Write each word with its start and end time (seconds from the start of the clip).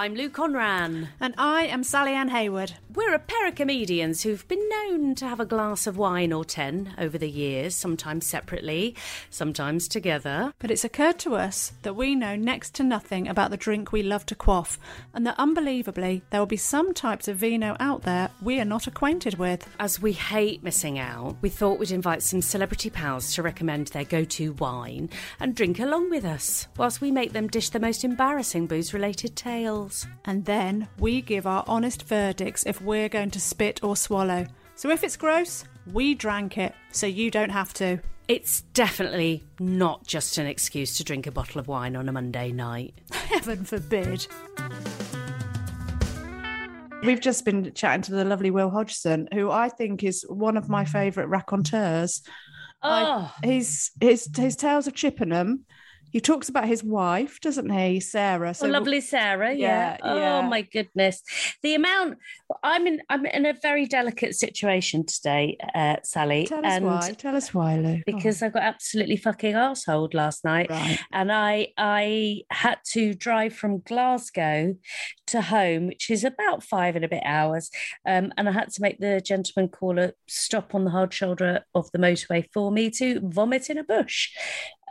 I'm 0.00 0.14
Lou 0.14 0.30
Conran. 0.30 1.08
And 1.20 1.34
I 1.36 1.64
am 1.64 1.84
Sally 1.84 2.14
Ann 2.14 2.28
Hayward. 2.28 2.72
We're 2.94 3.12
a 3.12 3.18
pair 3.18 3.46
of 3.46 3.54
comedians 3.54 4.22
who've 4.22 4.48
been 4.48 4.66
known 4.70 5.14
to 5.16 5.28
have 5.28 5.40
a 5.40 5.44
glass 5.44 5.86
of 5.86 5.98
wine 5.98 6.32
or 6.32 6.42
ten 6.42 6.94
over 6.96 7.18
the 7.18 7.28
years, 7.28 7.74
sometimes 7.74 8.26
separately, 8.26 8.96
sometimes 9.28 9.86
together. 9.86 10.54
But 10.58 10.70
it's 10.70 10.86
occurred 10.86 11.18
to 11.18 11.34
us 11.34 11.74
that 11.82 11.96
we 11.96 12.14
know 12.14 12.34
next 12.34 12.74
to 12.76 12.82
nothing 12.82 13.28
about 13.28 13.50
the 13.50 13.58
drink 13.58 13.92
we 13.92 14.02
love 14.02 14.24
to 14.26 14.34
quaff, 14.34 14.78
and 15.12 15.26
that 15.26 15.38
unbelievably, 15.38 16.22
there 16.30 16.40
will 16.40 16.46
be 16.46 16.56
some 16.56 16.94
types 16.94 17.28
of 17.28 17.36
vino 17.36 17.76
out 17.78 18.02
there 18.02 18.30
we 18.40 18.58
are 18.58 18.64
not 18.64 18.86
acquainted 18.86 19.34
with. 19.34 19.68
As 19.78 20.00
we 20.00 20.12
hate 20.12 20.64
missing 20.64 20.98
out, 20.98 21.36
we 21.42 21.50
thought 21.50 21.78
we'd 21.78 21.90
invite 21.90 22.22
some 22.22 22.40
celebrity 22.40 22.88
pals 22.88 23.34
to 23.34 23.42
recommend 23.42 23.88
their 23.88 24.04
go 24.04 24.24
to 24.24 24.54
wine 24.54 25.10
and 25.38 25.54
drink 25.54 25.78
along 25.78 26.08
with 26.08 26.24
us, 26.24 26.68
whilst 26.78 27.02
we 27.02 27.10
make 27.10 27.34
them 27.34 27.48
dish 27.48 27.68
the 27.68 27.78
most 27.78 28.02
embarrassing 28.02 28.66
booze 28.66 28.94
related 28.94 29.36
tales. 29.36 29.89
And 30.24 30.44
then 30.44 30.88
we 30.98 31.20
give 31.22 31.46
our 31.46 31.64
honest 31.66 32.02
verdicts 32.04 32.64
if 32.66 32.80
we're 32.80 33.08
going 33.08 33.30
to 33.32 33.40
spit 33.40 33.82
or 33.82 33.96
swallow. 33.96 34.46
So 34.74 34.90
if 34.90 35.04
it's 35.04 35.16
gross, 35.16 35.64
we 35.92 36.14
drank 36.14 36.56
it, 36.58 36.74
so 36.92 37.06
you 37.06 37.30
don't 37.30 37.50
have 37.50 37.72
to. 37.74 37.98
It's 38.28 38.60
definitely 38.74 39.44
not 39.58 40.06
just 40.06 40.38
an 40.38 40.46
excuse 40.46 40.96
to 40.98 41.04
drink 41.04 41.26
a 41.26 41.32
bottle 41.32 41.58
of 41.60 41.66
wine 41.68 41.96
on 41.96 42.08
a 42.08 42.12
Monday 42.12 42.52
night. 42.52 42.94
Heaven 43.12 43.64
forbid. 43.64 44.26
We've 47.02 47.20
just 47.20 47.46
been 47.46 47.72
chatting 47.74 48.02
to 48.02 48.12
the 48.12 48.24
lovely 48.26 48.50
Will 48.50 48.68
Hodgson, 48.68 49.26
who 49.32 49.50
I 49.50 49.70
think 49.70 50.04
is 50.04 50.22
one 50.28 50.58
of 50.58 50.68
my 50.68 50.84
favourite 50.84 51.28
raconteurs. 51.30 52.22
I- 52.82 53.04
Oh, 53.04 53.32
his 53.42 53.90
his 54.00 54.28
his 54.36 54.54
tales 54.56 54.86
of 54.86 54.94
Chippenham. 54.94 55.64
He 56.10 56.20
talks 56.20 56.48
about 56.48 56.66
his 56.66 56.82
wife, 56.82 57.40
doesn't 57.40 57.70
he, 57.70 58.00
Sarah? 58.00 58.54
oh, 58.60 58.66
lovely 58.66 59.00
Sarah. 59.00 59.52
Yeah. 59.52 59.96
Yeah, 60.02 60.14
yeah. 60.14 60.38
Oh 60.38 60.42
my 60.48 60.62
goodness. 60.62 61.22
The 61.62 61.74
amount 61.74 62.18
I'm 62.62 62.86
in 62.86 63.00
I'm 63.08 63.26
in 63.26 63.46
a 63.46 63.54
very 63.54 63.86
delicate 63.86 64.34
situation 64.34 65.06
today, 65.06 65.56
uh, 65.74 65.96
Sally. 66.02 66.46
Tell 66.46 66.64
us 66.64 66.72
and 66.72 66.84
why. 66.84 67.14
Tell 67.16 67.36
us 67.36 67.54
why, 67.54 67.76
Lou. 67.76 68.00
because 68.06 68.42
I 68.42 68.48
got 68.48 68.62
absolutely 68.62 69.16
fucking 69.16 69.54
arseholed 69.54 70.14
last 70.14 70.44
night. 70.44 70.66
Oh, 70.70 70.74
right. 70.74 71.00
and 71.12 71.30
I 71.32 71.68
I 71.76 72.42
had 72.50 72.78
to 72.92 73.14
drive 73.14 73.54
from 73.54 73.80
Glasgow 73.80 74.74
to 75.30 75.40
home, 75.40 75.86
which 75.88 76.10
is 76.10 76.22
about 76.24 76.62
five 76.62 76.94
and 76.96 77.04
a 77.04 77.08
bit 77.08 77.22
hours, 77.24 77.70
um, 78.06 78.32
and 78.36 78.48
I 78.48 78.52
had 78.52 78.70
to 78.72 78.82
make 78.82 78.98
the 79.00 79.20
gentleman 79.20 79.68
caller 79.68 80.12
stop 80.28 80.74
on 80.74 80.84
the 80.84 80.90
hard 80.90 81.12
shoulder 81.12 81.64
of 81.74 81.90
the 81.92 81.98
motorway 81.98 82.46
for 82.52 82.70
me 82.70 82.90
to 82.90 83.20
vomit 83.24 83.70
in 83.70 83.78
a 83.78 83.84
bush. 83.84 84.30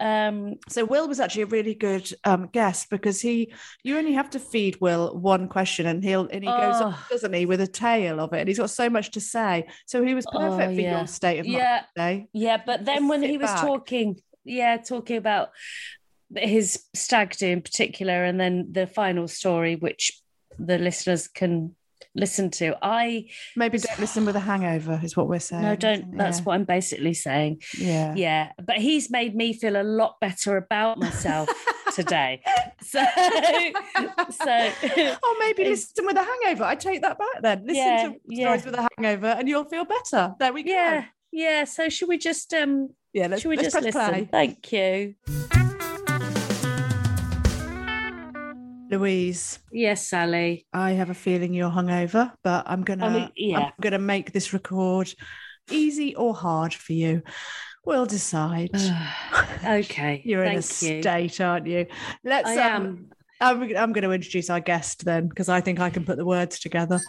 Um, 0.02 0.56
So 0.70 0.86
Will 0.86 1.08
was 1.08 1.20
actually 1.20 1.42
a 1.44 1.48
really 1.48 1.76
good 1.76 2.10
um, 2.24 2.48
guest 2.54 2.88
because 2.90 3.20
he, 3.22 3.54
you 3.84 3.98
only 3.98 4.14
have 4.14 4.30
to 4.32 4.40
feed 4.40 4.78
Will 4.80 5.18
one 5.20 5.48
question 5.50 5.86
and 5.88 6.02
he'll 6.04 6.28
and 6.30 6.44
he 6.44 6.50
goes 6.50 6.82
on, 6.82 6.94
Oh. 6.96 7.06
doesn't 7.10 7.34
he, 7.34 7.46
with 7.46 7.60
a 7.62 7.68
tale 7.68 8.20
of 8.20 8.32
it, 8.34 8.40
and 8.40 8.48
he's 8.48 8.60
got 8.60 8.70
so 8.70 8.90
much 8.90 9.12
to 9.12 9.22
say. 9.22 9.68
So 9.88 10.04
he 10.04 10.14
was 10.14 10.26
Oh, 10.32 10.38
perfect 10.40 10.76
for 10.76 10.82
yeah. 10.82 10.98
your 11.00 11.08
state 11.08 11.40
of 11.40 11.46
mind 11.48 11.58
yeah, 11.58 11.82
today. 11.96 12.28
yeah, 12.34 12.58
but 12.66 12.86
then 12.86 13.08
when 13.10 13.22
he 13.24 13.38
was 13.38 13.50
back. 13.52 13.62
talking, 13.62 14.16
yeah, 14.46 14.78
talking 14.78 15.18
about 15.18 15.50
his 16.36 16.84
stag 16.96 17.36
do 17.36 17.48
in 17.48 17.62
particular, 17.62 18.24
and 18.24 18.40
then 18.40 18.70
the 18.72 18.88
final 18.88 19.28
story, 19.28 19.76
which 19.76 20.22
the 20.60 20.78
listeners 20.78 21.28
can 21.28 21.76
listen 22.16 22.50
to, 22.50 22.76
I 22.82 23.28
Maybe 23.56 23.78
don't 23.78 24.00
listen 24.00 24.26
with 24.26 24.36
a 24.36 24.40
hangover, 24.40 25.00
is 25.04 25.16
what 25.16 25.28
we're 25.28 25.40
saying. 25.40 25.64
no, 25.64 25.76
don't. 25.76 26.18
That's 26.18 26.40
yeah. 26.40 26.44
what 26.44 26.54
I'm 26.56 26.64
basically 26.66 27.14
saying. 27.14 27.62
Yeah. 27.78 28.14
Yeah, 28.16 28.52
but 28.64 28.78
he's 28.78 29.10
made 29.10 29.36
me 29.36 29.54
feel 29.54 29.80
a 29.80 29.84
lot 29.84 30.20
better 30.20 30.58
about 30.58 30.98
myself 30.98 31.50
today. 31.94 32.42
So, 32.82 33.04
so 34.32 34.72
oh, 35.24 35.36
maybe 35.40 35.66
listen 35.70 36.06
with 36.06 36.18
a 36.18 36.24
hangover. 36.24 36.64
I 36.64 36.76
take 36.76 37.02
that 37.02 37.18
back 37.18 37.42
then. 37.42 37.60
Listen 37.66 37.76
Yeah, 37.76 38.08
to 38.10 38.16
yeah. 38.28 38.46
stories 38.48 38.66
with 38.66 38.76
a 38.76 38.88
hangover, 38.98 39.28
and 39.28 39.48
you'll 39.48 39.66
feel 39.66 39.86
better. 39.86 40.34
There 40.40 40.54
we 40.54 40.64
go. 40.64 40.72
yeah, 40.72 41.06
yeah. 41.32 41.64
So 41.66 41.90
should 41.90 42.10
we 42.10 42.18
just 42.18 42.54
um? 42.54 42.90
yeah. 43.14 43.28
Let's, 43.28 43.42
should 43.44 43.50
we 43.50 43.58
just 43.58 43.76
listen? 43.76 43.92
play. 43.92 44.28
Thank 44.32 44.72
you. 44.72 45.16
Louise. 48.90 49.60
Yes, 49.72 50.08
Sally. 50.08 50.66
I 50.74 50.92
have 50.92 51.10
a 51.10 51.14
feeling 51.14 51.54
you're 51.54 51.70
hungover, 51.70 52.34
but 52.44 52.64
I'm 52.68 52.84
gonna 52.84 53.06
I 53.06 53.14
mean, 53.14 53.30
yeah. 53.36 53.60
I'm 53.60 53.72
gonna 53.80 54.00
make 54.00 54.32
this 54.32 54.54
record 54.54 55.14
easy 55.72 56.16
or 56.16 56.34
hard 56.34 56.74
for 56.74 56.94
you. 56.94 57.22
We'll 57.86 58.06
decide. 58.06 58.72
okay. 59.66 60.22
You're 60.26 60.44
in 60.44 60.52
a 60.52 60.56
you. 60.56 60.62
state, 60.62 61.42
aren't 61.42 61.68
you? 61.68 61.88
Let's. 62.24 62.50
I 62.50 62.72
um, 62.72 62.86
am. 62.86 63.10
I'm, 63.42 63.62
I'm 63.78 63.94
going 63.94 64.04
to 64.04 64.12
introduce 64.12 64.50
our 64.50 64.60
guest 64.60 65.06
then, 65.06 65.28
because 65.28 65.48
I 65.48 65.62
think 65.62 65.80
I 65.80 65.90
can 65.90 66.04
put 66.04 66.18
the 66.18 66.26
words 66.26 66.60
together. 66.60 67.00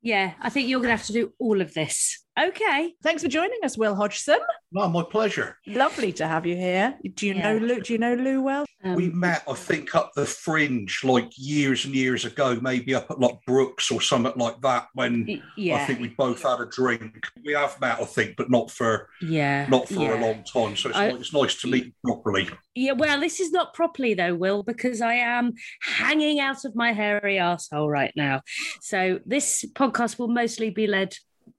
Yeah, 0.00 0.34
I 0.40 0.48
think 0.48 0.68
you're 0.68 0.78
going 0.78 0.90
to 0.90 0.96
have 0.96 1.06
to 1.06 1.12
do 1.12 1.32
all 1.40 1.60
of 1.60 1.74
this. 1.74 2.23
Okay. 2.40 2.94
Thanks 3.02 3.22
for 3.22 3.28
joining 3.28 3.58
us, 3.62 3.78
Will 3.78 3.94
Hodgson. 3.94 4.38
No, 4.72 4.88
my 4.88 5.04
pleasure. 5.04 5.56
Lovely 5.68 6.12
to 6.14 6.26
have 6.26 6.46
you 6.46 6.56
here. 6.56 6.98
Do 7.14 7.28
you 7.28 7.34
Yeah. 7.34 7.52
know 7.52 7.58
Lou? 7.64 7.80
Do 7.80 7.92
you 7.92 7.98
know 7.98 8.14
Lou 8.14 8.42
well? 8.42 8.64
Um, 8.82 8.96
we 8.96 9.08
met, 9.10 9.44
I 9.48 9.54
think, 9.54 9.94
up 9.94 10.12
the 10.14 10.26
fringe 10.26 11.04
like 11.04 11.30
years 11.36 11.84
and 11.84 11.94
years 11.94 12.24
ago, 12.24 12.58
maybe 12.60 12.92
up 12.94 13.08
at 13.10 13.20
like 13.20 13.38
Brooks 13.46 13.92
or 13.92 14.00
something 14.00 14.32
like 14.36 14.60
that. 14.62 14.88
When 14.94 15.42
yeah. 15.56 15.76
I 15.76 15.84
think 15.86 16.00
we 16.00 16.08
both 16.08 16.42
had 16.42 16.58
a 16.60 16.66
drink. 16.66 17.24
We 17.44 17.52
have 17.52 17.80
met, 17.80 18.00
I 18.00 18.04
think, 18.04 18.34
but 18.36 18.50
not 18.50 18.68
for 18.70 19.08
yeah. 19.22 19.66
not 19.68 19.88
for 19.88 20.02
yeah. 20.02 20.18
a 20.18 20.20
long 20.20 20.42
time. 20.42 20.76
So 20.76 20.88
it's, 20.88 20.98
I- 20.98 21.08
it's 21.10 21.32
nice 21.32 21.54
to 21.60 21.68
meet 21.68 21.86
you 21.86 21.92
properly. 22.04 22.48
Yeah, 22.74 22.92
well, 22.92 23.20
this 23.20 23.38
is 23.38 23.52
not 23.52 23.74
properly 23.74 24.14
though, 24.14 24.34
Will, 24.34 24.64
because 24.64 25.00
I 25.00 25.14
am 25.14 25.52
hanging 25.82 26.40
out 26.40 26.64
of 26.64 26.74
my 26.74 26.92
hairy 26.92 27.38
asshole 27.38 27.88
right 27.88 28.12
now. 28.16 28.40
So 28.80 29.20
this 29.24 29.64
podcast 29.74 30.18
will 30.18 30.28
mostly 30.28 30.70
be 30.70 30.88
led 30.88 31.14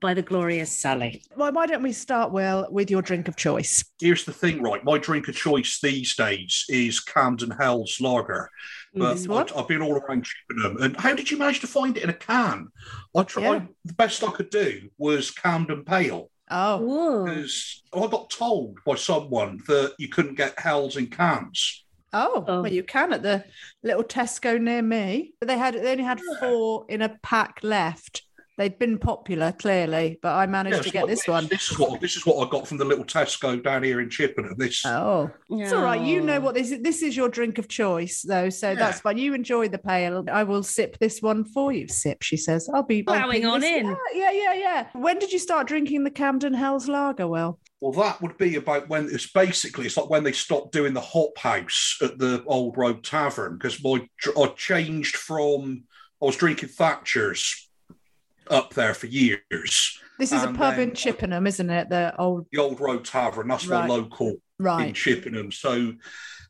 by 0.06 0.14
the 0.14 0.22
glorious 0.22 0.72
Sally. 0.72 1.24
Well, 1.36 1.52
why 1.52 1.66
don't 1.66 1.82
we 1.82 1.92
start, 1.92 2.32
Will, 2.32 2.68
with 2.70 2.92
your 2.92 3.02
drink 3.02 3.28
of 3.28 3.36
choice? 3.36 3.84
Here's 4.00 4.24
the 4.24 4.32
thing, 4.32 4.62
right? 4.62 4.84
My 4.84 5.00
drink 5.00 5.28
of 5.28 5.36
choice 5.36 5.80
these 5.82 6.16
days 6.16 6.64
is 6.70 7.00
Camden 7.00 7.50
Hell's 7.50 8.00
Lager. 8.00 8.52
Mm, 8.96 9.00
but 9.00 9.14
This 9.16 9.28
one? 9.28 9.48
I, 9.52 9.58
have 9.58 9.68
been 9.68 9.82
all 9.82 9.94
around 9.98 10.26
Chippenham. 10.26 10.78
And 10.80 10.96
how 10.98 11.16
did 11.16 11.32
you 11.32 11.40
manage 11.40 11.60
to 11.62 11.68
find 11.68 11.98
it 11.98 12.04
in 12.04 12.12
a 12.12 12.14
can? 12.14 12.68
I 13.18 13.24
tried. 13.24 13.44
Yeah. 13.44 13.62
The 13.86 13.94
best 13.94 14.24
I 14.24 14.30
could 14.30 14.52
do 14.52 14.92
was 15.00 15.32
Camden 15.32 15.84
Pale. 15.84 16.30
Oh, 16.52 16.78
Whoa. 16.78 17.26
because 17.26 17.82
I 17.92 18.06
got 18.06 18.30
told 18.30 18.78
by 18.86 18.94
someone 18.94 19.60
that 19.66 19.96
you 19.98 20.08
couldn't 20.10 20.36
get 20.36 20.60
hells 20.60 20.98
in 20.98 21.08
cans. 21.08 21.84
oh, 22.14 22.46
Oh. 22.48 22.62
well, 22.62 22.72
you 22.72 22.84
can 22.84 23.12
at 23.12 23.24
the 23.24 23.44
little 23.82 24.04
Tesco 24.04 24.62
near 24.62 24.84
me, 24.84 25.34
but 25.40 25.48
they 25.48 25.58
had 25.58 25.74
they 25.74 25.94
only 25.94 26.04
had 26.04 26.22
four 26.40 26.86
in 26.90 27.02
a 27.02 27.18
pack 27.24 27.62
left. 27.64 28.22
They'd 28.58 28.80
been 28.80 28.98
popular 28.98 29.52
clearly, 29.52 30.18
but 30.22 30.34
I 30.34 30.46
managed 30.46 30.78
Yeah, 30.78 30.82
to 30.84 30.90
get 30.90 31.02
what- 31.04 31.10
this 31.10 31.28
one. 31.28 31.48
This 31.48 31.70
is 31.72 31.78
what 31.78 32.00
this 32.00 32.16
is 32.16 32.26
what 32.26 32.46
I 32.46 32.50
got 32.50 32.66
from 32.68 32.78
the 32.78 32.86
little 32.86 33.04
Tesco 33.04 33.62
down 33.62 33.84
here 33.84 34.00
in 34.00 34.10
Chippenham. 34.10 34.56
This 34.58 34.86
Oh, 34.86 35.30
it's 35.50 35.74
all 35.74 35.82
right. 35.84 36.00
You 36.02 36.22
know 36.22 36.40
what 36.40 36.56
this 36.56 36.72
is. 36.72 36.82
This 36.82 37.02
is 37.02 37.18
your 37.18 37.28
drink 37.28 37.58
of 37.58 37.68
choice, 37.68 38.22
though, 38.22 38.50
so 38.50 38.74
that's 38.74 39.02
fine. 39.02 39.18
You 39.18 39.34
enjoy 39.34 39.68
the 39.68 39.78
pale. 39.78 40.24
I 40.32 40.44
will 40.44 40.64
sip 40.64 40.98
this 41.00 41.22
one 41.22 41.44
for 41.44 41.74
you. 41.74 41.88
Sip, 41.90 42.22
she 42.24 42.38
says. 42.38 42.70
I'll 42.74 42.84
be 42.84 43.04
I'll 43.08 43.16
Plowing 43.16 43.46
on 43.46 43.60
this- 43.60 43.72
in. 43.72 43.88
Yeah, 43.88 43.96
yeah, 44.14 44.32
yeah, 44.32 44.54
yeah. 44.54 44.88
When 44.94 45.20
did 45.20 45.34
you 45.34 45.40
start 45.40 45.68
drinking 45.68 46.06
the 46.06 46.12
Camden 46.12 46.54
Hells 46.54 46.88
Lager? 46.88 47.28
Well, 47.28 47.60
Well, 47.82 47.92
that 48.04 48.22
would 48.22 48.38
be 48.38 48.56
about 48.56 48.88
when 48.88 49.10
it's 49.12 49.30
basically 49.30 49.86
it's 49.86 49.98
like 49.98 50.10
when 50.10 50.24
they 50.24 50.32
stopped 50.32 50.72
doing 50.72 50.94
the 50.94 51.02
hop 51.02 51.38
house 51.38 51.98
at 52.02 52.18
the 52.20 52.42
Old 52.48 52.78
Road 52.78 53.04
Tavern 53.04 53.58
because 53.58 53.84
my 53.84 54.08
I 54.38 54.48
changed 54.56 55.18
from 55.18 55.84
I 56.22 56.26
was 56.26 56.38
drinking 56.38 56.70
Thatcher's 56.70 57.70
up 58.50 58.74
there 58.74 58.94
for 58.94 59.08
years. 59.08 60.00
this 60.20 60.32
is 60.32 60.44
a 60.44 60.48
And 60.48 60.58
pub 60.58 60.80
in 60.80 60.94
Chippenham, 60.94 61.48
isn't 61.48 61.70
it? 61.70 61.90
The 61.90 62.16
old 62.20 62.48
The 62.52 62.60
Old 62.62 62.80
Road 62.80 63.06
Tavern, 63.06 63.48
that's 63.48 63.68
Right. 63.68 63.88
my 63.88 63.94
local 63.96 64.28
in 64.30 64.40
right. 64.60 64.96
Chippenham. 64.96 65.52
So 65.52 65.94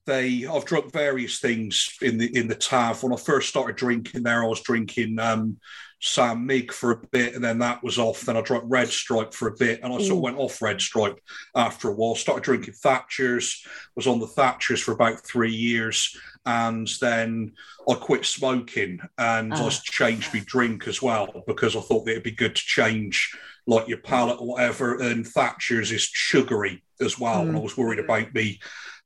they 0.05 0.45
I've 0.45 0.65
drunk 0.65 0.91
various 0.93 1.39
things 1.39 1.89
in 2.01 2.17
the 2.17 2.35
in 2.37 2.47
the 2.47 2.55
tav. 2.55 3.01
When 3.01 3.13
I 3.13 3.17
first 3.17 3.49
started 3.49 3.75
drinking 3.75 4.23
there, 4.23 4.43
I 4.43 4.47
was 4.47 4.61
drinking 4.61 5.17
um 5.19 5.57
Sam 5.99 6.45
Meek 6.45 6.71
for 6.71 6.91
a 6.91 6.97
bit, 7.11 7.33
and 7.35 7.43
then 7.43 7.59
that 7.59 7.83
was 7.83 7.97
off. 7.97 8.21
Then 8.21 8.37
I 8.37 8.41
drank 8.41 8.63
Red 8.67 8.89
Stripe 8.89 9.33
for 9.33 9.47
a 9.47 9.55
bit, 9.57 9.79
and 9.81 9.91
I 9.93 9.97
sort 9.97 10.11
of 10.11 10.19
went 10.19 10.37
off 10.37 10.61
Red 10.61 10.79
Stripe 10.81 11.19
after 11.55 11.89
a 11.89 11.93
while. 11.93 12.15
Started 12.15 12.43
drinking 12.43 12.73
Thatcher's, 12.75 13.65
was 13.95 14.05
on 14.07 14.19
the 14.19 14.27
Thatcher's 14.27 14.81
for 14.81 14.91
about 14.91 15.25
three 15.25 15.51
years, 15.53 16.15
and 16.45 16.87
then 17.01 17.53
I 17.89 17.95
quit 17.95 18.25
smoking 18.25 18.99
and 19.17 19.53
I 19.53 19.57
Ah. 19.65 19.69
changed 19.83 20.33
my 20.33 20.41
drink 20.45 20.87
as 20.87 21.01
well 21.01 21.43
because 21.47 21.75
I 21.75 21.81
thought 21.81 22.05
that 22.05 22.11
it'd 22.11 22.23
be 22.23 22.31
good 22.31 22.55
to 22.55 22.61
change 22.63 23.35
like 23.67 23.87
your 23.87 23.97
palate 23.99 24.39
or 24.39 24.47
whatever. 24.47 24.99
And 25.01 25.25
Thatcher's 25.25 25.91
is 25.91 26.03
sugary 26.03 26.83
as 27.01 27.17
well, 27.17 27.41
and 27.41 27.55
I 27.57 27.59
was 27.59 27.77
worried 27.77 27.99
about 27.99 28.33
me 28.33 28.59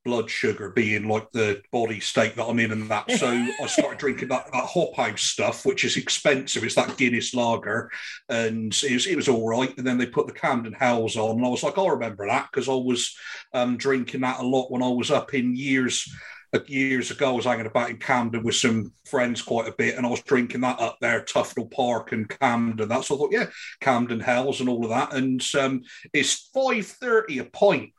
blood 0.05 0.29
sugar 0.29 0.69
being 0.71 1.07
like 1.07 1.29
the 1.31 1.61
body 1.71 1.99
state 1.99 2.35
that 2.35 2.45
I'm 2.45 2.59
in 2.59 2.71
and 2.71 2.89
that. 2.89 3.11
So 3.11 3.27
I 3.27 3.67
started 3.67 3.97
drinking 3.99 4.29
that, 4.29 4.51
that 4.51 4.65
hop 4.65 4.95
house 4.95 5.21
stuff, 5.21 5.65
which 5.65 5.83
is 5.83 5.97
expensive. 5.97 6.63
It's 6.63 6.75
that 6.75 6.97
Guinness 6.97 7.33
lager, 7.33 7.89
and 8.29 8.73
it 8.83 8.93
was, 8.93 9.07
it 9.07 9.15
was 9.15 9.27
all 9.27 9.47
right. 9.47 9.75
And 9.77 9.85
then 9.85 9.97
they 9.97 10.05
put 10.05 10.27
the 10.27 10.33
Camden 10.33 10.73
Hells 10.73 11.17
on, 11.17 11.37
and 11.37 11.45
I 11.45 11.49
was 11.49 11.63
like, 11.63 11.77
I 11.77 11.87
remember 11.87 12.27
that 12.27 12.49
because 12.51 12.69
I 12.69 12.73
was 12.73 13.15
um, 13.53 13.77
drinking 13.77 14.21
that 14.21 14.39
a 14.39 14.43
lot 14.43 14.71
when 14.71 14.83
I 14.83 14.89
was 14.89 15.11
up 15.11 15.33
in 15.33 15.55
years. 15.55 16.09
uh, 16.53 16.59
Years 16.65 17.11
ago, 17.11 17.29
I 17.29 17.31
was 17.33 17.45
hanging 17.45 17.67
about 17.67 17.91
in 17.91 17.97
Camden 17.97 18.41
with 18.43 18.55
some 18.55 18.91
friends 19.05 19.41
quite 19.43 19.67
a 19.67 19.75
bit, 19.77 19.95
and 19.95 20.05
I 20.05 20.09
was 20.09 20.23
drinking 20.23 20.61
that 20.61 20.79
up 20.79 20.97
there, 20.99 21.21
Tufnell 21.21 21.69
Park 21.69 22.11
and 22.11 22.27
Camden. 22.27 22.89
That's 22.89 23.07
so 23.07 23.15
I 23.15 23.17
thought, 23.19 23.31
yeah, 23.31 23.45
Camden 23.81 24.19
Hells 24.19 24.59
and 24.59 24.67
all 24.67 24.83
of 24.83 24.89
that. 24.89 25.13
And 25.13 25.43
um, 25.59 25.83
it's 26.11 26.49
five 26.51 26.87
thirty 26.87 27.37
a 27.37 27.43
pint 27.45 27.91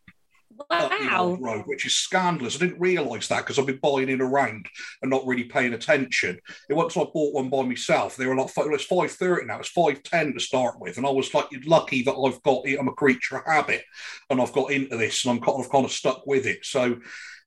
Wow. 0.69 1.37
road, 1.41 1.63
which 1.67 1.87
is 1.87 1.95
scandalous. 1.97 2.57
I 2.57 2.59
didn't 2.59 2.81
realise 2.81 3.29
that 3.29 3.39
because 3.39 3.59
I've 3.59 3.67
been 3.67 3.81
buying 3.83 4.09
in 4.09 4.21
around 4.21 4.67
and 5.01 5.11
not 5.11 5.27
really 5.27 5.45
paying 5.45 5.73
attention. 5.75 6.39
And 6.69 6.77
once 6.77 6.97
I 6.97 7.05
bought 7.05 7.35
one 7.35 7.49
by 7.49 7.63
myself, 7.63 8.17
they 8.17 8.27
were 8.27 8.37
like, 8.37 8.55
well, 8.57 8.75
it's 8.75 8.85
five 8.85 9.11
thirty 9.11 9.47
now. 9.47 9.59
It's 9.59 9.69
five 9.69 10.03
ten 10.03 10.35
to 10.35 10.41
start 10.41 10.79
with, 10.79 10.97
and 10.99 11.07
I 11.07 11.11
was 11.11 11.33
like, 11.35 11.47
"You're 11.51 11.63
lucky 11.65 12.03
that 12.03 12.15
I've 12.15 12.43
got. 12.43 12.65
I'm 12.69 12.89
a 12.89 12.93
creature 12.93 13.39
of 13.39 13.45
habit, 13.47 13.83
and 14.29 14.41
I've 14.41 14.53
got 14.53 14.71
into 14.71 14.97
this, 14.97 15.25
and 15.25 15.33
I'm 15.33 15.41
kind 15.41 15.65
of 15.65 15.71
kind 15.71 15.85
of 15.85 15.93
stuck 15.93 16.27
with 16.27 16.47
it." 16.47 16.65
So. 16.65 16.99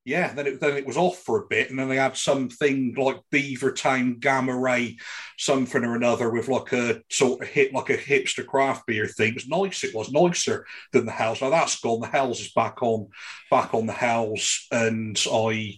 Yeah, 0.06 0.34
then 0.34 0.48
it 0.48 0.60
then 0.60 0.76
it 0.76 0.86
was 0.86 0.98
off 0.98 1.20
for 1.20 1.40
a 1.42 1.48
bit, 1.48 1.70
and 1.70 1.80
then 1.80 1.88
they 1.88 1.96
had 1.96 2.18
something 2.18 2.94
like 2.98 3.22
Beavertown 3.32 4.20
Gamma 4.20 4.54
Ray, 4.54 4.98
something 5.38 5.82
or 5.82 5.96
another, 5.96 6.30
with 6.30 6.50
like 6.50 6.74
a 6.74 7.02
sort 7.10 7.42
of 7.42 7.48
hit 7.48 7.74
like 7.74 7.90
a 7.90 7.98
hipster 7.98 8.46
craft 8.46 8.86
beer 8.86 9.08
thing. 9.08 9.30
It 9.30 9.36
was 9.36 9.48
nice. 9.48 9.86
It 9.86 9.96
was 9.96 10.12
nicer 10.12 10.66
than 10.92 11.06
the 11.06 11.14
Hells. 11.14 11.42
Now 11.42 11.52
that's 11.52 11.80
gone. 11.80 12.02
The 12.02 12.08
Hells 12.08 12.42
is 12.42 12.52
back 12.52 12.84
on, 12.84 13.08
back 13.50 13.74
on 13.74 13.86
the 13.86 13.94
Hells, 13.94 14.68
and 14.74 15.18
I, 15.32 15.78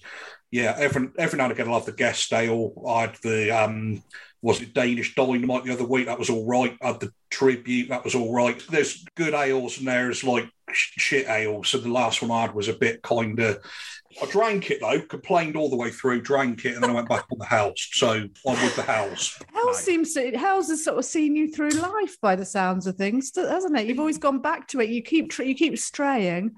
yeah, 0.50 0.75
every 0.75 1.10
every 1.19 1.38
now 1.38 1.44
and 1.44 1.54
again 1.54 1.68
I 1.68 1.72
love 1.72 1.86
the 1.86 1.92
guest 1.92 2.33
ale. 2.33 2.74
I 2.88 3.01
had 3.01 3.18
the 3.22 3.51
um, 3.51 4.01
was 4.46 4.62
it 4.62 4.76
Danish 4.76 5.16
Dynamite 5.16 5.64
the 5.64 5.74
other 5.74 5.84
week? 5.84 6.06
That 6.06 6.20
was 6.20 6.30
all 6.30 6.46
right. 6.46 6.78
I 6.80 6.90
had 6.90 7.00
the 7.00 7.12
Tribute. 7.32 7.90
That 7.90 8.04
was 8.04 8.14
all 8.14 8.32
right. 8.32 8.64
There's 8.70 9.04
good 9.16 9.34
ales 9.34 9.80
and 9.80 9.88
there's 9.88 10.24
like 10.24 10.48
shit 10.72 11.28
ales. 11.28 11.70
So 11.70 11.80
the 11.80 11.90
last 11.90 12.22
one 12.22 12.30
I 12.30 12.42
had 12.42 12.54
was 12.54 12.68
a 12.68 12.74
bit 12.74 13.02
kind 13.02 13.40
of. 13.40 13.58
I 14.22 14.28
drank 14.28 14.70
it 14.70 14.82
though, 14.82 15.02
complained 15.02 15.56
all 15.56 15.72
the 15.72 15.76
way 15.76 15.90
through, 15.90 16.22
drank 16.22 16.64
it, 16.64 16.76
and 16.76 16.84
then 16.84 16.92
I 16.92 16.94
went 16.94 17.10
back 17.10 17.26
on 17.32 17.40
the 17.40 17.46
house. 17.46 17.90
So 17.94 18.12
I'm 18.12 18.30
with 18.46 18.76
the 18.76 18.84
house. 18.84 19.42
No. 19.56 19.74
seems 19.74 20.14
to 20.14 20.38
Hell's 20.38 20.70
has 20.70 20.84
sort 20.84 21.00
of 21.00 21.06
seen 21.06 21.36
you 21.36 21.52
through 21.52 21.72
life 21.72 22.22
by 22.22 22.36
the 22.36 22.46
sounds 22.46 22.86
of 22.86 22.98
things, 22.98 23.32
hasn't 23.36 23.76
it? 23.76 23.88
You've 23.88 24.00
always 24.00 24.20
gone 24.20 24.44
back 24.44 24.68
to 24.70 24.80
it. 24.80 24.90
You 24.90 25.02
keep 25.02 25.36
you 25.40 25.56
keep 25.56 25.80
straying, 25.80 26.52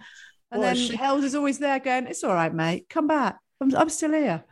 and 0.51 0.62
Well, 0.62 0.75
then 0.75 0.94
Hell's 0.94 1.24
is 1.24 1.36
always 1.36 1.57
there 1.57 1.80
going, 1.80 2.07
"It's 2.07 2.25
all 2.25 2.34
right, 2.34 2.54
mate. 2.54 2.88
Come 2.89 3.07
back. 3.07 3.38
I'm, 3.62 3.74
I'm 3.78 3.89
still 3.89 4.12
here." 4.12 4.44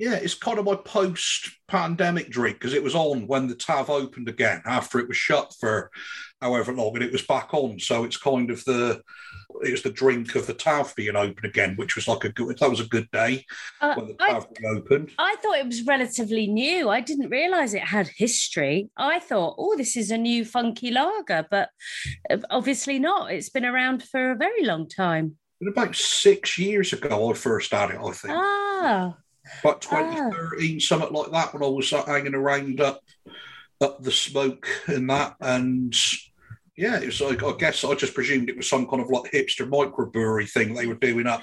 Yeah, 0.00 0.14
it's 0.14 0.32
kind 0.32 0.58
of 0.58 0.64
my 0.64 0.76
post-pandemic 0.76 2.30
drink 2.30 2.56
because 2.58 2.72
it 2.72 2.82
was 2.82 2.94
on 2.94 3.26
when 3.26 3.48
the 3.48 3.54
Tav 3.54 3.90
opened 3.90 4.30
again 4.30 4.62
after 4.64 4.98
it 4.98 5.06
was 5.08 5.18
shut 5.18 5.54
for 5.60 5.90
however 6.40 6.72
long, 6.72 6.94
and 6.94 7.04
it 7.04 7.12
was 7.12 7.20
back 7.20 7.52
on. 7.52 7.78
So 7.78 8.04
it's 8.04 8.16
kind 8.16 8.50
of 8.50 8.64
the 8.64 9.02
it 9.62 9.72
was 9.72 9.82
the 9.82 9.90
drink 9.92 10.34
of 10.36 10.46
the 10.46 10.54
Tav 10.54 10.94
being 10.96 11.16
open 11.16 11.44
again, 11.44 11.76
which 11.76 11.96
was 11.96 12.08
like 12.08 12.24
a 12.24 12.32
good. 12.32 12.58
That 12.58 12.70
was 12.70 12.80
a 12.80 12.86
good 12.88 13.10
day 13.10 13.44
Uh, 13.82 13.94
when 13.94 14.06
the 14.08 14.16
I, 14.20 14.32
Tav 14.32 14.46
reopened. 14.58 15.10
I 15.18 15.36
thought 15.36 15.58
it 15.58 15.66
was 15.66 15.84
relatively 15.84 16.46
new. 16.46 16.88
I 16.88 17.02
didn't 17.02 17.28
realize 17.28 17.74
it 17.74 17.82
had 17.82 18.08
history. 18.08 18.88
I 18.96 19.18
thought, 19.18 19.56
oh, 19.58 19.76
this 19.76 19.98
is 19.98 20.10
a 20.10 20.16
new 20.16 20.46
funky 20.46 20.90
lager, 20.92 21.46
but 21.50 21.68
uh, 22.30 22.38
obviously 22.48 22.98
not. 22.98 23.32
It's 23.32 23.50
been 23.50 23.66
around 23.66 24.02
for 24.02 24.30
a 24.30 24.36
very 24.36 24.64
long 24.64 24.88
time. 24.88 25.36
But 25.60 25.72
about 25.72 25.94
six 25.94 26.56
years 26.56 26.94
ago, 26.94 27.30
I 27.30 27.34
first 27.34 27.70
had 27.70 27.90
it. 27.90 27.98
I 28.02 28.12
think 28.12 28.34
Ah, 28.34 29.16
about 29.62 29.80
2013, 29.80 30.80
something 30.80 31.12
like 31.12 31.30
that, 31.32 31.52
when 31.52 31.62
I 31.62 31.66
was 31.66 31.92
uh, 31.92 32.04
hanging 32.04 32.34
around 32.34 32.80
up 32.80 33.02
up 33.80 34.02
the 34.02 34.12
smoke 34.12 34.68
and 34.86 35.08
that, 35.08 35.36
and 35.40 35.94
yeah, 36.76 36.98
it 36.98 37.06
was 37.06 37.20
like 37.20 37.42
I 37.42 37.52
guess 37.58 37.84
I 37.84 37.94
just 37.94 38.14
presumed 38.14 38.48
it 38.48 38.56
was 38.56 38.68
some 38.68 38.86
kind 38.86 39.02
of 39.02 39.10
like 39.10 39.32
hipster 39.32 39.68
microbrewery 39.68 40.50
thing 40.50 40.74
they 40.74 40.86
were 40.86 40.94
doing 40.94 41.26
up. 41.26 41.42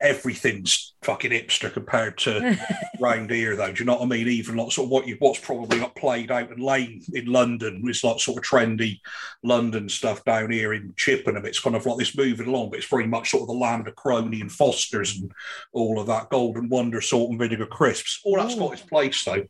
Everything's 0.00 0.94
fucking 1.02 1.30
hipster 1.30 1.72
compared 1.72 2.18
to 2.18 2.58
round 3.00 3.30
here, 3.30 3.56
though. 3.56 3.72
Do 3.72 3.80
you 3.80 3.84
know 3.84 3.96
what 3.96 4.02
I 4.02 4.06
mean? 4.06 4.28
Even 4.28 4.56
like 4.56 4.72
sort 4.72 4.86
of 4.86 4.90
what 4.90 5.06
you 5.06 5.16
what's 5.18 5.40
probably 5.40 5.78
got 5.78 5.94
played 5.94 6.30
out 6.30 6.50
in 6.50 6.58
Lane 6.58 7.02
in 7.12 7.26
London 7.26 7.82
is 7.88 8.02
like 8.02 8.18
sort 8.20 8.38
of 8.38 8.44
trendy 8.44 9.00
London 9.42 9.88
stuff 9.88 10.24
down 10.24 10.50
here 10.50 10.72
in 10.72 10.94
Chippenham. 10.96 11.44
It's 11.44 11.60
kind 11.60 11.76
of 11.76 11.86
like 11.86 11.98
this 11.98 12.16
moving 12.16 12.46
along, 12.48 12.70
but 12.70 12.78
it's 12.78 12.88
very 12.88 13.06
much 13.06 13.30
sort 13.30 13.42
of 13.42 13.48
the 13.48 13.54
land 13.54 13.88
of 13.88 13.96
Crony 13.96 14.40
and 14.40 14.50
Fosters 14.50 15.18
and 15.18 15.30
all 15.72 16.00
of 16.00 16.06
that 16.06 16.30
golden 16.30 16.68
wonder 16.68 17.00
salt 17.00 17.30
and 17.30 17.38
vinegar 17.38 17.66
crisps. 17.66 18.20
All 18.24 18.36
that's 18.36 18.54
got 18.54 18.72
its 18.72 18.82
place 18.82 19.24
though. 19.24 19.46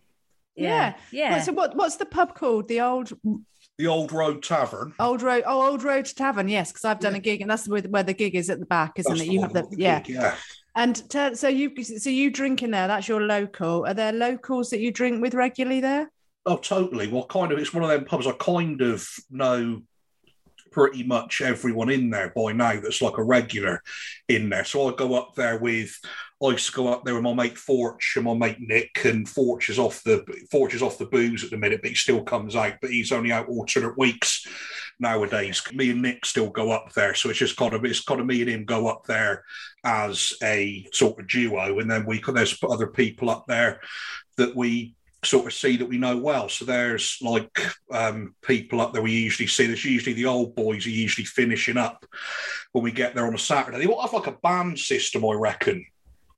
yeah, 0.56 0.94
yeah. 1.12 1.34
Right, 1.34 1.44
so 1.44 1.52
what, 1.52 1.76
what's 1.76 1.96
the 1.96 2.06
pub 2.06 2.34
called? 2.34 2.68
The 2.68 2.80
old 2.80 3.12
The 3.80 3.86
Old 3.86 4.12
Road 4.12 4.42
Tavern. 4.42 4.92
old 5.00 5.22
road 5.22 5.42
oh 5.46 5.70
old 5.70 5.82
road 5.82 6.04
tavern 6.04 6.48
yes 6.48 6.70
because 6.70 6.84
i've 6.84 7.00
done 7.00 7.14
a 7.14 7.18
gig 7.18 7.40
and 7.40 7.50
that's 7.50 7.66
where, 7.66 7.80
where 7.82 8.02
the 8.02 8.12
gig 8.12 8.34
is 8.34 8.50
at 8.50 8.60
the 8.60 8.66
back 8.66 8.98
isn't 8.98 9.10
That's 9.10 9.26
it 9.26 9.32
you 9.32 9.40
have 9.40 9.52
one 9.54 9.70
the 9.70 9.76
yeah 9.78 10.00
gig, 10.00 10.16
yeah. 10.16 10.34
and 10.76 11.02
so 11.34 11.48
you 11.48 11.82
so 11.82 12.10
you 12.10 12.30
drink 12.30 12.62
in 12.62 12.72
there 12.72 12.86
that's 12.88 13.08
your 13.08 13.22
local 13.22 13.86
are 13.86 13.94
there 13.94 14.12
locals 14.12 14.68
that 14.70 14.80
you 14.80 14.92
drink 14.92 15.22
with 15.22 15.32
regularly 15.32 15.80
there 15.80 16.10
Oh, 16.46 16.56
totally. 16.56 17.06
Well, 17.06 17.26
kind 17.26 17.52
of. 17.52 17.58
It's 17.58 17.74
one 17.74 17.82
of 17.84 17.90
them 17.90 18.06
pubs 18.06 18.26
I 18.26 18.32
kind 18.32 18.80
of 18.80 19.06
know 19.30 19.82
pretty 20.70 21.02
much 21.02 21.40
everyone 21.40 21.90
in 21.90 22.10
there 22.10 22.32
by 22.34 22.52
now 22.52 22.80
that's 22.80 23.02
like 23.02 23.18
a 23.18 23.22
regular 23.22 23.82
in 24.28 24.48
there. 24.48 24.64
So 24.64 24.88
I 24.88 24.94
go 24.94 25.14
up 25.14 25.34
there 25.34 25.58
with 25.58 25.98
I 26.42 26.52
used 26.52 26.70
to 26.70 26.72
go 26.72 26.88
up 26.88 27.04
there 27.04 27.14
with 27.14 27.22
my 27.22 27.34
mate 27.34 27.58
Forge 27.58 28.14
and 28.16 28.24
my 28.24 28.32
mate 28.32 28.60
Nick, 28.60 29.04
and 29.04 29.28
Forge 29.28 29.68
is 29.68 29.78
off 29.78 30.02
the 30.04 30.24
Forge 30.50 30.74
is 30.74 30.82
off 30.82 30.96
the 30.96 31.04
booze 31.04 31.44
at 31.44 31.50
the 31.50 31.58
minute, 31.58 31.82
but 31.82 31.90
he 31.90 31.94
still 31.94 32.22
comes 32.22 32.56
out, 32.56 32.74
but 32.80 32.90
he's 32.90 33.12
only 33.12 33.30
out 33.30 33.48
alternate 33.48 33.98
weeks 33.98 34.46
nowadays. 34.98 35.62
Me 35.74 35.90
and 35.90 36.00
Nick 36.00 36.24
still 36.24 36.48
go 36.48 36.70
up 36.70 36.92
there, 36.94 37.14
so 37.14 37.28
it's 37.28 37.38
just 37.38 37.58
kind 37.58 37.74
of 37.74 37.84
it's 37.84 38.02
kind 38.02 38.20
of 38.20 38.26
me 38.26 38.40
and 38.40 38.50
him 38.50 38.64
go 38.64 38.86
up 38.86 39.04
there 39.04 39.44
as 39.84 40.32
a 40.42 40.86
sort 40.92 41.20
of 41.20 41.28
duo, 41.28 41.78
and 41.78 41.90
then 41.90 42.06
we 42.06 42.22
there's 42.32 42.58
other 42.62 42.86
people 42.86 43.28
up 43.28 43.44
there 43.46 43.80
that 44.38 44.56
we 44.56 44.94
sort 45.24 45.46
of 45.46 45.52
see 45.52 45.76
that 45.76 45.88
we 45.88 45.98
know 45.98 46.16
well. 46.16 46.48
So 46.48 46.64
there's 46.64 47.18
like 47.20 47.60
um, 47.92 48.34
people 48.42 48.80
up 48.80 48.92
there 48.92 49.02
we 49.02 49.12
usually 49.12 49.46
see. 49.46 49.66
There's 49.66 49.84
usually 49.84 50.14
the 50.14 50.26
old 50.26 50.54
boys 50.54 50.86
are 50.86 50.90
usually 50.90 51.24
finishing 51.24 51.76
up 51.76 52.04
when 52.72 52.84
we 52.84 52.92
get 52.92 53.14
there 53.14 53.26
on 53.26 53.34
a 53.34 53.38
Saturday. 53.38 53.78
They 53.78 53.86
will 53.86 54.00
have 54.00 54.12
like 54.12 54.26
a 54.26 54.38
band 54.42 54.78
system, 54.78 55.24
I 55.24 55.34
reckon, 55.34 55.84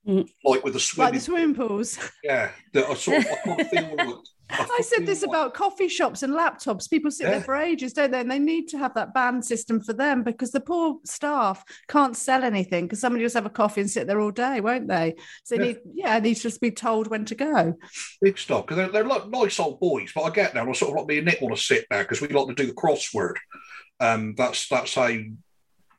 Mm. 0.06 0.28
like 0.44 0.64
with 0.64 0.72
the 0.72 0.78
Like 0.78 0.82
swimming. 0.82 1.14
the 1.14 1.20
swimming 1.20 1.54
pools. 1.54 1.98
yeah, 2.24 2.50
that 2.72 2.86
I 2.86 2.94
sort 2.94 3.18
of 3.18 3.26
I 3.58 3.64
feel 3.70 3.96
like. 3.96 4.16
I 4.50 4.82
said 4.82 5.06
this 5.06 5.22
about 5.22 5.54
coffee 5.54 5.88
shops 5.88 6.22
and 6.22 6.34
laptops. 6.34 6.90
People 6.90 7.10
sit 7.10 7.24
there 7.28 7.40
for 7.40 7.56
ages, 7.56 7.94
don't 7.94 8.10
they? 8.10 8.20
And 8.20 8.30
they 8.30 8.38
need 8.38 8.68
to 8.68 8.78
have 8.78 8.92
that 8.94 9.14
ban 9.14 9.40
system 9.40 9.80
for 9.80 9.94
them 9.94 10.22
because 10.22 10.50
the 10.50 10.60
poor 10.60 10.98
staff 11.06 11.64
can't 11.88 12.14
sell 12.14 12.44
anything 12.44 12.84
because 12.84 13.00
somebody 13.00 13.22
will 13.22 13.26
just 13.26 13.34
have 13.36 13.46
a 13.46 13.50
coffee 13.50 13.80
and 13.80 13.90
sit 13.90 14.06
there 14.06 14.20
all 14.20 14.30
day, 14.30 14.60
won't 14.60 14.88
they? 14.88 15.14
So 15.44 15.56
they 15.56 15.62
Yeah. 15.68 15.72
need, 15.72 15.78
yeah, 15.94 16.20
they 16.20 16.28
need 16.30 16.34
to 16.34 16.42
just 16.42 16.60
be 16.60 16.70
told 16.70 17.06
when 17.06 17.24
to 17.26 17.34
go. 17.34 17.78
big 18.20 18.36
stuff 18.36 18.66
because 18.66 18.76
they're, 18.76 18.88
they're 18.88 19.04
like 19.04 19.26
nice 19.30 19.58
old 19.58 19.80
boys. 19.80 20.12
But 20.14 20.24
I 20.24 20.30
get 20.30 20.54
now, 20.54 20.68
I 20.68 20.72
sort 20.72 20.90
of 20.90 20.96
like 20.98 21.06
me 21.06 21.18
and 21.18 21.26
Nick 21.28 21.40
want 21.40 21.56
to 21.56 21.62
sit 21.62 21.86
there 21.88 22.02
because 22.02 22.20
we 22.20 22.28
like 22.28 22.48
to 22.48 22.54
do 22.54 22.66
the 22.66 22.74
crossword. 22.74 23.36
Um, 24.00 24.34
that's 24.36 24.68
that's 24.68 24.94
how 24.96 25.08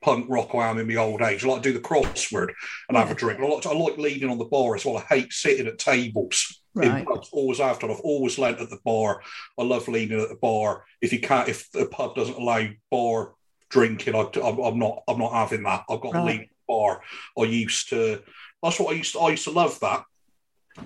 punk 0.04 0.26
rock 0.30 0.54
I 0.54 0.70
am 0.70 0.78
in 0.78 0.88
my 0.88 0.96
old 0.96 1.22
age. 1.22 1.44
I 1.44 1.48
like 1.48 1.64
to 1.64 1.70
do 1.70 1.74
the 1.74 1.84
crossword 1.88 2.50
and 2.88 2.98
have 2.98 3.10
a 3.10 3.16
drink. 3.16 3.40
I 3.40 3.46
like 3.48 3.62
to, 3.64 3.70
I 3.70 3.74
like 3.74 3.98
leaning 3.98 4.30
on 4.30 4.38
the 4.38 4.46
bar 4.46 4.76
as 4.76 4.86
well. 4.86 4.98
I 4.98 5.02
hate 5.02 5.34
sitting 5.34 5.68
at 5.68 5.80
tables. 5.80 6.62
Right. 6.76 7.06
always 7.32 7.60
after. 7.60 7.90
I've 7.90 8.00
always 8.00 8.38
leant 8.40 8.60
at 8.60 8.70
the 8.70 8.80
bar. 8.84 9.22
I 9.60 9.64
love 9.64 9.88
leaning 9.88 10.20
at 10.20 10.30
the 10.30 10.36
bar. 10.36 10.86
If 11.02 11.14
you 11.14 11.20
can't, 11.20 11.48
if 11.48 11.72
the 11.72 11.86
pub 11.86 12.16
doesn't 12.16 12.36
allow 12.36 12.68
bar 12.90 13.34
drinking, 13.70 14.16
I, 14.16 14.28
I'm, 14.44 14.60
I'm 14.60 14.80
not. 14.80 15.04
I'm 15.08 15.20
not 15.20 15.34
having 15.34 15.64
that. 15.64 15.86
I've 15.90 16.02
got 16.02 16.12
to 16.14 16.18
Right. 16.18 16.26
lean 16.26 16.42
at 16.42 16.50
the 16.50 16.56
bar. 16.68 17.02
I 17.38 17.44
used 17.44 17.90
to. 17.90 18.22
That's 18.62 18.80
what 18.80 18.92
I 18.94 18.98
used 18.98 19.14
to. 19.14 19.20
I 19.20 19.30
used 19.32 19.44
to 19.44 19.52
love 19.52 19.80
that 19.82 20.04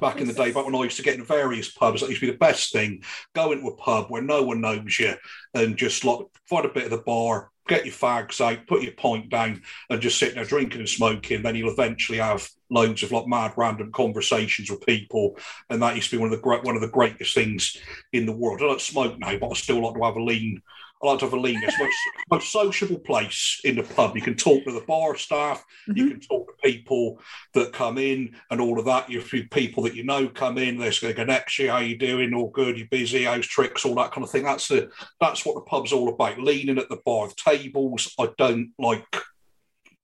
back 0.02 0.20
in 0.20 0.28
the 0.28 0.34
day, 0.34 0.52
back 0.52 0.66
when 0.66 0.76
I 0.76 0.84
used 0.84 0.98
to 0.98 1.04
get 1.04 1.16
in 1.16 1.24
various 1.24 1.72
pubs, 1.72 2.02
that 2.02 2.10
used 2.10 2.20
to 2.22 2.28
be 2.28 2.32
the 2.32 2.38
best 2.38 2.72
thing. 2.74 3.04
Go 3.34 3.52
into 3.52 3.68
a 3.68 3.76
pub 3.78 4.08
where 4.10 4.22
no 4.22 4.44
one 4.44 4.62
knows 4.62 5.00
you 5.00 5.14
and 5.54 5.78
just 5.78 6.04
like 6.04 6.20
find 6.46 6.66
a 6.66 6.70
bit 6.70 6.86
of 6.86 6.92
the 6.92 6.98
bar, 6.98 7.50
get 7.68 7.86
your 7.86 7.94
fags 7.94 8.42
out, 8.42 8.66
put 8.68 8.82
your 8.82 8.94
pint 8.94 9.30
down, 9.30 9.62
and 9.90 10.02
just 10.02 10.18
sit 10.18 10.36
there 10.36 10.46
drinking 10.46 10.80
and 10.80 10.90
smoking. 10.90 11.42
Then 11.42 11.56
you'll 11.56 11.72
eventually 11.72 12.18
have 12.20 12.48
loads 12.70 13.04
of 13.04 13.12
like 13.12 13.28
mad 13.28 13.54
random 13.58 13.92
conversations 13.92 14.70
with 14.70 14.86
people, 14.86 15.38
and 15.70 15.82
that 15.82 15.96
used 15.96 16.10
to 16.10 16.18
be 16.18 16.20
one 16.20 16.32
of 16.32 16.38
the 16.38 16.44
great 16.44 16.64
one 16.64 16.76
of 16.76 16.82
the 16.82 16.88
greatest 16.88 17.34
things 17.36 17.78
in 18.14 18.26
the 18.26 18.32
world. 18.32 18.62
I 18.62 18.68
don't 18.68 18.82
smoke 18.82 19.18
now, 19.20 19.38
but 19.38 19.50
I 19.50 19.54
still 19.54 19.82
like 19.82 19.96
to 19.96 20.04
have 20.04 20.16
a 20.16 20.24
lean. 20.24 20.62
I 21.02 21.08
like 21.08 21.20
to 21.20 21.26
have 21.26 21.34
a 21.34 21.40
lean. 21.40 21.62
It's 21.64 21.78
the 21.78 21.84
most, 21.84 21.98
most 22.32 22.52
sociable 22.52 23.00
place 23.00 23.62
in 23.64 23.76
the 23.76 23.84
pub. 23.84 24.16
You 24.16 24.22
can 24.22 24.36
talk 24.36 24.64
to 24.64 24.72
the 24.72 24.86
bar 24.88 25.16
staff, 25.16 25.64
you 25.88 25.94
mm-hmm. 25.94 26.10
can 26.10 26.20
talk 26.22 26.48
to 26.48 26.68
people 26.68 27.20
that 27.54 27.74
come 27.74 27.98
in 27.98 28.36
and 28.50 28.60
all 28.60 28.80
of 28.80 28.86
that. 28.86 29.10
You 29.10 29.22
few 29.22 29.48
people 29.48 29.84
that 29.84 29.96
you 29.96 30.04
know 30.04 30.28
come 30.28 30.58
in, 30.58 30.78
they're 30.78 30.92
going 31.02 31.14
to 31.14 31.18
go 31.18 31.24
next 31.24 31.58
how 31.58 31.80
you 31.80 31.98
doing? 31.98 32.34
All 32.34 32.50
good, 32.50 32.78
you 32.78 32.88
busy, 32.90 33.24
how's 33.24 33.46
tricks, 33.46 33.86
all 33.86 33.96
that 33.96 34.12
kind 34.12 34.24
of 34.24 34.30
thing. 34.30 34.44
That's 34.44 34.68
the 34.68 34.90
that's 35.20 35.46
what 35.46 35.56
the 35.56 35.62
pub's 35.62 35.92
all 35.92 36.10
about. 36.10 36.40
Leaning 36.40 36.78
at 36.78 36.90
the 36.90 37.00
bar, 37.06 37.28
the 37.28 37.36
tables. 37.36 38.14
I 38.20 38.30
don't 38.38 38.72
like 38.80 39.06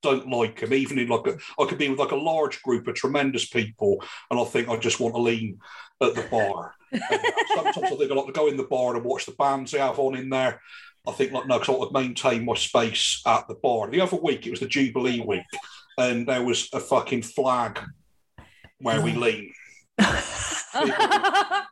don't 0.03 0.29
like 0.29 0.59
them. 0.59 0.73
Even 0.73 0.99
in 0.99 1.07
like 1.07 1.25
a, 1.27 1.37
I 1.59 1.65
could 1.65 1.77
be 1.77 1.89
with 1.89 1.99
like 1.99 2.11
a 2.11 2.15
large 2.15 2.61
group 2.61 2.87
of 2.87 2.95
tremendous 2.95 3.47
people, 3.47 4.03
and 4.29 4.39
I 4.39 4.43
think 4.43 4.69
I 4.69 4.77
just 4.77 4.99
want 4.99 5.15
to 5.15 5.21
lean 5.21 5.59
at 6.01 6.13
the 6.13 6.23
bar. 6.23 6.75
Sometimes 7.55 7.77
I 7.77 7.95
think 7.95 8.11
I 8.11 8.13
like 8.13 8.27
to 8.27 8.31
go 8.33 8.47
in 8.47 8.57
the 8.57 8.63
bar 8.63 8.95
and 8.95 9.03
watch 9.03 9.25
the 9.25 9.31
bands 9.31 9.71
they 9.71 9.79
have 9.79 9.97
on 9.99 10.15
in 10.15 10.29
there. 10.29 10.61
I 11.07 11.11
think 11.11 11.31
like 11.31 11.47
no, 11.47 11.59
because 11.59 11.75
I 11.75 11.79
would 11.79 11.91
maintain 11.91 12.45
my 12.45 12.55
space 12.55 13.21
at 13.25 13.47
the 13.47 13.55
bar. 13.55 13.89
The 13.89 14.01
other 14.01 14.17
week 14.17 14.45
it 14.45 14.51
was 14.51 14.59
the 14.59 14.67
Jubilee 14.67 15.21
week, 15.21 15.43
and 15.97 16.27
there 16.27 16.43
was 16.43 16.69
a 16.73 16.79
fucking 16.79 17.23
flag 17.23 17.79
where 18.79 19.01
we 19.01 19.15
oh. 19.15 19.19
lean. 19.19 19.53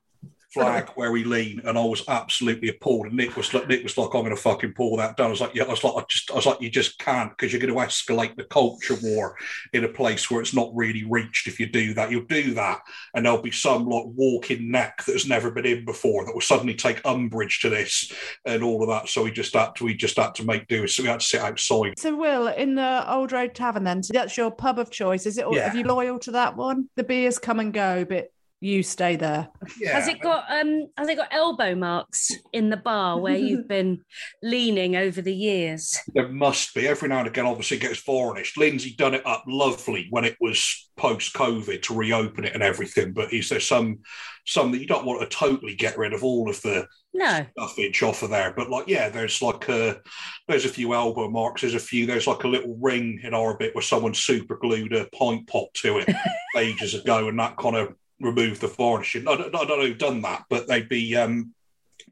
flag 0.53 0.89
where 0.95 1.11
we 1.11 1.23
lean, 1.23 1.61
and 1.65 1.77
I 1.77 1.83
was 1.83 2.03
absolutely 2.07 2.69
appalled. 2.69 3.07
And 3.07 3.15
Nick 3.15 3.35
was 3.35 3.53
like, 3.53 3.67
Nick 3.67 3.83
was 3.83 3.97
like, 3.97 4.13
I'm 4.13 4.23
going 4.23 4.35
to 4.35 4.41
fucking 4.41 4.73
pull 4.73 4.97
that 4.97 5.17
down. 5.17 5.27
I 5.27 5.29
was 5.31 5.41
like, 5.41 5.55
yeah, 5.55 5.63
I 5.63 5.69
was 5.69 5.83
like, 5.83 5.93
I 5.95 6.03
just, 6.09 6.31
I 6.31 6.35
was 6.35 6.45
like, 6.45 6.61
you 6.61 6.69
just 6.69 6.99
can't 6.99 7.29
because 7.31 7.51
you're 7.51 7.61
going 7.61 7.73
to 7.73 7.79
escalate 7.79 8.35
the 8.35 8.43
culture 8.43 8.97
war 9.01 9.35
in 9.73 9.83
a 9.83 9.89
place 9.89 10.29
where 10.29 10.41
it's 10.41 10.53
not 10.53 10.69
really 10.73 11.03
reached. 11.03 11.47
If 11.47 11.59
you 11.59 11.67
do 11.67 11.93
that, 11.93 12.11
you'll 12.11 12.25
do 12.25 12.53
that, 12.55 12.81
and 13.13 13.25
there'll 13.25 13.41
be 13.41 13.51
some 13.51 13.87
like 13.87 14.05
walking 14.07 14.71
neck 14.71 15.03
that 15.05 15.13
has 15.13 15.27
never 15.27 15.51
been 15.51 15.65
in 15.65 15.85
before 15.85 16.25
that 16.25 16.33
will 16.33 16.41
suddenly 16.41 16.75
take 16.75 17.05
umbrage 17.05 17.59
to 17.61 17.69
this 17.69 18.11
and 18.45 18.63
all 18.63 18.81
of 18.81 18.89
that. 18.89 19.09
So 19.09 19.23
we 19.23 19.31
just 19.31 19.53
had 19.53 19.75
to, 19.75 19.85
we 19.85 19.93
just 19.93 20.17
had 20.17 20.35
to 20.35 20.45
make 20.45 20.67
do. 20.67 20.87
So 20.87 21.03
we 21.03 21.09
had 21.09 21.19
to 21.19 21.25
sit 21.25 21.41
outside. 21.41 21.99
So, 21.99 22.15
Will, 22.15 22.47
in 22.47 22.75
the 22.75 23.11
Old 23.11 23.31
Road 23.31 23.55
Tavern, 23.55 23.83
then, 23.83 24.03
so 24.03 24.11
that's 24.13 24.37
your 24.37 24.51
pub 24.51 24.79
of 24.79 24.91
choice. 24.91 25.25
Is 25.25 25.37
it? 25.37 25.45
Or 25.45 25.55
Yeah. 25.55 25.71
Are 25.71 25.75
you 25.75 25.83
loyal 25.83 26.19
to 26.19 26.31
that 26.31 26.55
one? 26.55 26.89
The 26.95 27.03
beers 27.03 27.39
come 27.39 27.59
and 27.59 27.73
go, 27.73 28.05
but 28.05 28.31
you 28.63 28.83
stay 28.83 29.15
there. 29.15 29.49
Yeah. 29.79 29.93
Has 29.93 30.07
it 30.07 30.21
got 30.21 30.45
um 30.49 30.87
has 30.95 31.09
it 31.09 31.17
got 31.17 31.29
elbow 31.33 31.73
marks 31.73 32.29
in 32.53 32.69
the 32.69 32.77
bar 32.77 33.19
where 33.19 33.35
you've 33.35 33.67
been 33.67 34.01
leaning 34.43 34.95
over 34.95 35.19
the 35.21 35.33
years? 35.33 35.97
There 36.13 36.29
must 36.29 36.73
be. 36.75 36.87
Every 36.87 37.09
now 37.09 37.19
and 37.19 37.27
again, 37.27 37.47
obviously, 37.47 37.77
it 37.77 37.81
gets 37.81 38.01
varnished. 38.03 38.57
Lindsay 38.57 38.93
done 38.95 39.15
it 39.15 39.25
up 39.25 39.43
lovely 39.47 40.07
when 40.11 40.25
it 40.25 40.37
was 40.39 40.89
post 40.95 41.33
COVID 41.33 41.81
to 41.81 41.95
reopen 41.95 42.45
it 42.45 42.53
and 42.53 42.61
everything. 42.61 43.13
But 43.13 43.33
is 43.33 43.49
there 43.49 43.59
some 43.59 43.99
some 44.45 44.71
that 44.71 44.79
you 44.79 44.87
don't 44.87 45.05
want 45.05 45.21
to 45.21 45.35
totally 45.35 45.75
get 45.75 45.97
rid 45.97 46.13
of 46.13 46.23
all 46.23 46.49
of 46.49 46.61
the 46.61 46.87
No. 47.15 47.45
stuffage 47.57 48.03
off 48.03 48.21
of 48.21 48.29
there? 48.29 48.53
But 48.55 48.69
like, 48.69 48.87
yeah, 48.87 49.09
there's 49.09 49.41
like 49.41 49.69
a 49.69 49.99
there's 50.47 50.65
a 50.65 50.69
few 50.69 50.93
elbow 50.93 51.29
marks. 51.31 51.61
There's 51.61 51.73
a 51.73 51.79
few. 51.79 52.05
There's 52.05 52.27
like 52.27 52.43
a 52.43 52.47
little 52.47 52.77
ring 52.79 53.21
in 53.23 53.33
our 53.33 53.57
bit 53.57 53.73
where 53.73 53.81
someone 53.81 54.13
super 54.13 54.55
glued 54.57 54.93
a 54.93 55.07
pint 55.17 55.47
pot 55.47 55.73
to 55.77 55.97
it 55.97 56.15
ages 56.57 56.93
ago, 56.93 57.27
and 57.27 57.39
that 57.39 57.57
kind 57.57 57.75
of 57.75 57.95
removed 58.21 58.61
the 58.61 58.67
varnishing. 58.67 59.27
I 59.27 59.35
don't, 59.35 59.55
I 59.55 59.65
don't 59.65 59.79
know 59.79 59.87
who've 59.87 59.97
done 59.97 60.21
that, 60.21 60.45
but 60.49 60.67
they'd 60.67 60.89
be. 60.89 61.15
um 61.15 61.53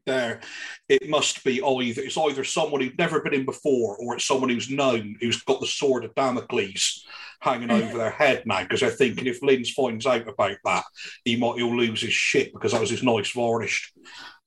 there 0.06 0.40
it 0.88 1.10
must 1.10 1.44
be 1.44 1.62
either 1.62 2.00
it's 2.00 2.16
either 2.16 2.42
someone 2.44 2.80
who's 2.80 2.96
never 2.96 3.20
been 3.20 3.34
in 3.34 3.44
before 3.44 3.96
or 3.98 4.14
it's 4.14 4.24
someone 4.24 4.48
who's 4.48 4.70
known 4.70 5.16
who's 5.20 5.42
got 5.42 5.60
the 5.60 5.66
sword 5.66 6.04
of 6.04 6.14
Damocles 6.14 7.04
hanging 7.40 7.70
over 7.70 7.98
their 7.98 8.10
head 8.10 8.42
now 8.46 8.62
because 8.62 8.80
they're 8.80 8.90
thinking 8.90 9.26
if 9.26 9.42
Linz 9.42 9.70
finds 9.70 10.06
out 10.06 10.26
about 10.28 10.56
that 10.64 10.84
he 11.24 11.36
might 11.36 11.56
he'll 11.56 11.76
lose 11.76 12.00
his 12.00 12.12
shit 12.12 12.52
because 12.52 12.72
that 12.72 12.80
was 12.80 12.90
his 12.90 13.02
nice 13.02 13.30
varnished 13.32 13.92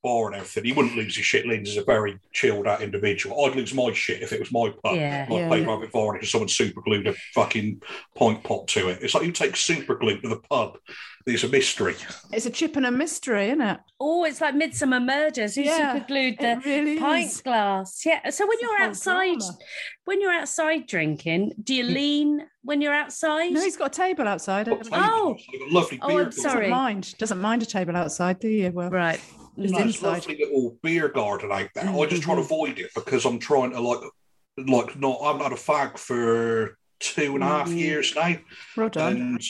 bar 0.03 0.27
and 0.27 0.35
everything 0.35 0.65
he 0.65 0.73
wouldn't 0.73 0.95
lose 0.95 1.15
his 1.15 1.25
shit 1.25 1.45
Linz 1.45 1.69
is 1.69 1.77
a 1.77 1.83
very 1.83 2.19
chilled 2.33 2.67
out 2.67 2.81
individual 2.81 3.45
I'd 3.45 3.55
lose 3.55 3.73
my 3.73 3.91
shit 3.93 4.21
if 4.21 4.33
it 4.33 4.39
was 4.39 4.51
my 4.51 4.69
pub 4.83 4.95
Yeah. 4.95 5.25
like 5.29 5.39
Yeah. 5.39 5.49
paper 5.49 5.71
have 5.71 5.83
it 5.83 5.91
varnished 5.91 6.23
and 6.23 6.29
someone 6.29 6.49
super 6.49 6.81
glued 6.81 7.07
a 7.07 7.13
fucking 7.33 7.81
pint 8.15 8.43
pot 8.43 8.67
to 8.69 8.89
it 8.89 8.99
it's 9.01 9.15
like 9.15 9.25
you 9.25 9.31
take 9.31 9.55
super 9.55 9.95
glue 9.95 10.19
to 10.19 10.27
the 10.27 10.39
pub 10.49 10.77
there's 11.25 11.43
a 11.43 11.49
mystery 11.49 11.95
It's 12.31 12.45
a 12.45 12.49
Chippenham 12.49 12.97
mystery, 12.97 13.47
isn't 13.47 13.61
it? 13.61 13.79
Oh, 13.99 14.25
it's 14.25 14.41
like 14.41 14.55
Midsomer 14.55 15.03
Murders. 15.03 15.55
Who 15.55 15.61
Yeah, 15.61 15.93
super 15.93 16.05
glued 16.07 16.37
the 16.37 16.51
it 16.51 16.65
really 16.65 16.99
pint 16.99 17.27
is. 17.27 17.41
glass? 17.41 18.05
Yeah. 18.05 18.29
So 18.29 18.45
when 18.45 18.53
It's 18.55 18.61
you're 18.61 18.81
outside, 18.81 19.39
drama. 19.39 19.57
when 20.03 20.21
you're 20.21 20.33
outside 20.33 20.87
drinking, 20.87 21.53
do 21.63 21.73
you 21.73 21.85
mm. 21.85 21.93
lean 21.93 22.47
when 22.63 22.81
you're 22.81 22.93
outside? 22.93 23.53
No, 23.53 23.61
he's 23.61 23.77
got 23.77 23.95
a 23.95 24.01
table 24.01 24.27
outside. 24.27 24.65
Got 24.65 24.79
haven't? 24.79 24.93
Oh. 24.93 25.35
tables, 25.35 25.45
got 25.59 25.71
lovely 25.71 25.99
Oh, 26.01 26.05
oh 26.05 26.09
I'm 26.09 26.15
gardens. 26.15 26.43
Doesn't 26.43 26.69
mind. 26.69 27.17
Doesn't 27.17 27.41
mind 27.41 27.61
a 27.63 27.65
table 27.65 27.95
outside, 27.95 28.39
do 28.39 28.49
you? 28.49 28.71
Well, 28.71 28.89
right. 28.89 29.21
No, 29.55 29.63
it's 29.65 29.73
a 29.73 29.81
inside. 29.81 30.07
lovely 30.07 30.37
little 30.39 30.77
beer 30.81 31.09
garden 31.09 31.51
out 31.51 31.69
there. 31.75 31.87
I 31.89 32.05
just 32.07 32.23
try 32.23 32.35
to 32.35 32.41
avoid 32.41 32.79
it 32.79 32.91
because 32.95 33.25
I'm 33.25 33.39
trying 33.39 33.71
to 33.71 33.79
like, 33.79 33.99
like 34.57 34.99
not. 34.99 35.19
I 35.21 35.31
haven't 35.33 35.53
a 35.53 35.55
fag 35.55 35.97
for 35.97 36.77
two 36.99 37.35
and 37.35 37.43
a 37.43 37.47
half 37.47 37.69
Mhm. 37.69 37.77
years 37.77 38.15
now, 38.15 38.35
well 38.77 38.89
and 38.97 39.41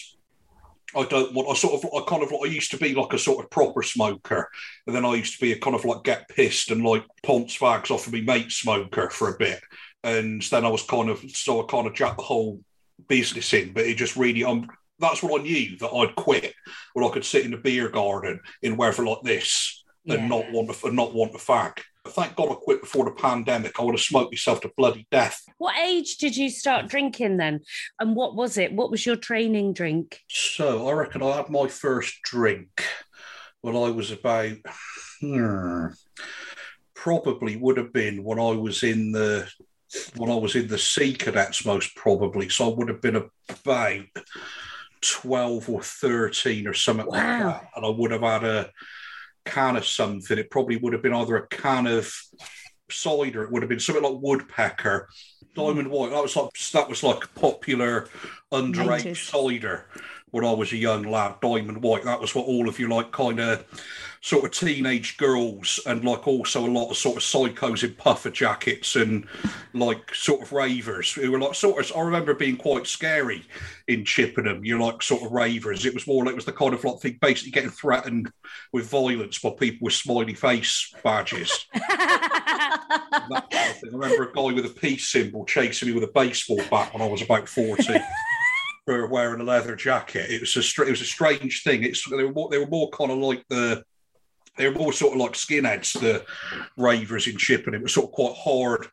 I 0.95 1.03
don't 1.05 1.33
want. 1.33 1.50
I 1.50 1.53
sort 1.55 1.83
of, 1.83 1.89
I 1.93 2.03
kind 2.07 2.22
of, 2.24 2.33
I 2.33 2.45
used 2.48 2.72
to 2.72 2.77
be 2.77 2.93
like 2.93 3.13
a 3.13 3.17
sort 3.19 3.43
of 3.43 3.50
proper 3.50 3.81
smoker, 3.81 4.50
and 4.86 4.95
then 4.95 5.05
I 5.05 5.15
used 5.15 5.36
to 5.36 5.41
be 5.41 5.51
a 5.53 5.60
kind 5.60 5.75
of 5.75 5.86
like 5.86 6.03
get 6.03 6.27
pissed 6.29 6.69
and 6.72 6.83
like 6.83 7.03
ponce 7.24 7.57
fags 7.57 7.89
off 7.91 8.07
of 8.07 8.13
me 8.13 8.22
mate 8.22 8.51
smoker 8.51 9.10
for 9.10 9.33
a 9.33 9.38
bit, 9.38 9.62
and 10.03 10.41
then 10.43 10.65
I 10.65 10.69
was 10.69 10.83
kind 10.83 11.10
of, 11.10 11.24
so 11.31 11.62
I 11.62 11.65
kind 11.72 11.88
of 11.88 11.93
jacked 11.93 12.17
the 12.17 12.24
whole 12.24 12.62
business 13.07 13.53
in, 13.53 13.74
but 13.74 13.86
it 13.86 13.95
just 13.98 14.15
really, 14.15 14.43
um, 14.43 14.67
that's 15.00 15.24
what 15.24 15.39
I 15.39 15.43
knew 15.43 15.77
that 15.77 15.89
I'd 15.89 16.15
quit, 16.15 16.53
where 16.93 17.05
I 17.05 17.12
could 17.13 17.25
sit 17.25 17.45
in 17.45 17.51
the 17.51 17.57
beer 17.57 17.89
garden 17.89 18.39
in 18.62 18.77
weather 18.77 19.05
like 19.05 19.22
this 19.24 19.83
and 20.07 20.29
not 20.29 20.51
want 20.51 20.72
to, 20.72 20.88
and 20.88 20.95
not 20.95 21.13
want 21.13 21.31
to 21.33 21.38
fag. 21.38 21.79
Thank 22.05 22.36
God 22.36 22.51
I 22.51 22.55
quit 22.55 22.81
before 22.81 23.05
the 23.05 23.12
pandemic. 23.12 23.79
I 23.79 23.83
would 23.83 23.95
have 23.95 24.01
smoked 24.01 24.33
myself 24.33 24.60
to 24.62 24.72
bloody 24.75 25.07
death. 25.10 25.41
What 25.57 25.77
age 25.77 26.17
did 26.17 26.36
you 26.36 26.50
start 26.50 26.88
drinking 26.88 27.38
then? 27.38 27.62
And 28.00 28.15
what 28.15 28.36
was 28.36 28.57
it? 28.57 28.74
What 28.74 28.91
was 28.91 29.05
your 29.05 29.15
training 29.15 29.74
drink? 29.74 30.19
So 30.27 30.89
I 30.89 30.93
reckon 30.93 31.24
I 31.24 31.38
had 31.38 31.50
my 31.50 31.67
first 31.67 32.22
drink 32.24 32.83
when 33.62 33.77
I 33.77 33.89
was 33.89 34.12
about 34.12 34.57
hmm, 35.22 35.88
probably 36.93 37.55
would 37.55 37.77
have 37.77 37.93
been 37.93 38.24
when 38.24 38.39
I 38.39 38.51
was 38.51 38.83
in 38.83 39.13
the 39.13 39.50
when 40.15 40.29
I 40.29 40.36
was 40.36 40.55
in 40.55 40.67
the 40.67 40.77
Sea 40.77 41.13
Cadets 41.13 41.65
most 41.65 41.95
probably. 41.95 42.50
So 42.50 42.69
I 42.69 42.75
would 42.75 42.89
have 42.89 43.01
been 43.01 43.24
about 43.50 44.05
twelve 45.01 45.69
or 45.69 45.81
thirteen 45.81 46.67
or 46.67 46.74
something 46.74 47.05
like 47.05 47.22
that, 47.22 47.69
and 47.75 47.86
I 47.86 47.89
would 47.89 48.12
have 48.12 48.22
had 48.22 48.43
a 48.43 48.72
can 49.45 49.75
of 49.75 49.85
something. 49.85 50.38
It 50.38 50.51
probably 50.51 50.77
would 50.77 50.93
have 50.93 51.01
been 51.01 51.13
either 51.13 51.38
a 51.38 51.47
can 51.47 51.88
of 51.88 52.13
cider. 52.89 53.43
It 53.43 53.51
would 53.51 53.62
have 53.62 53.69
been 53.69 53.79
something 53.79 54.03
like 54.03 54.21
Woodpecker. 54.21 55.09
Hmm. 55.55 55.62
Diamond 55.62 55.89
White. 55.89 56.12
That 56.12 56.23
was 56.23 56.35
like 56.35 56.51
that 56.73 56.89
was 56.89 57.03
like 57.03 57.25
a 57.25 57.39
popular 57.39 58.07
underage 58.51 59.03
90s. 59.03 59.17
cider 59.17 59.85
when 60.31 60.45
I 60.45 60.51
was 60.51 60.71
a 60.71 60.77
young 60.77 61.03
lad. 61.03 61.35
Diamond 61.41 61.81
White. 61.81 62.03
That 62.03 62.21
was 62.21 62.33
what 62.33 62.45
all 62.45 62.67
of 62.67 62.79
you 62.79 62.88
like 62.88 63.12
kind 63.12 63.39
of 63.39 63.65
sort 64.24 64.46
of 64.46 64.51
teenage 64.51 65.18
girls 65.18 65.82
and 65.86 66.06
like 66.06 66.25
also 66.25 66.65
a 66.65 66.72
lot 66.72 66.89
of 66.89 66.96
sort 66.96 67.18
of 67.18 67.24
psychos 67.24 67.84
in 67.84 67.94
puffer 67.96 68.30
jackets 68.30 68.96
and 68.96 69.27
like 69.74 70.15
sort 70.15 70.42
of 70.42 70.53
ravers 70.53 71.12
who 71.12 71.30
were 71.30 71.39
like 71.39 71.53
sort 71.53 71.77
of 71.77 71.98
I 71.98 72.00
remember 72.00 72.34
being 72.34 72.56
quite 72.56 72.88
scary 72.88 73.44
in 73.89 74.06
Chippenham. 74.06 74.63
You're 74.63 74.80
like 74.80 75.03
sort 75.03 75.24
of 75.24 75.34
ravers. 75.34 75.86
It 75.86 75.94
was 75.94 76.08
more 76.08 76.24
like 76.24 76.32
it 76.32 76.38
was 76.38 76.46
the 76.46 76.53
kind 76.53 76.74
of 76.74 76.82
like 76.86 77.01
thing 77.01 77.18
basically 77.20 77.51
getting 77.51 77.70
threatened 77.70 78.32
with 78.72 78.89
violence 78.89 79.39
by 79.39 79.50
people 79.60 79.80
with 79.82 79.94
smiley 79.94 80.36
face 80.36 80.94
badges. 81.03 81.65
that 81.74 83.48
kind 83.51 83.72
of 83.72 83.77
thing. 83.77 83.89
I 83.94 83.98
remember 83.98 84.24
a 84.24 84.34
guy 84.34 84.53
with 84.53 84.65
a 84.65 84.80
peace 84.80 85.10
symbol 85.10 85.44
chasing 85.44 85.89
me 85.89 85.96
with 85.96 86.06
a 86.06 86.12
baseball 86.15 86.62
bat 86.72 86.94
when 86.94 87.01
I 87.01 87.08
was 87.08 87.22
about 87.22 87.50
40 87.50 88.00
for 88.86 89.06
wearing 89.08 89.42
a 89.42 89.44
leather 89.44 89.75
jacket. 89.75 90.32
It 90.32 90.39
was 90.39 90.56
a 90.56 90.82
it 90.84 90.92
was 90.92 91.01
a 91.01 91.06
strange 91.06 91.63
thing. 91.63 91.84
It's 91.84 92.10
they 92.10 92.24
were 92.24 92.32
more, 92.32 92.48
they 92.50 92.58
were 92.58 92.68
more 92.68 92.89
kind 92.92 93.12
of 93.12 93.18
like 93.18 93.44
the 93.50 93.84
they 94.57 94.67
were 94.67 94.75
more 94.75 94.93
sort 94.93 95.13
of 95.13 95.19
like 95.19 95.33
skinheads, 95.33 96.00
the 96.00 96.25
ravers 96.77 97.27
in 97.27 97.38
Chip, 97.38 97.65
and 97.65 97.75
It 97.75 97.81
was 97.81 97.93
sort 97.93 98.07
of 98.07 98.12
quite 98.12 98.36
hard 98.36 98.88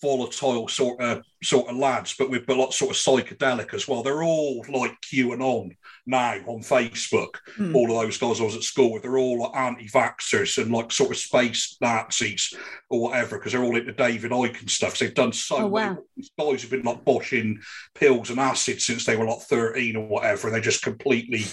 volatile 0.00 0.68
sort 0.68 1.00
of 1.00 1.22
sort 1.42 1.68
of 1.68 1.76
lads, 1.76 2.14
but 2.18 2.30
with 2.30 2.48
a 2.48 2.54
lot 2.54 2.74
sort 2.74 2.90
of 2.90 2.96
psychedelic 2.96 3.72
as 3.72 3.86
well. 3.86 4.02
They're 4.02 4.24
all 4.24 4.64
like 4.68 5.00
QAnon 5.02 5.76
now 6.06 6.34
on 6.46 6.60
Facebook. 6.60 7.36
Mm. 7.58 7.74
All 7.74 7.90
of 7.90 8.02
those 8.02 8.18
guys 8.18 8.40
I 8.40 8.44
was 8.44 8.56
at 8.56 8.62
school 8.62 8.92
with, 8.92 9.02
they're 9.02 9.18
all 9.18 9.42
like 9.42 9.56
anti-vaxxers 9.56 10.60
and 10.60 10.72
like 10.72 10.90
sort 10.90 11.10
of 11.10 11.16
space 11.16 11.76
Nazis 11.80 12.54
or 12.90 13.02
whatever, 13.02 13.38
because 13.38 13.52
they're 13.52 13.62
all 13.62 13.76
into 13.76 13.92
David 13.92 14.32
Icke 14.32 14.60
and 14.60 14.70
stuff. 14.70 14.96
So 14.96 15.04
they've 15.04 15.14
done 15.14 15.32
so 15.32 15.58
oh, 15.58 15.66
wow. 15.66 15.98
These 16.16 16.30
guys 16.38 16.62
have 16.62 16.70
been 16.70 16.82
like 16.82 17.04
boshing 17.04 17.58
pills 17.94 18.30
and 18.30 18.40
acid 18.40 18.82
since 18.82 19.04
they 19.04 19.16
were 19.16 19.26
like 19.26 19.40
13 19.40 19.96
or 19.96 20.08
whatever, 20.08 20.48
and 20.48 20.54
they're 20.54 20.62
just 20.62 20.82
completely 20.82 21.44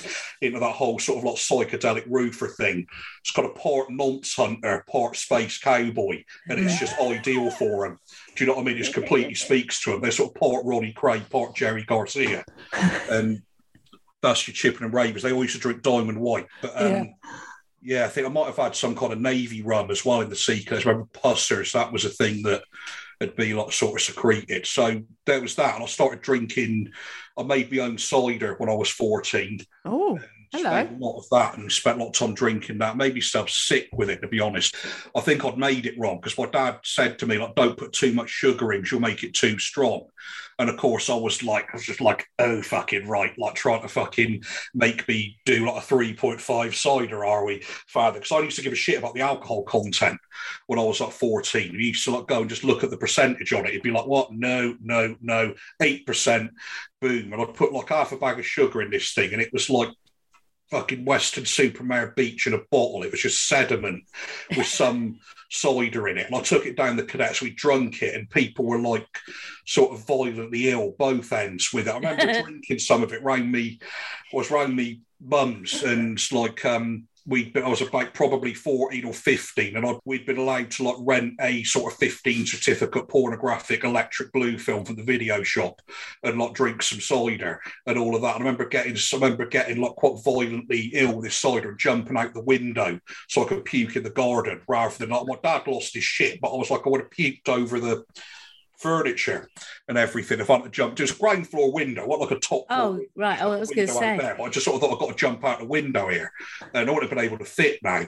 into 0.42 0.60
that 0.60 0.76
whole 0.76 0.98
sort 0.98 1.20
of 1.20 1.24
like 1.26 1.36
psychedelic 1.36 2.06
roofer 2.08 2.48
thing. 2.48 2.88
It's 3.22 3.32
got 3.32 3.46
a 3.46 3.50
part 3.50 3.92
nonce 3.92 4.34
hunter, 4.34 4.84
part 4.90 5.16
space 5.16 5.60
cowboy, 5.60 6.24
and 6.48 6.60
it's 6.60 6.80
just 6.80 7.00
ideal 7.00 7.52
for 7.52 7.88
them. 7.88 8.00
Do 8.36 8.44
you 8.44 8.50
know 8.50 8.56
what 8.56 8.64
I 8.64 8.66
mean? 8.66 8.78
It 8.78 8.94
completely 8.94 9.36
speaks 9.36 9.75
to 9.84 9.92
them. 9.92 10.02
They're 10.02 10.12
sort 10.12 10.36
of 10.36 10.40
part 10.40 10.66
Ronnie 10.66 10.94
Kray, 10.94 11.30
part 11.30 11.56
Jerry 11.56 11.84
Garcia. 11.84 12.44
And 13.10 13.42
that's 14.22 14.48
your 14.48 14.74
and 14.82 14.94
Ravers. 14.94 15.22
They 15.22 15.32
all 15.32 15.44
used 15.44 15.56
to 15.56 15.62
drink 15.62 15.84
Diamond 15.84 16.20
White. 16.20 16.48
But 16.62 16.74
um, 16.76 16.92
yeah. 16.92 17.06
yeah. 17.82 18.06
I 18.06 18.08
think 18.08 18.26
I 18.26 18.32
might 18.32 18.48
have 18.48 18.58
had 18.58 18.76
some 18.76 18.96
kind 18.96 19.14
of 19.14 19.22
Navy 19.22 19.62
rum 19.62 19.92
as 19.92 20.04
well 20.04 20.22
in 20.22 20.30
the 20.30 20.36
Seekers. 20.36 20.86
Remember 20.86 21.08
Pussers? 21.14 21.74
That 21.74 21.92
was 21.92 22.06
a 22.06 22.10
thing 22.10 22.42
that 22.44 22.64
had 23.22 23.36
been 23.36 23.56
like 23.56 23.72
sort 23.72 24.00
of 24.00 24.06
secreted. 24.06 24.66
So 24.66 25.02
there 25.26 25.42
was 25.42 25.56
that. 25.56 25.76
And 25.76 25.84
I 25.84 25.88
started 25.88 26.22
drinking, 26.22 26.92
I 27.38 27.44
made 27.44 27.72
my 27.72 27.80
own 27.80 27.98
cider 27.98 28.56
when 28.58 28.70
I 28.70 28.74
was 28.74 28.90
14. 28.90 29.60
Oh. 29.86 30.20
Hello. 30.56 30.70
Spent 30.70 31.02
a 31.02 31.06
lot 31.06 31.18
of 31.18 31.30
that 31.32 31.58
and 31.58 31.70
spent 31.70 31.98
a 31.98 32.04
lot 32.04 32.10
of 32.10 32.14
time 32.14 32.34
drinking 32.34 32.78
that. 32.78 32.96
Made 32.96 33.14
myself 33.14 33.50
sick 33.50 33.90
with 33.92 34.10
it, 34.10 34.22
to 34.22 34.28
be 34.30 34.40
honest. 34.40 34.74
I 35.14 35.20
think 35.20 35.44
I'd 35.44 35.58
made 35.58 35.86
it 35.86 36.00
wrong 36.00 36.18
because 36.22 36.38
my 36.38 36.46
dad 36.46 36.80
said 36.84 37.20
to 37.20 37.28
me, 37.28 37.38
like, 37.38 37.56
don't 37.56 37.78
put 37.78 37.92
too 37.92 38.14
much 38.14 38.30
sugar 38.30 38.72
in, 38.72 38.86
you'll 38.90 39.02
make 39.02 39.24
it 39.24 39.34
too 39.34 39.60
strong. 39.60 40.08
And 40.58 40.70
of 40.70 40.78
course, 40.78 41.10
I 41.10 41.16
was 41.16 41.44
like, 41.44 41.66
I 41.74 41.74
was 41.74 41.84
just 41.84 42.00
like, 42.00 42.26
oh, 42.40 42.62
fucking 42.62 43.06
right, 43.10 43.38
like 43.38 43.56
trying 43.56 43.82
to 43.82 43.90
fucking 43.90 44.44
make 44.74 45.06
me 45.06 45.38
do 45.46 45.66
like 45.66 45.84
a 45.84 45.86
3.5 45.86 46.74
cider, 46.74 47.26
are 47.26 47.44
we, 47.44 47.62
father? 47.88 48.20
Because 48.20 48.32
I 48.32 48.40
used 48.40 48.56
to 48.56 48.64
give 48.64 48.72
a 48.72 48.78
shit 48.78 48.98
about 48.98 49.16
the 49.16 49.22
alcohol 49.22 49.64
content 49.64 50.18
when 50.68 50.80
I 50.80 50.84
was 50.84 51.02
like 51.02 51.12
14. 51.12 51.74
You 51.74 51.80
used 51.80 52.06
to 52.06 52.12
like 52.12 52.28
go 52.28 52.40
and 52.40 52.50
just 52.50 52.64
look 52.64 52.86
at 52.86 52.90
the 52.90 52.98
percentage 52.98 53.52
on 53.52 53.66
it. 53.66 53.72
It'd 53.72 53.84
be 53.84 53.92
like, 53.92 54.08
what? 54.08 54.32
No, 54.32 54.78
no, 54.82 55.18
no, 55.22 55.54
8%, 55.82 56.50
boom. 57.02 57.34
And 57.34 57.42
I'd 57.42 57.54
put 57.54 57.74
like 57.74 57.90
half 57.90 58.14
a 58.14 58.18
bag 58.18 58.40
of 58.40 58.46
sugar 58.46 58.82
in 58.82 58.90
this 58.90 59.14
thing, 59.14 59.34
and 59.34 59.42
it 59.42 59.52
was 59.52 59.70
like 59.70 59.90
fucking 60.72 61.06
Weston-super-Mare 61.06 62.14
Beach 62.16 62.48
in 62.48 62.54
a 62.54 62.62
bottle. 62.72 63.04
It 63.04 63.12
was 63.12 63.22
just 63.22 63.48
sediment 63.48 64.04
with 64.56 64.68
some 64.68 65.20
cider 65.52 66.08
in 66.08 66.18
it. 66.18 66.28
And 66.28 66.36
I 66.36 66.42
took 66.42 66.66
it 66.66 66.76
down 66.76 66.98
the 66.98 67.04
cadets, 67.04 67.42
we 67.42 67.52
drunk 67.52 68.02
it, 68.02 68.16
and 68.16 68.30
people 68.30 68.66
were 68.66 68.80
like 68.80 69.08
sort 69.66 69.94
of 69.94 70.06
violently 70.06 70.70
ill, 70.70 70.96
both 70.98 71.32
ends 71.32 71.72
with 71.72 71.88
it. 71.88 71.92
I 71.92 71.98
remember 71.98 72.42
drinking 72.44 72.80
some 72.80 73.04
of 73.04 73.14
it 73.14 73.24
round 73.24 73.52
me, 73.52 73.80
was 74.34 74.52
round 74.52 74.76
me 74.76 75.02
mums 75.22 75.84
and 75.84 76.20
like 76.32 76.66
um 76.66 77.08
we 77.28 77.52
I 77.56 77.68
was 77.68 77.82
like 77.92 78.14
probably 78.14 78.54
14 78.54 79.06
or 79.06 79.14
15, 79.14 79.76
and 79.76 79.86
I'd, 79.86 79.98
we'd 80.06 80.26
been 80.26 80.38
allowed 80.38 80.72
to 80.72 80.84
like 80.84 80.96
rent 81.00 81.34
a 81.40 81.64
sort 81.64 81.92
of 81.92 82.00
15 82.00 82.46
certificate 82.46 83.08
pornographic 83.08 83.84
electric 83.84 84.32
blue 84.32 84.58
film 84.58 84.86
from 84.86 84.96
the 84.96 85.04
video 85.04 85.42
shop 85.42 85.82
and 86.24 86.38
like 86.38 86.54
drink 86.54 86.82
some 86.84 87.00
cider 87.00 87.60
and 87.88 87.98
all 87.98 88.16
of 88.16 88.22
that. 88.22 88.36
And 88.36 88.44
I 88.44 88.46
remember 88.46 88.66
getting 88.66 88.96
I 88.96 89.16
remember 89.16 89.46
getting 89.48 89.82
like 89.82 89.96
quite 89.96 90.24
violently 90.24 90.92
ill 90.94 91.16
with 91.16 91.26
this 91.26 91.36
cider 91.36 91.70
and 91.70 91.80
jumping 91.80 92.18
out 92.18 92.34
the 92.34 92.42
window 92.42 93.00
so 93.28 93.44
I 93.44 93.48
could 93.48 93.66
puke 93.66 93.96
in 93.96 94.04
the 94.04 94.10
garden 94.10 94.62
rather 94.68 94.96
than 94.98 95.10
like 95.10 95.28
my 95.28 95.38
dad 95.42 95.68
lost 95.68 95.96
his 95.96 96.04
shit, 96.04 96.40
but 96.42 96.54
I 96.54 96.58
was 96.58 96.70
like 96.70 96.86
I 96.86 96.90
would 96.90 97.02
have 97.02 97.10
puked 97.10 97.50
over 97.50 97.80
the 97.80 98.06
furniture 98.80 99.50
and 99.88 99.98
everything 99.98 100.40
if 100.40 100.50
I 100.50 100.56
had 100.56 100.64
to 100.64 100.70
jump. 100.70 101.00
A 101.00 101.14
ground 101.14 101.48
floor 101.48 101.72
window, 101.72 102.08
what 102.08 102.20
like 102.20 102.32
a 102.32 102.40
top. 102.40 102.66
Oh, 102.70 103.02
right. 103.16 103.42
Oh, 103.42 103.52
I 103.52 103.60
was 103.60 103.70
going 103.70 103.88
to 103.88 103.94
say. 103.94 104.18
There, 104.18 104.42
I 104.42 104.50
just 104.50 104.66
sort 104.66 104.76
of 104.76 104.82
thought 104.82 104.94
I've 104.94 105.00
got 105.00 105.10
to 105.10 105.16
jump 105.16 105.44
out 105.44 105.60
the 105.60 105.66
window 105.66 106.08
here. 106.10 106.32
And 106.74 106.90
I 106.90 106.94
wouldn't 106.94 107.10
have 107.10 107.18
been 107.18 107.26
able 107.26 107.38
to 107.38 107.46
fit 107.46 107.80
now. 107.84 108.06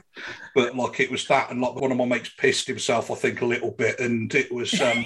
But 0.54 0.76
like 0.76 1.00
it 1.00 1.10
was 1.10 1.26
that, 1.26 1.50
and 1.50 1.60
like 1.60 1.74
one 1.74 1.90
of 1.90 1.96
my 1.96 2.04
mates 2.04 2.30
pissed 2.38 2.66
himself, 2.66 3.10
I 3.10 3.14
think, 3.14 3.40
a 3.40 3.46
little 3.46 3.72
bit. 3.72 4.00
And 4.00 4.34
it 4.34 4.52
was. 4.52 4.80
um 4.80 5.04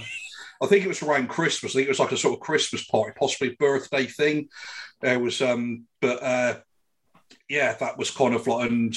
I 0.63 0.67
think 0.67 0.85
it 0.85 0.89
was 0.89 1.03
around 1.03 1.29
Christmas. 1.29 1.75
I 1.75 1.79
think 1.79 1.87
it 1.87 1.91
was 1.91 1.99
like 1.99 2.13
a 2.13 2.17
sort 2.17 2.35
of 2.35 2.41
Christmas 2.41 2.85
party, 2.85 3.13
possibly 3.19 3.49
a 3.49 3.57
birthday 3.57 4.07
thing. 4.07 4.49
There 5.01 5.19
was, 5.19 5.43
um, 5.43 5.87
but 6.01 6.23
uh, 6.23 6.59
yeah, 7.49 7.75
that 7.75 7.99
was 7.99 8.13
kind 8.13 8.33
of 8.33 8.47
like, 8.47 8.71
and 8.71 8.95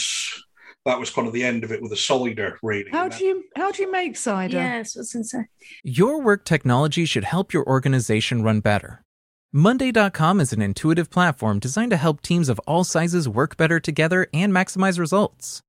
that 0.86 1.00
was 1.00 1.10
kind 1.10 1.28
of 1.28 1.34
the 1.34 1.43
end 1.43 1.63
of 1.63 1.71
it 1.71 1.82
with 1.82 1.91
a 1.91 1.98
cider, 1.98 2.60
really. 2.62 2.89
How 2.91 3.10
do 3.10 3.26
you 3.26 3.43
how 3.56 3.71
do 3.71 3.82
you 3.82 3.91
make 3.91 4.15
cider? 4.15 4.58
Yes, 4.58 4.95
what's 4.95 5.15
insane. 5.15 5.48
Your 5.84 6.21
work 6.21 6.45
technology 6.45 7.06
should 7.06 7.24
help 7.24 7.54
your 7.54 7.65
organization 7.65 8.43
run 8.43 8.60
better. 8.60 9.02
Monday.com 9.52 10.39
is 10.41 10.54
an 10.54 10.62
intuitive 10.62 11.10
platform 11.10 11.60
designed 11.60 11.91
to 11.91 11.98
help 11.98 12.21
teams 12.21 12.50
of 12.50 12.60
all 12.67 12.84
sizes 12.84 13.28
work 13.28 13.58
better 13.58 13.80
together 13.80 14.28
and 14.34 14.54
maximize 14.54 15.00
results. 15.00 15.62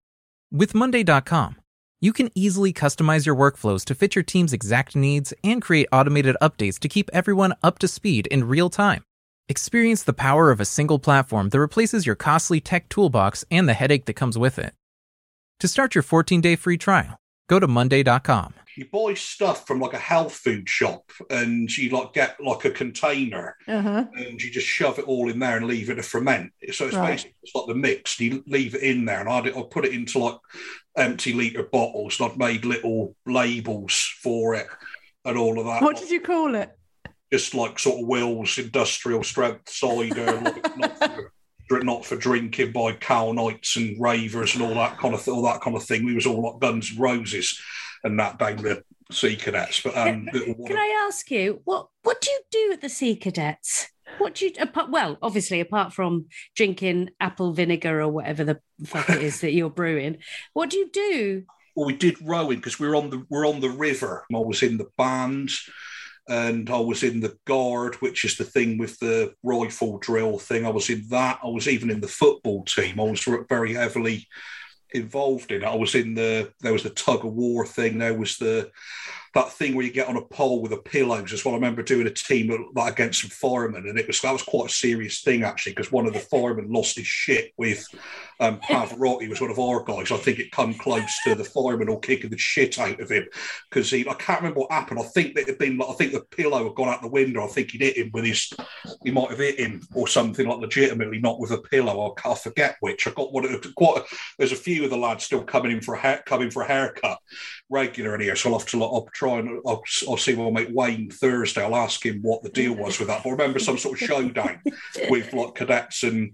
With 0.53 0.75
Monday.com, 0.75 1.57
you 2.01 2.13
can 2.13 2.31
easily 2.35 2.73
customize 2.73 3.25
your 3.25 3.37
workflows 3.37 3.85
to 3.85 3.95
fit 3.95 4.15
your 4.15 4.25
team's 4.25 4.53
exact 4.53 4.97
needs 4.97 5.33
and 5.43 5.63
create 5.63 5.89
automated 5.93 6.37
updates 6.43 6.79
to 6.81 6.89
keep 6.89 7.09
everyone 7.13 7.55
up 7.63 7.79
to 7.79 7.89
speed 7.89 8.27
in 8.27 8.49
real 8.49 8.69
time. 8.69 9.03
Experience 9.49 10.03
the 10.03 10.13
power 10.13 10.51
of 10.51 10.61
a 10.61 10.65
single 10.65 10.99
platform 10.99 11.51
that 11.51 11.61
replaces 11.61 12.05
your 12.05 12.17
costly 12.17 12.61
tech 12.61 12.89
toolbox 12.89 13.45
and 13.51 13.69
the 13.69 13.75
headache 13.75 14.07
that 14.07 14.15
comes 14.15 14.37
with 14.37 14.59
it. 14.59 14.75
To 15.61 15.69
start 15.69 15.95
your 15.95 16.03
14 16.03 16.43
day 16.43 16.55
free 16.55 16.77
trial, 16.77 17.19
go 17.49 17.59
to 17.59 17.67
Monday.com. 17.67 18.53
You 18.77 18.87
buy 18.93 19.15
stuff 19.15 19.67
from 19.67 19.81
like 19.81 19.95
a 19.95 19.99
health 19.99 20.35
food 20.35 20.69
shop 20.69 21.11
and 21.31 21.75
you 21.75 21.89
like 21.89 22.13
get 22.13 22.39
like 22.39 22.67
a 22.67 22.71
container 22.71 23.57
uh-huh. 23.67 24.05
and 24.13 24.43
you 24.43 24.51
just 24.51 24.67
shove 24.67 24.99
it 24.99 25.07
all 25.09 25.31
in 25.31 25.39
there 25.39 25.57
and 25.57 25.67
leave 25.67 25.89
it 25.89 25.95
to 25.95 26.03
ferment. 26.03 26.53
So 26.73 26.85
it's 26.85 26.95
right. 26.95 27.13
basically 27.13 27.37
it's 27.43 27.55
like 27.55 27.69
the 27.69 27.75
mix. 27.75 28.21
You 28.21 28.45
leave 28.47 28.75
it 28.75 28.83
in 28.83 29.07
there 29.07 29.21
and 29.21 29.31
I'd, 29.31 29.49
I'd 29.49 29.71
put 29.71 29.87
it 29.87 29.95
into 29.95 30.19
like 30.19 30.37
empty 30.95 31.33
litre 31.33 31.63
bottles 31.63 32.21
and 32.21 32.31
I'd 32.31 32.37
made 32.37 32.67
little 32.67 33.17
labels 33.25 33.95
for 34.23 34.57
it 34.57 34.67
and 35.25 35.39
all 35.39 35.59
of 35.59 35.65
that. 35.65 35.81
What 35.81 35.97
did 35.97 36.11
you 36.11 36.21
call 36.21 36.55
it? 36.55 36.71
Just 37.33 37.55
like 37.55 37.79
sort 37.79 38.03
of 38.03 38.07
Will's 38.07 38.59
industrial 38.59 39.23
strength 39.23 39.71
cider, 39.71 40.39
like, 40.77 41.01
not 41.71 42.05
for 42.05 42.17
drinking 42.17 42.73
by 42.73 42.93
cow 42.93 43.33
knights 43.33 43.77
and 43.77 44.01
ravers 44.01 44.55
and 44.55 44.63
all 44.63 44.75
that 44.75 44.99
kind 44.99 45.15
of 45.15 45.23
th- 45.23 45.35
all 45.35 45.43
that 45.43 45.61
kind 45.61 45.77
of 45.77 45.83
thing. 45.85 46.05
We 46.05 46.15
was 46.15 46.27
all 46.27 46.43
like 46.43 46.61
Guns 46.61 46.93
N' 46.93 47.01
Roses 47.01 47.61
and 48.05 48.19
that 48.19 48.39
down 48.39 48.57
the 48.57 48.83
Sea 49.11 49.37
Cadets. 49.37 49.83
But 49.83 49.97
um, 49.97 50.27
can 50.33 50.77
I 50.77 51.07
ask 51.07 51.31
you 51.31 51.61
what 51.65 51.89
what 52.03 52.21
do 52.21 52.31
you 52.31 52.41
do 52.51 52.73
at 52.73 52.81
the 52.81 52.89
Sea 52.89 53.17
Cadets? 53.17 53.89
What 54.19 54.37
do 54.37 54.47
you 54.47 54.53
apart, 54.59 54.91
well, 54.91 55.19
obviously 55.21 55.61
apart 55.61 55.93
from 55.93 56.27
drinking 56.55 57.11
apple 57.21 57.53
vinegar 57.53 58.01
or 58.01 58.09
whatever 58.09 58.45
the 58.45 58.61
fuck 58.85 59.11
it 59.11 59.23
is 59.23 59.41
that 59.41 59.53
you're 59.53 59.69
brewing, 59.69 60.19
what 60.55 60.71
do 60.71 60.79
you 60.79 60.89
do? 60.91 61.43
Well, 61.75 61.87
we 61.87 61.97
did 61.97 62.17
rowing 62.23 62.59
because 62.59 62.79
we 62.79 62.89
we're 62.89 62.97
on 62.97 63.11
the 63.11 63.27
we're 63.29 63.47
on 63.47 63.61
the 63.61 63.69
river. 63.69 64.25
I 64.35 64.39
was 64.39 64.63
in 64.63 64.79
the 64.79 64.89
band 64.97 65.51
and 66.29 66.69
I 66.71 66.79
was 66.79 67.03
in 67.03 67.21
the 67.21 67.37
guard, 67.45 67.97
which 67.97 68.25
is 68.25 68.37
the 68.37 68.45
thing 68.45 68.79
with 68.79 68.99
the 68.99 69.35
rifle 69.43 69.99
drill 69.99 70.39
thing. 70.39 70.67
I 70.67 70.71
was 70.71 70.91
in 70.91 71.05
that. 71.11 71.39
I 71.43 71.49
was 71.49 71.69
even 71.69 71.91
in 71.91 72.01
the 72.01 72.09
football 72.09 72.65
team. 72.65 72.99
I 72.99 73.05
was 73.05 73.27
very 73.49 73.75
heavily 73.75 74.27
involved 74.91 75.53
in 75.53 75.63
it. 75.63 75.67
I 75.67 75.75
was 75.75 75.95
in 75.95 76.15
the 76.15 76.53
there 76.61 76.73
was 76.73 76.83
the 76.83 76.91
tug 76.91 77.25
of 77.25 77.33
war 77.33 77.67
thing. 77.67 77.99
There 77.99 78.19
was 78.19 78.39
the 78.39 78.71
that 79.37 79.53
thing 79.53 79.75
where 79.75 79.85
you 79.85 79.93
get 79.93 80.09
on 80.09 80.17
a 80.17 80.23
pole 80.23 80.63
with 80.63 80.73
a 80.73 80.79
pillow. 80.79 81.23
as 81.23 81.45
well. 81.45 81.55
I 81.55 81.59
remember 81.59 81.83
doing 81.83 82.07
a 82.07 82.11
team 82.11 82.71
like 82.75 82.95
against 82.95 83.21
some 83.21 83.31
firemen, 83.31 83.87
and 83.87 83.99
it 83.99 84.07
was 84.07 84.21
that 84.23 84.33
was 84.33 84.43
quite 84.43 84.71
a 84.71 84.73
serious 84.73 85.21
thing 85.21 85.43
actually 85.43 85.73
because 85.73 85.93
one 85.93 86.07
of 86.07 86.15
the 86.15 86.21
firemen 86.21 86.73
lost 86.73 86.97
his 86.97 87.07
shit 87.07 87.53
with 87.59 87.87
um, 88.41 88.59
Pavarotti 88.61 89.29
was 89.29 89.41
one 89.41 89.51
of 89.51 89.59
our 89.59 89.85
guys. 89.85 90.11
I 90.11 90.17
think 90.17 90.39
it 90.39 90.51
come 90.53 90.73
close 90.75 91.13
to 91.25 91.35
the 91.35 91.45
fireman 91.45 91.91
all 91.91 91.99
kicking 91.99 92.31
the 92.31 92.39
shit 92.39 92.79
out 92.79 92.99
of 92.99 93.11
him 93.11 93.27
because 93.69 93.91
he 93.91 94.09
I 94.09 94.15
can't 94.15 94.41
remember 94.41 94.61
what 94.61 94.73
happened. 94.73 95.01
I 95.01 95.05
think 95.05 95.35
that 95.35 95.47
had 95.47 95.59
been 95.59 95.77
like 95.77 95.91
I 95.91 95.93
think 95.93 96.13
the 96.13 96.21
pillow 96.21 96.65
had 96.65 96.75
gone 96.75 96.89
out 96.89 97.03
the 97.03 97.09
window. 97.09 97.45
I 97.45 97.49
think 97.49 97.73
he'd 97.73 97.83
hit 97.83 97.99
him 97.99 98.11
with 98.15 98.25
his 98.25 98.51
he 99.05 99.11
might 99.11 99.31
have 99.31 99.39
hit 99.39 99.61
him 99.61 99.87
or 99.95 100.09
something 100.09 100.47
like 100.49 100.61
legitimately 100.61 101.21
not 101.21 101.39
with 101.39 101.51
a 101.51 101.59
pillow. 101.59 102.17
I, 102.25 102.31
I 102.31 102.35
forget 102.35 102.77
which. 102.81 103.07
I 103.07 103.11
got 103.11 103.35
one 103.35 103.61
quite. 103.77 104.03
There's 104.39 104.53
a 104.53 104.57
few 104.57 104.85
of 104.85 104.91
the 104.91 104.97
lads 104.97 105.25
still 105.25 105.45
coming 105.45 105.73
in 105.73 105.83
for 105.83 105.95
a 105.95 105.99
hair, 105.99 106.23
coming 106.25 106.51
for 106.51 106.63
a 106.63 106.67
haircut 106.67 107.19
regular 107.69 108.19
here. 108.19 108.37
So 108.37 108.51
I'll 108.53 108.59
have 108.59 108.69
to 108.69 108.79
like, 108.79 108.91
I'll 108.91 109.09
try 109.13 109.39
and 109.39 109.59
uh, 109.59 109.69
I'll, 109.69 109.83
I'll 110.09 110.17
see 110.17 110.35
my 110.35 110.51
mate 110.51 110.73
Wayne 110.73 111.11
Thursday. 111.11 111.63
I'll 111.63 111.77
ask 111.77 112.05
him 112.05 112.21
what 112.23 112.43
the 112.43 112.49
deal 112.49 112.75
was 112.75 112.99
with 112.99 113.09
that. 113.09 113.23
But 113.23 113.31
I 113.31 113.33
remember 113.33 113.59
some 113.59 113.79
sort 113.79 114.01
of 114.01 114.07
showdown 114.07 114.61
with 115.11 115.33
like 115.33 115.55
cadets 115.55 116.03
and 116.03 116.33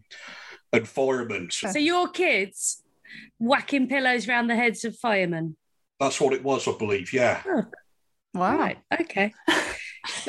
and 0.72 0.88
firemen. 0.88 1.50
So 1.50 1.78
your 1.78 2.08
kids 2.08 2.82
whacking 3.38 3.88
pillows 3.88 4.28
around 4.28 4.46
the 4.46 4.56
heads 4.56 4.84
of 4.84 4.96
firemen. 4.96 5.56
That's 6.00 6.20
what 6.20 6.32
it 6.32 6.42
was, 6.42 6.66
I 6.66 6.72
believe. 6.78 7.12
Yeah. 7.12 7.42
Oh. 7.46 7.64
Wow. 8.34 8.56
Right. 8.56 8.78
Okay. 9.00 9.34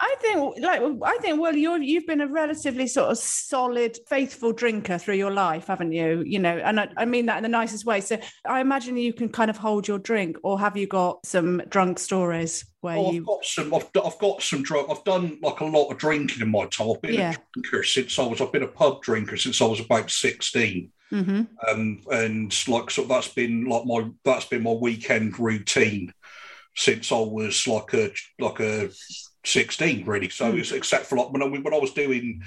I 0.00 0.14
think, 0.20 0.58
like, 0.58 0.82
I 1.02 1.18
think, 1.22 1.40
well, 1.40 1.56
you're 1.56 1.78
you've 1.78 2.06
been 2.06 2.20
a 2.20 2.26
relatively 2.26 2.86
sort 2.86 3.10
of 3.10 3.16
solid, 3.16 3.98
faithful 4.08 4.52
drinker 4.52 4.98
through 4.98 5.14
your 5.14 5.30
life, 5.30 5.68
haven't 5.68 5.92
you? 5.92 6.22
You 6.26 6.38
know, 6.38 6.58
and 6.58 6.78
I, 6.78 6.88
I, 6.96 7.04
mean 7.06 7.26
that 7.26 7.38
in 7.38 7.42
the 7.44 7.48
nicest 7.48 7.86
way. 7.86 8.02
So 8.02 8.18
I 8.46 8.60
imagine 8.60 8.96
you 8.98 9.14
can 9.14 9.30
kind 9.30 9.50
of 9.50 9.56
hold 9.56 9.88
your 9.88 9.98
drink, 9.98 10.36
or 10.42 10.60
have 10.60 10.76
you 10.76 10.86
got 10.86 11.24
some 11.24 11.62
drunk 11.68 11.98
stories 11.98 12.66
where 12.82 12.98
oh, 12.98 13.12
you? 13.12 13.20
I've 13.20 13.26
got 13.26 13.44
some. 13.44 13.74
I've, 13.74 13.90
I've 14.04 14.18
got 14.18 14.42
some 14.42 14.62
drunk. 14.62 14.88
I've 14.90 15.04
done 15.04 15.38
like 15.42 15.60
a 15.60 15.64
lot 15.64 15.88
of 15.88 15.96
drinking 15.96 16.42
in 16.42 16.50
my 16.50 16.66
time. 16.66 16.90
I've 16.90 17.02
been 17.02 17.14
Yeah. 17.14 17.32
a 17.32 17.60
drinker 17.60 17.84
since 17.84 18.18
I 18.18 18.26
was. 18.26 18.42
I've 18.42 18.52
been 18.52 18.62
a 18.64 18.68
pub 18.68 19.02
drinker 19.02 19.38
since 19.38 19.62
I 19.62 19.66
was 19.66 19.80
about 19.80 20.10
sixteen. 20.10 20.92
hmm 21.08 21.44
um, 21.66 22.02
and 22.10 22.68
like 22.68 22.90
so 22.90 23.02
that's 23.04 23.28
been 23.28 23.64
like 23.64 23.86
my 23.86 24.10
that's 24.24 24.44
been 24.44 24.62
my 24.62 24.72
weekend 24.72 25.38
routine 25.38 26.12
since 26.74 27.12
I 27.12 27.18
was 27.18 27.66
like 27.66 27.94
a 27.94 28.10
like 28.38 28.60
a 28.60 28.90
sixteen 29.44 30.04
really. 30.06 30.28
So 30.28 30.52
hmm. 30.52 30.58
it's 30.58 30.72
except 30.72 31.06
for 31.06 31.18
like 31.18 31.32
when 31.32 31.42
I, 31.42 31.46
when 31.46 31.74
I 31.74 31.78
was 31.78 31.92
doing 31.92 32.42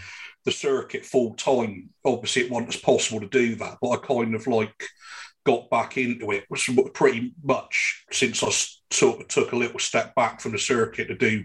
the 0.45 0.51
circuit 0.51 1.05
full 1.05 1.35
time, 1.35 1.89
obviously 2.03 2.43
it 2.43 2.51
wasn't 2.51 2.75
as 2.75 2.81
possible 2.81 3.19
to 3.21 3.27
do 3.27 3.55
that, 3.55 3.77
but 3.81 3.89
I 3.91 3.97
kind 3.97 4.33
of 4.35 4.47
like 4.47 4.83
got 5.43 5.69
back 5.69 5.97
into 5.97 6.31
it 6.31 6.45
was 6.49 6.69
pretty 6.93 7.33
much 7.43 8.05
since 8.11 8.43
I 8.43 8.49
sort 8.91 9.21
of 9.21 9.27
took 9.27 9.51
a 9.51 9.57
little 9.57 9.79
step 9.79 10.13
back 10.13 10.39
from 10.39 10.51
the 10.51 10.59
circuit 10.59 11.07
to 11.07 11.15
do 11.15 11.43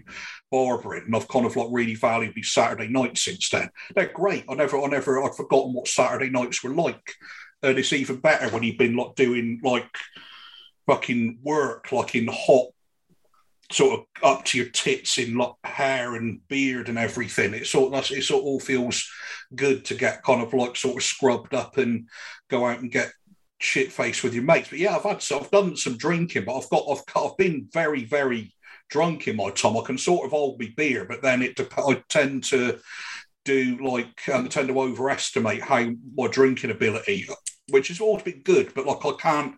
barbering, 0.51 1.03
and 1.05 1.15
I've 1.15 1.27
kind 1.27 1.45
of 1.45 1.55
like 1.55 1.69
really 1.71 1.95
valued 1.95 2.33
these 2.35 2.51
Saturday 2.51 2.87
nights 2.87 3.23
since 3.23 3.49
then. 3.49 3.69
They're 3.95 4.11
great. 4.13 4.45
I 4.49 4.53
never, 4.55 4.79
I 4.81 4.87
never, 4.87 5.23
I'd 5.23 5.35
forgotten 5.35 5.73
what 5.73 5.87
Saturday 5.87 6.29
nights 6.29 6.63
were 6.63 6.73
like, 6.73 7.13
and 7.63 7.77
it's 7.77 7.93
even 7.93 8.17
better 8.17 8.49
when 8.49 8.63
you've 8.63 8.77
been 8.77 8.95
like 8.95 9.15
doing 9.15 9.59
like 9.63 9.89
fucking 10.87 11.39
work, 11.43 11.91
like 11.91 12.15
in 12.15 12.27
hot, 12.31 12.67
sort 13.71 13.99
of 13.99 14.05
up 14.23 14.45
to 14.45 14.57
your 14.57 14.69
tits 14.69 15.17
in 15.17 15.37
like 15.37 15.53
hair 15.63 16.15
and 16.15 16.39
beard 16.47 16.89
and 16.89 16.97
everything. 16.97 17.53
It 17.53 17.67
sort 17.67 17.93
of, 17.93 18.11
it 18.11 18.23
sort 18.23 18.41
of 18.41 18.45
all 18.45 18.59
feels 18.59 19.07
good 19.55 19.85
to 19.85 19.95
get 19.95 20.23
kind 20.23 20.41
of 20.41 20.53
like 20.53 20.75
sort 20.75 20.97
of 20.97 21.03
scrubbed 21.03 21.53
up 21.53 21.77
and 21.77 22.07
go 22.49 22.65
out 22.65 22.79
and 22.79 22.91
get 22.91 23.11
shit 23.59 23.91
faced 23.91 24.23
with 24.23 24.33
your 24.33 24.43
mates. 24.43 24.69
But 24.69 24.79
yeah, 24.79 24.95
I've 24.95 25.03
had 25.03 25.21
so 25.21 25.39
I've 25.39 25.51
done 25.51 25.75
some 25.75 25.97
drinking, 25.97 26.45
but 26.45 26.57
I've 26.57 26.69
got 26.69 26.85
I've 26.89 27.03
I've 27.15 27.37
been 27.37 27.67
very 27.71 28.05
very 28.05 28.53
drunk 28.89 29.27
in 29.27 29.35
my 29.35 29.49
time. 29.51 29.77
I 29.77 29.81
can 29.81 29.97
sort 29.97 30.25
of 30.25 30.31
hold 30.31 30.59
me 30.59 30.73
beer, 30.75 31.05
but 31.05 31.21
then 31.21 31.41
it 31.41 31.59
I 31.77 32.03
tend 32.09 32.45
to 32.45 32.79
do 33.45 33.77
like 33.85 34.29
um, 34.33 34.45
I 34.45 34.47
tend 34.47 34.67
to 34.67 34.79
overestimate 34.79 35.61
how 35.61 35.89
my 36.15 36.27
drinking 36.27 36.71
ability, 36.71 37.27
which 37.69 37.87
has 37.87 37.99
always 37.99 38.23
been 38.23 38.41
good, 38.41 38.73
but 38.73 38.85
like 38.85 39.05
I 39.05 39.11
can't. 39.19 39.55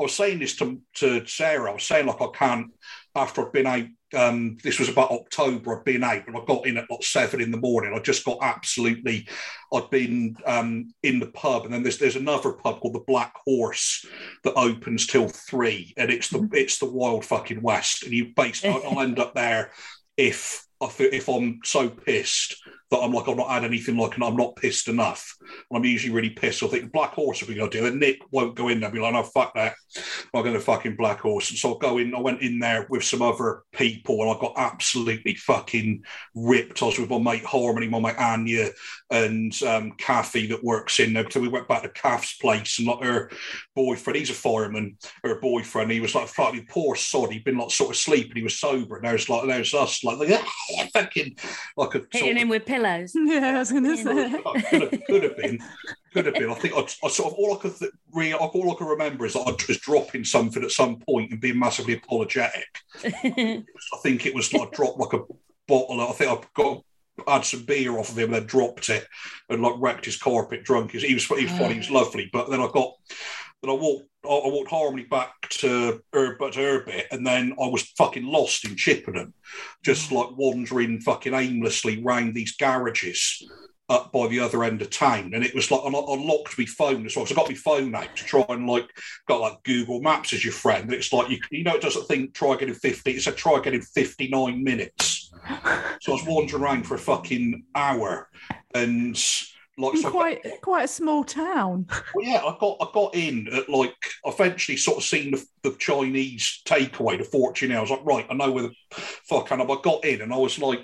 I 0.00 0.04
was 0.04 0.14
saying 0.14 0.38
this 0.38 0.56
to 0.56 0.80
to 0.96 1.26
Sarah. 1.26 1.70
I 1.70 1.74
was 1.74 1.84
saying 1.84 2.06
like 2.06 2.22
I 2.22 2.28
can't 2.32 2.72
after 3.14 3.44
I'd 3.44 3.52
been 3.52 3.66
out. 3.66 3.84
Um, 4.12 4.56
this 4.64 4.80
was 4.80 4.88
about 4.88 5.10
October. 5.10 5.78
I'd 5.78 5.84
been 5.84 6.02
out, 6.02 6.26
and 6.26 6.36
I 6.36 6.40
got 6.44 6.66
in 6.66 6.78
at 6.78 6.90
like 6.90 7.02
seven 7.02 7.40
in 7.40 7.50
the 7.50 7.58
morning. 7.58 7.92
I 7.94 8.00
just 8.00 8.24
got 8.24 8.38
absolutely. 8.40 9.28
I'd 9.72 9.90
been 9.90 10.36
um, 10.46 10.92
in 11.02 11.20
the 11.20 11.26
pub, 11.26 11.64
and 11.64 11.74
then 11.74 11.82
there's 11.82 11.98
there's 11.98 12.16
another 12.16 12.52
pub 12.52 12.80
called 12.80 12.94
the 12.94 13.04
Black 13.06 13.34
Horse 13.44 14.04
that 14.42 14.54
opens 14.54 15.06
till 15.06 15.28
three, 15.28 15.92
and 15.96 16.10
it's 16.10 16.28
the 16.28 16.48
it's 16.52 16.78
the 16.78 16.90
wild 16.90 17.24
fucking 17.24 17.62
west. 17.62 18.02
And 18.04 18.12
you 18.12 18.32
basically, 18.34 18.82
I'll 18.84 19.00
end 19.00 19.18
up 19.18 19.34
there 19.34 19.70
if 20.16 20.66
I 20.80 20.88
feel, 20.88 21.10
if 21.12 21.28
I'm 21.28 21.60
so 21.62 21.90
pissed 21.90 22.56
that 22.90 22.98
I'm 22.98 23.12
like 23.12 23.28
I've 23.28 23.36
not 23.36 23.50
had 23.50 23.64
anything 23.64 23.96
like, 23.96 24.14
and 24.14 24.24
I'm 24.24 24.36
not 24.36 24.56
pissed 24.56 24.88
enough. 24.88 25.36
And 25.40 25.76
I'm 25.76 25.84
usually 25.84 26.12
really 26.12 26.30
pissed. 26.30 26.62
I 26.62 26.68
think 26.68 26.92
Black 26.92 27.12
Horse, 27.12 27.42
if 27.42 27.48
we 27.48 27.54
go 27.54 27.68
do 27.68 27.86
it, 27.86 27.94
Nick 27.94 28.20
won't 28.30 28.56
go 28.56 28.68
in 28.68 28.80
there. 28.80 28.90
Be 28.90 28.98
like, 28.98 29.12
no, 29.12 29.22
fuck 29.22 29.54
that. 29.54 29.74
I'm 30.34 30.42
going 30.42 30.54
to 30.54 30.60
fucking 30.60 30.96
Black 30.96 31.20
Horse. 31.20 31.50
And 31.50 31.58
so 31.58 31.76
I 31.76 31.78
go 31.80 31.98
in. 31.98 32.14
I 32.14 32.20
went 32.20 32.42
in 32.42 32.58
there 32.58 32.86
with 32.88 33.04
some 33.04 33.22
other 33.22 33.62
people, 33.72 34.22
and 34.22 34.30
I 34.30 34.40
got 34.40 34.54
absolutely 34.56 35.34
fucking 35.34 36.02
ripped. 36.34 36.82
I 36.82 36.86
was 36.86 36.98
with 36.98 37.10
my 37.10 37.18
mate 37.18 37.44
Harmony, 37.44 37.88
my 37.88 38.00
mate 38.00 38.18
Anya, 38.18 38.70
and 39.10 39.60
um, 39.62 39.92
Kathy 39.92 40.46
that 40.48 40.64
works 40.64 40.98
in 40.98 41.12
there. 41.12 41.30
So 41.30 41.40
we 41.40 41.48
went 41.48 41.68
back 41.68 41.82
to 41.82 41.88
Kath's 41.90 42.36
place, 42.36 42.78
and 42.78 42.88
like 42.88 43.02
her 43.04 43.30
boyfriend, 43.76 44.18
he's 44.18 44.30
a 44.30 44.34
fireman. 44.34 44.96
Her 45.22 45.40
boyfriend, 45.40 45.90
he 45.90 46.00
was 46.00 46.14
like 46.14 46.28
fucking 46.28 46.66
poor 46.68 46.96
sod. 46.96 47.32
He'd 47.32 47.44
been 47.44 47.58
like 47.58 47.70
sort 47.70 47.90
of 47.90 47.96
sleeping. 47.96 48.30
And 48.30 48.36
he 48.38 48.44
was 48.44 48.58
sober. 48.58 48.96
And 48.96 49.04
there's 49.04 49.28
like 49.28 49.46
there's 49.46 49.74
us 49.74 50.04
like, 50.04 50.18
like 50.18 50.40
fucking 50.92 51.36
like 51.76 51.94
a 51.94 52.02
Hitting 52.12 52.32
of- 52.32 52.36
him 52.36 52.48
with 52.48 52.64
pillows. 52.66 52.79
Yeah, 53.14 53.52
I 53.54 53.58
was 53.58 53.70
going 53.70 53.84
to 53.84 53.96
say. 53.96 54.42
Oh, 54.44 54.52
could 54.68 54.82
have, 54.82 55.04
could 55.06 55.22
have 55.22 55.36
been, 55.36 55.58
could 56.12 56.26
have 56.26 56.34
been. 56.34 56.50
I 56.50 56.54
think 56.54 56.74
I, 56.74 56.80
I 57.04 57.08
sort 57.08 57.32
of 57.32 57.38
all 57.38 57.54
I 57.54 57.60
could 57.60 57.76
th- 57.76 57.92
re, 58.12 58.32
all 58.32 58.72
I 58.72 58.74
can 58.74 58.86
remember 58.86 59.26
is 59.26 59.34
that 59.34 59.46
I 59.46 59.50
was 59.50 59.78
dropping 59.78 60.24
something 60.24 60.62
at 60.62 60.70
some 60.70 60.98
point 60.98 61.30
and 61.30 61.40
being 61.40 61.58
massively 61.58 61.94
apologetic. 61.94 62.78
I 63.04 63.64
think 64.02 64.26
it 64.26 64.34
was 64.34 64.52
like 64.52 64.72
dropped 64.72 64.98
like 64.98 65.12
a 65.12 65.24
bottle. 65.68 66.00
I 66.00 66.12
think 66.12 66.30
I 66.30 66.38
got 66.54 66.82
had 67.28 67.44
some 67.44 67.64
beer 67.64 67.98
off 67.98 68.10
of 68.10 68.18
him 68.18 68.32
and 68.32 68.34
then 68.34 68.46
dropped 68.46 68.88
it 68.88 69.06
and 69.48 69.62
like 69.62 69.74
wrecked 69.78 70.06
his 70.06 70.16
carpet 70.16 70.64
drunk. 70.64 70.92
He 70.92 70.96
was, 70.96 71.04
he 71.04 71.14
was 71.14 71.24
funny, 71.52 71.74
he 71.74 71.78
was 71.78 71.90
ah. 71.90 71.94
lovely. 71.94 72.30
But 72.32 72.50
then 72.50 72.60
I 72.60 72.68
got 72.72 72.94
then 73.62 73.70
I 73.70 73.74
walked 73.74 74.09
I 74.24 74.28
I 74.28 74.48
walked 74.48 74.70
horribly 74.70 75.04
back 75.04 75.48
to 75.50 76.00
her 76.12 76.36
back 76.36 76.52
to 76.52 76.60
her 76.60 76.84
bit 76.84 77.06
and 77.10 77.26
then 77.26 77.54
I 77.60 77.66
was 77.66 77.92
fucking 77.98 78.24
lost 78.24 78.64
in 78.64 78.76
Chippenham, 78.76 79.34
just 79.82 80.10
mm. 80.10 80.16
like 80.16 80.36
wandering 80.36 81.00
fucking 81.00 81.34
aimlessly 81.34 82.02
round 82.02 82.34
these 82.34 82.56
garages 82.56 83.42
up 83.90 84.12
by 84.12 84.28
the 84.28 84.38
other 84.38 84.62
end 84.62 84.80
of 84.80 84.88
town. 84.88 85.32
And 85.34 85.44
it 85.44 85.54
was 85.54 85.70
like 85.70 85.80
I, 85.80 85.88
I 85.88 86.16
locked 86.16 86.56
my 86.56 86.64
phone 86.64 87.04
as 87.04 87.16
well. 87.16 87.26
So 87.26 87.34
I 87.34 87.36
got 87.36 87.48
my 87.48 87.54
phone 87.56 87.94
out 87.94 88.14
to 88.16 88.24
try 88.24 88.44
and 88.48 88.66
like 88.68 88.88
got 89.26 89.40
like 89.40 89.62
Google 89.64 90.00
Maps 90.00 90.32
as 90.32 90.44
your 90.44 90.52
friend. 90.52 90.84
And 90.84 90.94
it's 90.94 91.12
like 91.12 91.28
you 91.28 91.38
you 91.50 91.64
know 91.64 91.74
it 91.74 91.82
doesn't 91.82 92.06
think 92.06 92.32
try 92.32 92.56
getting 92.56 92.74
50, 92.74 93.10
it 93.10 93.22
said 93.22 93.36
try 93.36 93.60
getting 93.60 93.82
59 93.82 94.62
minutes. 94.62 95.32
So 96.00 96.12
I 96.12 96.14
was 96.14 96.24
wandering 96.26 96.62
around 96.62 96.86
for 96.86 96.94
a 96.94 96.98
fucking 96.98 97.64
hour 97.74 98.28
and 98.74 99.20
like 99.80 99.96
so 99.96 100.00
I 100.00 100.02
got- 100.02 100.12
quite 100.12 100.60
quite 100.62 100.84
a 100.84 100.88
small 100.88 101.24
town. 101.24 101.86
well, 102.14 102.24
yeah, 102.24 102.42
I 102.44 102.56
got 102.60 102.76
I 102.80 102.86
got 102.92 103.14
in 103.14 103.48
at 103.52 103.68
like 103.68 103.94
eventually 104.24 104.76
sort 104.76 104.98
of 104.98 105.04
seen 105.04 105.32
the, 105.32 105.44
the 105.62 105.76
Chinese 105.78 106.62
takeaway, 106.64 107.18
the 107.18 107.24
fortune. 107.24 107.72
I 107.72 107.80
was 107.80 107.90
like, 107.90 108.04
right, 108.04 108.26
I 108.28 108.34
know 108.34 108.50
where 108.50 108.64
the 108.64 108.74
fuck 108.92 109.50
and 109.50 109.62
I 109.62 109.66
got 109.82 110.04
in 110.04 110.20
and 110.22 110.32
I 110.32 110.36
was 110.36 110.58
like 110.58 110.80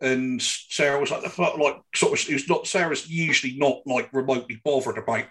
and 0.00 0.40
Sarah 0.40 1.00
was 1.00 1.10
like 1.10 1.38
like 1.38 1.76
sort 1.94 2.18
of 2.18 2.28
it 2.28 2.32
was 2.32 2.48
not 2.48 2.66
Sarah's 2.66 3.08
usually 3.08 3.56
not 3.58 3.78
like 3.86 4.08
remotely 4.12 4.60
bothered 4.64 4.98
about 4.98 5.24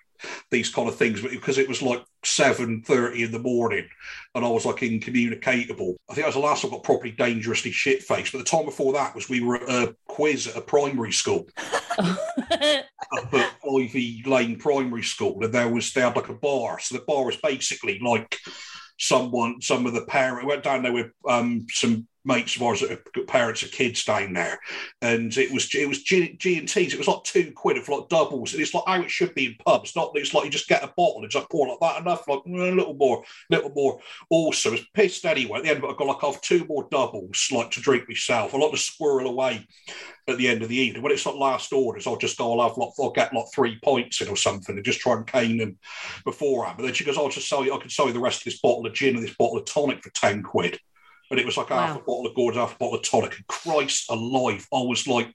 these 0.52 0.70
kind 0.70 0.90
of 0.90 0.96
things, 0.96 1.22
but 1.22 1.32
because 1.32 1.58
it 1.58 1.68
was 1.70 1.82
like 1.82 2.04
seven 2.24 2.84
thirty 2.84 3.24
in 3.24 3.32
the 3.32 3.40
morning 3.40 3.88
and 4.36 4.46
I 4.46 4.50
was 4.50 4.66
like 4.66 4.84
incommunicatable. 4.84 5.96
I 6.10 6.14
think 6.14 6.24
that 6.24 6.28
was 6.28 6.36
the 6.36 6.42
last 6.42 6.66
I 6.66 6.70
got 6.70 6.84
properly 6.84 7.12
dangerously 7.12 7.72
shit 7.72 8.04
faced. 8.04 8.34
But 8.34 8.40
the 8.40 8.44
time 8.44 8.66
before 8.66 8.94
that 8.94 9.16
was 9.16 9.30
we 9.30 9.42
were 9.42 9.56
at 9.56 9.70
a 9.70 9.96
quiz 10.08 10.48
at 10.48 10.58
a 10.58 10.62
primary 10.62 11.14
school 11.14 11.48
up 13.18 13.34
at 13.34 13.56
Ivy 13.64 14.24
Lane 14.26 14.58
Primary 14.58 15.04
School, 15.04 15.44
and 15.44 15.54
there 15.54 15.70
was 15.70 15.92
they 15.94 16.02
had 16.02 16.16
like 16.16 16.30
a 16.30 16.34
bar. 16.34 16.80
So 16.80 16.96
the 16.96 17.04
bar 17.04 17.26
was 17.26 17.38
basically 17.38 18.00
like 18.00 18.38
someone, 18.98 19.62
some 19.62 19.86
of 19.86 19.94
the 19.94 20.06
parents 20.06 20.46
went 20.46 20.64
down 20.64 20.84
there 20.84 20.94
with 20.94 21.12
um, 21.28 21.66
some 21.70 22.08
mates 22.26 22.56
of 22.56 22.64
ours 22.64 22.82
that 22.82 22.90
have 22.90 23.04
got 23.14 23.28
parents 23.28 23.64
of 23.64 23.72
kids 23.72 24.04
down 24.04 24.34
there, 24.34 24.60
and 25.02 25.36
it 25.38 25.52
was 25.52 25.74
it 25.74 25.88
was 25.88 26.04
G, 26.04 26.38
and 26.58 26.68
T's. 26.68 26.94
It 26.94 26.98
was 26.98 27.08
like 27.08 27.24
two 27.24 27.52
quid 27.52 27.82
for 27.84 28.00
like 28.00 28.10
doubles, 28.10 28.54
and 28.54 28.62
it's 28.62 28.74
like 28.74 28.84
how 28.88 29.02
it 29.02 29.12
should 29.12 29.34
be 29.36 29.48
in 29.48 29.56
pubs. 29.66 29.96
Not 29.96 30.14
that 30.14 30.20
it's 30.20 30.34
like 30.34 30.46
you 30.46 30.52
just 30.52 30.68
get 30.68 30.84
a 30.84 30.94
bottle 30.96 31.22
and 31.22 31.32
just 31.32 31.50
pour 31.50 31.68
like 31.68 31.80
that 31.82 32.02
enough, 32.02 32.28
like 32.28 32.40
mm, 32.44 32.72
a 32.72 32.76
little 32.76 32.96
more, 32.96 33.24
little 33.50 33.72
more. 33.76 34.00
Also, 34.30 34.70
I 34.70 34.72
was 34.74 34.88
pissed 34.94 35.26
anyway. 35.26 35.60
At 35.60 35.64
the 35.64 35.70
end, 35.72 35.82
but 35.82 35.92
I 35.92 35.96
got 35.96 36.08
like 36.08 36.24
I've 36.24 36.42
two 36.42 36.66
more 36.66 36.88
doubles 36.92 37.50
like 37.52 37.72
to 37.72 37.82
drink 37.82 38.08
myself. 38.08 38.54
I 38.54 38.58
like 38.58 38.72
to 38.72 38.78
squirrel 38.78 39.30
away 39.30 39.66
at 40.30 40.38
the 40.38 40.48
end 40.48 40.62
of 40.62 40.70
the 40.70 40.76
evening. 40.76 41.02
When 41.02 41.12
it's 41.12 41.26
like 41.26 41.36
last 41.36 41.74
orders, 41.74 42.08
I'll 42.08 42.18
just 42.18 42.38
go, 42.38 42.60
I'll 42.60 42.68
have 42.68 42.78
like, 42.78 42.92
I'll 43.00 43.12
get 43.12 43.34
like 43.34 43.46
three 43.54 43.80
points 43.84 44.22
in 44.22 44.28
or 44.28 44.36
something 44.36 44.76
and 44.76 44.86
just 44.86 45.00
try 45.00 45.14
and 45.14 45.28
cane 45.28 45.58
them 45.58 45.78
beforehand. 46.24 46.78
But 46.78 46.84
then 46.84 46.94
she 46.94 47.04
goes, 47.04 47.18
I'll 47.18 47.30
just 47.30 47.50
sell 47.50 47.66
you, 47.66 47.74
I 47.74 47.80
can 47.80 47.90
sell 47.90 48.08
you 48.08 48.14
the 48.14 48.20
rest 48.20 48.42
of 48.42 48.46
this 48.46 48.60
bottle 48.60 48.86
of 48.86 48.94
gin 48.94 49.16
and 49.16 49.24
this 49.24 49.36
bottle 49.36 49.58
of 49.58 49.66
tonic 49.66 50.02
for 50.04 50.12
10 50.12 50.44
quid. 50.44 50.80
And 51.32 51.40
it 51.40 51.46
was 51.46 51.58
like 51.58 51.70
half 51.70 51.96
Wow. 51.96 52.02
a 52.02 52.04
bottle 52.04 52.28
of 52.28 52.36
Gordon's, 52.36 52.60
half 52.60 52.76
a 52.76 52.78
bottle 52.80 52.98
of 52.98 53.04
tonic. 53.04 53.36
And 53.38 53.48
Christ 53.48 54.10
alive, 54.10 54.68
I 54.74 54.82
was 54.82 55.08
like, 55.08 55.34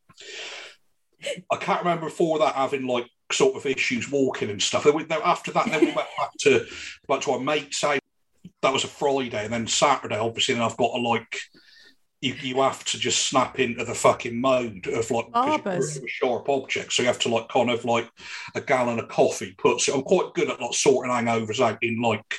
I 1.50 1.56
can't 1.56 1.80
remember 1.80 2.06
before 2.06 2.38
that 2.40 2.54
having 2.54 2.86
like 2.86 3.06
sort 3.32 3.56
of 3.56 3.66
issues 3.66 4.10
walking 4.10 4.50
and 4.50 4.60
stuff. 4.60 4.84
Then 4.84 4.94
we, 4.94 5.06
after 5.10 5.52
that, 5.52 5.66
then 5.66 5.80
we 5.80 5.86
went 5.86 6.08
back 6.18 6.30
to 6.40 6.66
back 7.08 7.20
to 7.22 7.32
our 7.32 7.40
mate's 7.40 7.80
house. 7.80 8.00
That 8.62 8.72
was 8.72 8.84
a 8.84 8.88
Friday, 8.88 9.44
and 9.44 9.52
then 9.52 9.66
Saturday, 9.66 10.18
obviously, 10.18 10.54
then 10.54 10.64
I've 10.64 10.76
got 10.76 10.94
to 10.94 11.00
like 11.00 11.38
you, 12.20 12.34
you 12.40 12.62
have 12.62 12.82
to 12.86 12.98
just 12.98 13.28
snap 13.28 13.58
into 13.60 13.84
the 13.84 13.94
fucking 13.94 14.40
mode 14.40 14.86
of 14.86 15.10
like 15.10 15.26
you're 15.34 16.04
a 16.04 16.08
sharp 16.08 16.48
object. 16.48 16.92
So 16.92 17.02
you 17.02 17.08
have 17.08 17.18
to 17.20 17.28
like 17.28 17.48
kind 17.48 17.70
of 17.70 17.84
like 17.84 18.08
a 18.54 18.60
gallon 18.62 18.98
of 18.98 19.08
coffee 19.08 19.54
puts 19.58 19.88
it. 19.88 19.94
I'm 19.94 20.02
quite 20.02 20.32
good 20.34 20.48
at 20.50 20.60
like 20.60 20.72
sorting 20.72 21.12
hangovers 21.12 21.60
out 21.60 21.78
in 21.82 22.00
like 22.00 22.36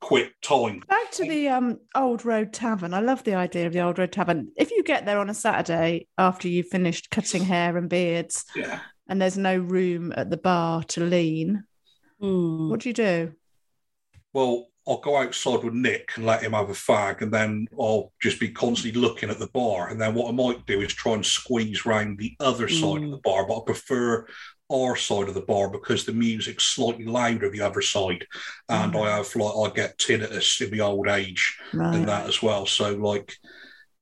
quick 0.00 0.32
time. 0.42 0.82
Back 0.88 1.10
to 1.12 1.28
the 1.28 1.48
um, 1.48 1.78
old 1.94 2.24
road 2.24 2.52
tavern. 2.52 2.94
I 2.94 3.00
love 3.00 3.24
the 3.24 3.34
idea 3.34 3.66
of 3.66 3.72
the 3.72 3.80
old 3.80 3.98
road 3.98 4.12
tavern. 4.12 4.48
If 4.56 4.70
you 4.70 4.82
get 4.82 5.06
there 5.06 5.18
on 5.18 5.30
a 5.30 5.34
Saturday 5.34 6.06
after 6.18 6.48
you've 6.48 6.68
finished 6.68 7.10
cutting 7.10 7.44
hair 7.44 7.76
and 7.76 7.88
beards, 7.88 8.44
Yeah. 8.54 8.80
and 9.08 9.20
there's 9.20 9.38
no 9.38 9.56
room 9.56 10.12
at 10.16 10.30
the 10.30 10.36
bar 10.36 10.82
to 10.84 11.00
lean, 11.00 11.64
Hmm. 12.20 12.70
what 12.70 12.80
do 12.80 12.88
you 12.88 12.94
do? 12.94 13.32
Well, 14.32 14.68
I'll 14.88 14.98
go 15.00 15.16
outside 15.16 15.64
with 15.64 15.74
Nick 15.74 16.12
and 16.14 16.24
let 16.24 16.42
him 16.42 16.52
have 16.52 16.70
a 16.70 16.72
fag, 16.72 17.20
and 17.20 17.32
then 17.32 17.66
I'll 17.78 18.12
just 18.22 18.38
be 18.38 18.50
constantly 18.50 19.00
looking 19.00 19.30
at 19.30 19.38
the 19.38 19.48
bar. 19.48 19.88
And 19.88 20.00
then 20.00 20.14
what 20.14 20.28
I 20.28 20.32
might 20.32 20.64
do 20.66 20.80
is 20.80 20.94
try 20.94 21.14
and 21.14 21.26
squeeze 21.26 21.84
round 21.84 22.18
the 22.18 22.36
other 22.38 22.68
side 22.68 23.02
of 23.02 23.10
the 23.10 23.20
bar, 23.24 23.46
but 23.48 23.58
I 23.58 23.64
prefer 23.66 24.26
our 24.70 24.96
side 24.96 25.28
of 25.28 25.34
the 25.34 25.40
bar 25.40 25.70
because 25.70 26.04
the 26.04 26.12
music's 26.12 26.64
slightly 26.64 27.04
louder 27.04 27.48
the 27.50 27.60
other 27.60 27.82
side, 27.82 28.26
and 28.68 28.96
I 28.96 29.16
have 29.16 29.34
like 29.36 29.54
I 29.72 29.74
get 29.74 29.98
tinnitus 29.98 30.60
in 30.60 30.76
my 30.76 30.84
old 30.84 31.08
age 31.08 31.58
Right. 31.72 31.94
and 31.94 32.08
that 32.08 32.26
as 32.28 32.42
well. 32.42 32.66
So 32.66 32.94
like. 32.94 33.34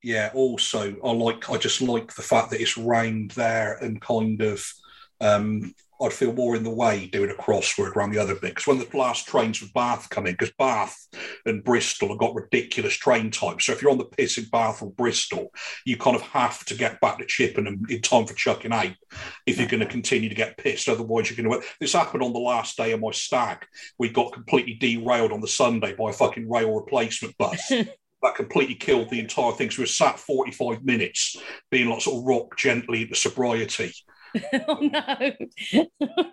Yeah. 0.03 0.29
Also, 0.35 0.95
I 1.03 1.11
like. 1.13 1.49
I 1.49 1.57
just 1.57 1.81
like 1.81 2.13
the 2.13 2.21
fact 2.21 2.51
that 2.51 2.61
it's 2.61 2.77
round 2.77 3.31
there 3.31 3.73
and 3.77 3.99
kind 3.99 4.39
of. 4.41 4.63
Um, 5.19 5.73
I'd 6.01 6.13
feel 6.13 6.33
more 6.33 6.55
in 6.55 6.63
the 6.63 6.73
way 6.73 7.07
doing 7.07 7.29
a 7.29 7.33
crossword 7.33 7.95
around 7.95 8.11
the 8.11 8.21
other 8.21 8.33
bit 8.33 8.55
because 8.55 8.67
when 8.67 8.79
the 8.79 8.97
last 8.97 9.27
trains 9.27 9.57
from 9.57 9.69
Bath 9.73 10.09
come 10.09 10.27
in, 10.27 10.33
because 10.33 10.51
Bath 10.57 11.07
and 11.45 11.63
Bristol 11.63 12.09
have 12.09 12.17
got 12.17 12.35
ridiculous 12.35 12.93
train 12.93 13.31
times. 13.31 13.65
So 13.65 13.71
if 13.71 13.81
you're 13.81 13.91
on 13.91 13.97
the 13.97 14.05
piss 14.05 14.37
in 14.37 14.45
Bath 14.45 14.81
or 14.81 14.91
Bristol, 14.91 15.51
you 15.85 15.97
kind 15.97 16.15
of 16.15 16.21
have 16.23 16.65
to 16.65 16.75
get 16.75 16.99
back 16.99 17.19
to 17.19 17.25
Chippenham 17.25 17.83
in 17.89 18.01
time 18.01 18.25
for 18.25 18.33
chucking 18.33 18.73
out 18.73 18.91
if 19.45 19.57
you're 19.57 19.67
going 19.67 19.79
to 19.79 19.85
continue 19.85 20.27
to 20.27 20.35
get 20.35 20.57
pissed. 20.57 20.89
Otherwise, 20.89 21.29
you're 21.29 21.43
going 21.43 21.61
to. 21.61 21.67
This 21.79 21.93
happened 21.93 22.23
on 22.23 22.33
the 22.33 22.39
last 22.39 22.75
day 22.75 22.91
of 22.91 22.99
my 22.99 23.11
stag. 23.11 23.65
We 23.97 24.09
got 24.09 24.33
completely 24.33 24.73
derailed 24.73 25.31
on 25.31 25.41
the 25.41 25.47
Sunday 25.47 25.93
by 25.93 26.09
a 26.09 26.13
fucking 26.13 26.49
rail 26.49 26.73
replacement 26.75 27.37
bus. 27.37 27.71
That 28.21 28.35
completely 28.35 28.73
killed 28.73 29.11
the 29.11 29.19
entire 29.19 29.51
thing. 29.51 29.69
So 29.69 29.79
we 29.79 29.83
were 29.83 29.87
sat 29.87 30.17
45 30.17 30.83
minutes 30.83 31.37
being 31.69 31.89
like 31.89 32.01
sort 32.01 32.17
of 32.17 32.23
rock 32.23 32.57
gently 32.57 33.03
into 33.03 33.13
sobriety. 33.13 33.93
oh 34.67 34.79
no. 34.81 35.87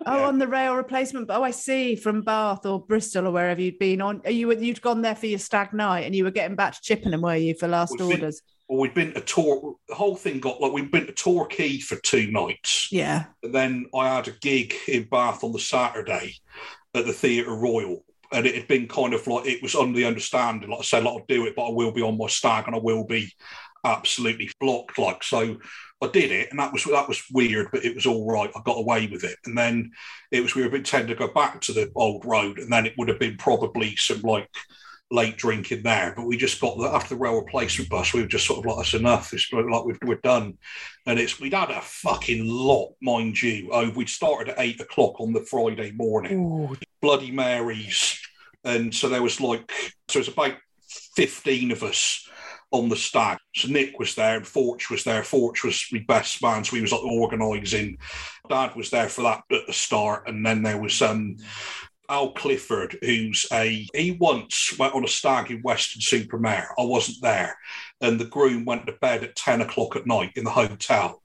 Oh, 0.05 0.23
on 0.23 0.39
the 0.39 0.47
rail 0.47 0.75
replacement. 0.75 1.29
Oh, 1.29 1.43
I 1.43 1.51
see. 1.51 1.95
From 1.95 2.21
Bath 2.21 2.65
or 2.65 2.85
Bristol 2.85 3.27
or 3.27 3.31
wherever 3.31 3.61
you'd 3.61 3.79
been 3.79 4.01
on. 4.01 4.21
Are 4.25 4.31
you 4.31 4.51
you'd 4.57 4.81
gone 4.81 5.01
there 5.01 5.15
for 5.15 5.27
your 5.27 5.39
stag 5.39 5.73
night 5.73 6.05
and 6.05 6.15
you 6.15 6.23
were 6.23 6.31
getting 6.31 6.55
back 6.55 6.73
to 6.73 6.81
Chippenham, 6.81 7.21
were 7.21 7.35
you, 7.35 7.55
for 7.55 7.67
last 7.67 7.91
We've 7.91 7.99
been- 7.99 8.11
orders? 8.11 8.41
Well, 8.69 8.79
we'd 8.79 8.93
been 8.93 9.13
to 9.13 9.21
Tor. 9.21 9.75
The 9.89 9.95
whole 9.95 10.15
thing 10.15 10.39
got 10.39 10.61
like 10.61 10.71
we'd 10.71 10.89
been 10.89 11.05
to 11.05 11.11
Torquay 11.13 11.79
for 11.79 11.97
two 11.97 12.31
nights. 12.31 12.89
Yeah. 12.91 13.25
And 13.43 13.53
then 13.53 13.85
I 13.93 14.07
had 14.07 14.29
a 14.29 14.31
gig 14.31 14.73
in 14.87 15.03
Bath 15.03 15.43
on 15.43 15.51
the 15.51 15.59
Saturday 15.59 16.35
at 16.95 17.05
the 17.05 17.13
Theatre 17.13 17.53
Royal. 17.55 18.03
And 18.31 18.47
it 18.47 18.55
had 18.55 18.67
been 18.67 18.87
kind 18.87 19.13
of 19.13 19.27
like, 19.27 19.45
it 19.45 19.61
was 19.61 19.75
under 19.75 19.95
the 19.95 20.05
understanding, 20.05 20.69
like 20.69 20.79
I 20.79 20.83
said, 20.83 21.03
like, 21.03 21.13
I'll 21.13 21.25
do 21.27 21.45
it, 21.45 21.55
but 21.55 21.67
I 21.67 21.71
will 21.71 21.91
be 21.91 22.01
on 22.01 22.17
my 22.17 22.27
stag 22.27 22.65
and 22.65 22.75
I 22.75 22.79
will 22.79 23.03
be 23.03 23.31
absolutely 23.83 24.49
blocked. 24.59 24.97
Like, 24.97 25.23
so 25.23 25.57
I 26.03 26.11
did 26.11 26.31
it. 26.31 26.49
And 26.51 26.59
that 26.59 26.73
was, 26.73 26.83
that 26.83 27.07
was 27.07 27.23
weird, 27.31 27.69
but 27.71 27.85
it 27.85 27.95
was 27.95 28.05
all 28.05 28.29
right. 28.31 28.51
I 28.55 28.61
got 28.63 28.77
away 28.77 29.07
with 29.07 29.23
it. 29.23 29.37
And 29.45 29.57
then 29.57 29.91
it 30.31 30.41
was, 30.41 30.55
we 30.55 30.67
were 30.67 30.75
intending 30.75 31.15
to 31.15 31.27
go 31.27 31.33
back 31.33 31.61
to 31.61 31.73
the 31.73 31.91
old 31.95 32.25
road. 32.25 32.59
And 32.59 32.71
then 32.71 32.85
it 32.85 32.93
would 32.97 33.09
have 33.09 33.19
been 33.19 33.37
probably 33.37 33.95
some 33.95 34.21
like, 34.21 34.49
late 35.11 35.37
drinking 35.37 35.83
there, 35.83 36.11
but 36.15 36.25
we 36.25 36.35
just 36.35 36.59
got 36.59 36.75
the 36.75 36.85
after 36.85 37.13
the 37.13 37.21
rail 37.21 37.35
replacement 37.35 37.87
bus. 37.87 38.13
We 38.13 38.21
were 38.21 38.27
just 38.27 38.47
sort 38.47 38.59
of 38.59 38.65
like, 38.65 38.77
that's 38.77 38.95
enough. 38.95 39.31
It's 39.31 39.47
like 39.53 39.85
we've, 39.85 39.99
we're 40.03 40.15
done. 40.15 40.57
And 41.05 41.19
it's 41.19 41.39
we'd 41.39 41.53
had 41.53 41.69
a 41.69 41.81
fucking 41.81 42.43
lot, 42.47 42.95
mind 42.99 43.39
you. 43.39 43.69
Oh, 43.71 43.91
we'd 43.91 44.09
started 44.09 44.53
at 44.53 44.59
eight 44.59 44.81
o'clock 44.81 45.19
on 45.19 45.31
the 45.31 45.41
Friday 45.41 45.91
morning. 45.91 46.39
Ooh. 46.39 46.75
Bloody 46.99 47.29
Marys, 47.29 48.19
and 48.63 48.95
so 48.95 49.07
there 49.07 49.21
was 49.21 49.39
like 49.39 49.71
so 50.07 50.17
it's 50.17 50.29
about 50.29 50.55
fifteen 51.15 51.69
of 51.69 51.83
us 51.83 52.27
on 52.73 52.89
the 52.89 52.95
stag. 52.95 53.37
So 53.55 53.69
Nick 53.69 53.97
was 53.99 54.15
there 54.15 54.35
and 54.35 54.45
Forge 54.45 54.89
was 54.89 55.05
there. 55.05 55.23
Forge 55.23 55.63
was 55.63 55.85
my 55.93 56.03
best 56.07 56.41
man, 56.41 56.63
so 56.63 56.75
he 56.75 56.81
was 56.81 56.91
like 56.91 57.03
organising. 57.03 57.97
Dad 58.49 58.75
was 58.75 58.89
there 58.89 59.07
for 59.07 59.21
that 59.21 59.43
at 59.51 59.67
the 59.67 59.73
start, 59.73 60.27
and 60.27 60.45
then 60.45 60.63
there 60.63 60.81
was 60.81 61.01
um 61.01 61.37
Al 62.09 62.33
Clifford, 62.33 62.97
who's 63.01 63.45
a 63.53 63.87
he 63.95 64.17
once 64.19 64.77
went 64.77 64.93
on 64.93 65.05
a 65.05 65.07
stag 65.07 65.51
in 65.51 65.61
Weston-super-Mare. 65.63 66.71
I 66.77 66.83
wasn't 66.83 67.21
there, 67.21 67.55
and 68.01 68.19
the 68.19 68.25
groom 68.25 68.65
went 68.65 68.87
to 68.87 68.93
bed 68.93 69.23
at 69.23 69.37
ten 69.37 69.61
o'clock 69.61 69.95
at 69.95 70.05
night 70.05 70.31
in 70.35 70.43
the 70.43 70.51
hotel. 70.51 71.22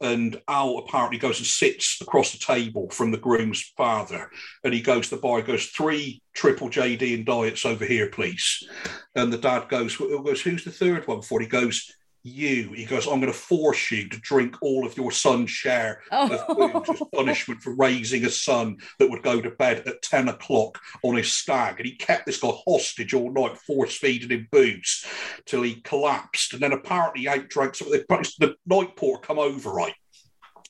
And 0.00 0.40
Al 0.46 0.78
apparently 0.78 1.18
goes 1.18 1.38
and 1.38 1.46
sits 1.46 2.00
across 2.00 2.32
the 2.32 2.38
table 2.38 2.88
from 2.90 3.10
the 3.10 3.18
groom's 3.18 3.72
father, 3.76 4.30
and 4.62 4.72
he 4.72 4.80
goes 4.80 5.08
to 5.08 5.16
the 5.16 5.20
bar. 5.20 5.42
Goes 5.42 5.66
three 5.66 6.22
triple 6.34 6.70
JD 6.70 7.14
and 7.14 7.26
diets 7.26 7.64
over 7.64 7.84
here, 7.84 8.08
please. 8.08 8.62
And 9.16 9.32
the 9.32 9.38
dad 9.38 9.68
goes, 9.68 9.96
goes 9.96 10.40
who's 10.40 10.64
the 10.64 10.70
third 10.70 11.08
one 11.08 11.22
for? 11.22 11.40
He 11.40 11.46
goes, 11.46 11.92
you. 12.28 12.72
He 12.72 12.84
goes, 12.84 13.06
I'm 13.06 13.20
going 13.20 13.32
to 13.32 13.38
force 13.38 13.90
you 13.90 14.08
to 14.08 14.20
drink 14.20 14.56
all 14.62 14.86
of 14.86 14.96
your 14.96 15.10
son's 15.10 15.50
share 15.50 16.02
of 16.10 16.30
food 16.30 16.72
oh. 16.74 16.84
as 16.88 17.02
punishment 17.14 17.62
for 17.62 17.74
raising 17.74 18.24
a 18.24 18.30
son 18.30 18.76
that 18.98 19.10
would 19.10 19.22
go 19.22 19.40
to 19.40 19.50
bed 19.50 19.82
at 19.86 20.02
10 20.02 20.28
o'clock 20.28 20.78
on 21.02 21.16
his 21.16 21.32
stag. 21.32 21.76
And 21.78 21.86
he 21.86 21.96
kept 21.96 22.26
this 22.26 22.40
guy 22.40 22.50
hostage 22.66 23.14
all 23.14 23.32
night, 23.32 23.56
force 23.58 23.96
feeding 23.96 24.30
him 24.30 24.48
booze 24.50 25.04
till 25.46 25.62
he 25.62 25.80
collapsed. 25.82 26.52
And 26.52 26.62
then 26.62 26.72
apparently 26.72 27.22
he 27.22 27.28
outdrank 27.28 27.76
some 27.76 27.88
of 27.88 27.92
the, 27.92 28.32
the 28.38 28.54
night 28.66 28.96
porter 28.96 29.26
come 29.26 29.38
over, 29.38 29.70
right? 29.70 29.94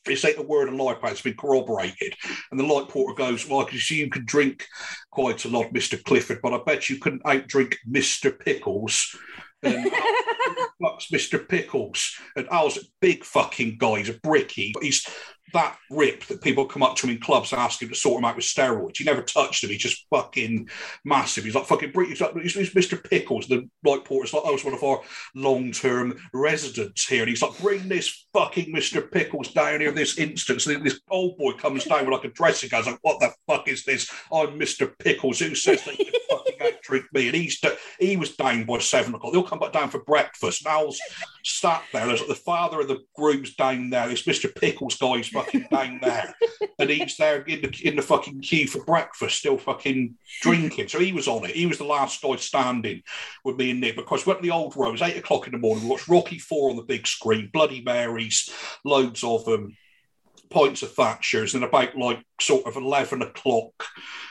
This 0.05 0.25
ain't 0.25 0.37
the 0.37 0.43
word 0.43 0.69
of 0.69 0.75
lie, 0.75 0.97
but 1.01 1.13
it's 1.13 1.21
been 1.21 1.37
corroborated. 1.37 2.15
And 2.51 2.59
the 2.59 2.65
light 2.65 2.89
porter 2.89 3.15
goes, 3.15 3.47
Well, 3.47 3.61
I 3.61 3.65
can 3.65 3.79
see 3.79 3.97
you 3.97 4.09
can 4.09 4.25
drink 4.25 4.67
quite 5.11 5.45
a 5.45 5.49
lot, 5.49 5.73
Mr. 5.73 6.03
Clifford, 6.03 6.41
but 6.43 6.55
I 6.55 6.61
bet 6.65 6.89
you 6.89 6.97
couldn't 6.99 7.25
outdrink 7.25 7.75
Mr. 7.89 8.37
Pickles. 8.37 9.15
And 9.63 9.85
fucks 10.83 11.11
Mr. 11.13 11.47
Pickles. 11.47 12.17
And 12.37 12.49
Al's 12.49 12.77
a 12.77 12.83
big 13.01 13.25
fucking 13.25 13.77
guy. 13.79 13.99
He's 13.99 14.09
a 14.09 14.15
bricky, 14.15 14.73
but 14.75 14.83
he's 14.83 15.07
that 15.53 15.79
rip 15.91 16.25
that 16.27 16.43
people 16.43 16.67
come 16.67 16.83
up 16.83 16.97
to 16.97 17.07
him 17.07 17.15
in 17.15 17.21
clubs 17.21 17.53
and 17.53 17.61
ask 17.61 17.81
him 17.81 17.89
to 17.89 17.95
sort 17.95 18.19
him 18.19 18.25
out 18.25 18.37
with 18.37 18.45
steroids. 18.45 18.97
He 18.97 19.05
never 19.05 19.23
touched 19.23 19.65
him. 19.65 19.71
He's 19.71 19.83
just 19.83 20.07
fucking 20.11 20.69
massive. 21.05 21.45
He's 21.45 21.55
like 21.55 21.67
fucking. 21.67 21.93
He's 21.95 22.21
like 22.21 22.37
he's, 22.37 22.55
Mr. 22.75 23.03
Pickles. 23.03 23.47
The 23.49 23.69
light 23.85 24.05
porter's 24.05 24.33
like, 24.33 24.43
oh, 24.45 24.55
it's 24.55 24.65
one 24.65 24.75
of 24.75 24.83
our 24.83 25.01
long-term 25.35 26.19
residents 26.33 27.07
here. 27.07 27.23
And 27.23 27.29
he's 27.29 27.43
like, 27.43 27.59
bring 27.61 27.89
this 27.89 28.27
fucking 28.33 28.73
Mr. 28.75 29.11
Pickles 29.11 29.53
down 29.53 29.81
here 29.81 29.93
this 29.93 30.19
instance. 30.19 30.67
And 30.67 30.85
this 30.85 31.01
old 31.11 31.39
boy 31.39 31.53
comes 31.53 31.85
down 31.85 32.07
with 32.07 32.15
like 32.15 32.25
a 32.25 32.35
dressing 32.35 32.69
gown. 32.69 32.85
Like, 32.85 32.99
what 33.03 33.21
the 33.21 33.33
fuck 33.47 33.69
is 33.69 33.85
this? 33.85 34.11
I'm 34.33 34.59
Mr. 34.59 34.93
Pickles. 34.99 35.41
Who 35.41 35.55
says 35.55 35.85
they 35.85 35.97
can 35.97 36.13
fucking 36.31 36.55
out 36.63 36.83
drink 36.83 37.07
me? 37.13 37.29
And 37.29 37.37
he's 37.37 37.61
he 37.99 38.17
was 38.17 38.37
down 38.37 38.65
by 38.65 38.79
seven 38.79 39.15
o'clock. 39.15 39.33
They'll 39.33 39.43
come 39.43 39.59
back 39.59 39.73
down 39.73 39.91
for 39.91 40.03
breakfast. 40.05 40.67
Al's 40.67 41.01
sat 41.49 41.83
there. 41.93 42.07
There's 42.07 42.21
like 42.21 42.29
the 42.29 42.35
father 42.35 42.81
of 42.81 42.89
the 42.89 43.05
groom's 43.17 43.55
down 43.55 43.91
there. 43.91 44.09
This 44.09 44.23
Mr. 44.23 44.55
Pickles 44.55 44.97
guy's 44.97 45.29
fucking 45.29 45.67
down 45.71 45.99
there. 46.03 46.35
And 46.79 46.91
he's 46.91 47.17
there 47.17 47.43
in 47.43 47.63
the 47.63 47.81
in 47.83 47.97
the 47.97 48.03
fucking 48.03 48.41
queue 48.41 48.67
for 48.67 48.85
breakfast, 48.85 49.39
still 49.39 49.59
fucking 49.59 50.17
drinking. 50.43 50.89
So 50.89 50.99
he 50.99 51.13
was 51.13 51.29
on 51.29 51.45
it. 51.45 51.57
He 51.57 51.67
was 51.67 51.79
the 51.79 51.85
last 51.85 52.23
guy 52.23 52.37
standing 52.37 53.03
with 53.45 53.57
me 53.57 53.71
and 53.71 53.81
Nick. 53.81 53.97
Because 53.97 54.25
we 54.25 54.31
went 54.31 54.43
to 54.43 54.49
the 54.49 54.55
old 54.55 54.77
row, 54.77 54.89
it 54.89 54.93
was 54.93 55.03
eight 55.03 55.17
o'clock 55.17 55.47
in 55.47 55.53
the 55.53 55.59
morning. 55.59 55.85
We 55.85 55.91
watched 55.91 56.09
Rocky 56.09 56.39
Four 56.39 56.71
on 56.71 56.77
the 56.77 56.83
big 56.83 57.07
screen, 57.07 57.51
Bloody 57.53 57.83
Marys, 57.83 58.51
loads 58.85 59.25
of 59.25 59.45
them. 59.45 59.77
Pints 60.51 60.83
of 60.83 60.95
Thatchers, 60.95 61.55
and 61.55 61.63
about 61.63 61.95
like 61.95 62.25
sort 62.41 62.65
of 62.65 62.77
11 62.77 63.21
o'clock, 63.21 63.85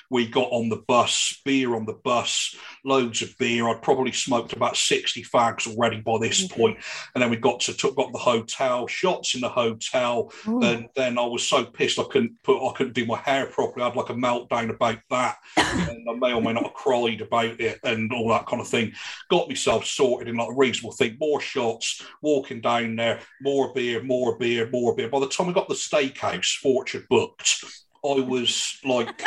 we 0.10 0.28
got 0.28 0.50
on 0.52 0.70
the 0.70 0.84
bus, 0.88 1.39
beer 1.43 1.76
on 1.76 1.86
the 1.86 1.93
bus, 1.93 2.56
loads 2.86 3.22
of 3.22 3.38
beer. 3.38 3.67
I'd 3.67 3.82
probably 3.82 4.12
smoked 4.12 4.54
about 4.54 4.78
60 4.78 5.24
fags 5.24 5.67
already 5.67 6.00
by 6.02 6.17
this 6.20 6.46
mm-hmm. 6.46 6.60
point. 6.60 6.78
And 7.13 7.22
then 7.22 7.30
we 7.30 7.38
got 7.38 7.60
to 7.62 7.74
took, 7.74 7.96
got 7.96 8.13
the 8.13 8.17
hotel, 8.17 8.88
shots 8.88 9.36
in 9.36 9.41
the 9.41 9.50
hotel. 9.50 10.32
And 10.46 10.88
then 10.96 11.17
I 11.17 11.26
was 11.26 11.48
so 11.48 11.65
pissed 11.65 12.00
I 12.00 12.04
couldn't 12.04 12.41
put 12.43 12.65
I 12.67 12.74
couldn't 12.74 12.93
do 12.93 13.06
my 13.06 13.17
hair 13.17 13.48
properly. 13.48 13.84
I 13.84 13.89
had 13.89 13.98
like 13.98 14.10
a 14.10 14.13
meltdown 14.13 14.70
about 14.70 15.00
that. 15.10 15.38
and 15.58 16.08
I 16.10 16.13
may 16.13 16.34
or 16.34 16.41
may 16.41 16.54
not 16.54 16.63
have 16.63 16.74
cried 16.74 17.22
about 17.22 17.60
it 17.60 17.80
and 17.84 18.12
all 18.13 18.30
that 18.30 18.48
kind 18.48 18.62
of 18.62 18.67
thing. 18.67 18.93
Got 19.30 19.50
myself 19.50 19.86
sorted 19.86 20.30
in 20.30 20.38
like 20.38 20.50
a 20.50 20.56
reasonable 20.56 20.93
thing. 20.93 21.17
More 21.20 21.41
shots, 21.41 22.02
walking 22.22 22.62
down 22.62 22.96
there, 22.96 23.20
more 23.41 23.74
beer, 23.74 24.02
more 24.04 24.38
beer, 24.38 24.70
more 24.70 24.96
beer. 24.96 25.10
By 25.10 25.20
the 25.20 25.28
time 25.28 25.48
we 25.48 25.54
got 25.54 25.67
the 25.67 25.76
steakhouse, 25.76 26.58
Fortune 26.58 27.06
booked, 27.10 27.63
I 28.06 28.20
was 28.22 28.78
like 28.86 29.22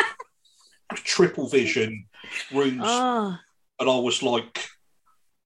triple 0.97 1.49
vision 1.49 2.07
rooms 2.53 2.83
Oh, 2.85 3.37
and 3.79 3.91
I 3.91 3.97
was 3.99 4.23
like, 4.23 4.67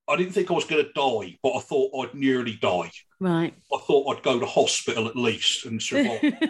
I 0.09 0.17
didn't 0.17 0.33
think 0.33 0.51
I 0.51 0.55
was 0.55 0.65
going 0.65 0.85
to 0.85 0.93
die, 0.93 1.39
but 1.43 1.55
I 1.55 1.61
thought 1.61 1.91
I'd 2.03 2.15
nearly 2.15 2.59
die. 2.61 2.91
right. 3.21 3.55
I 3.73 3.79
thought 3.87 4.17
I'd 4.17 4.23
go 4.23 4.39
to 4.39 4.47
hospital 4.47 5.07
at 5.09 5.17
least 5.17 5.65
and 5.67 5.81
survive. 5.81 6.21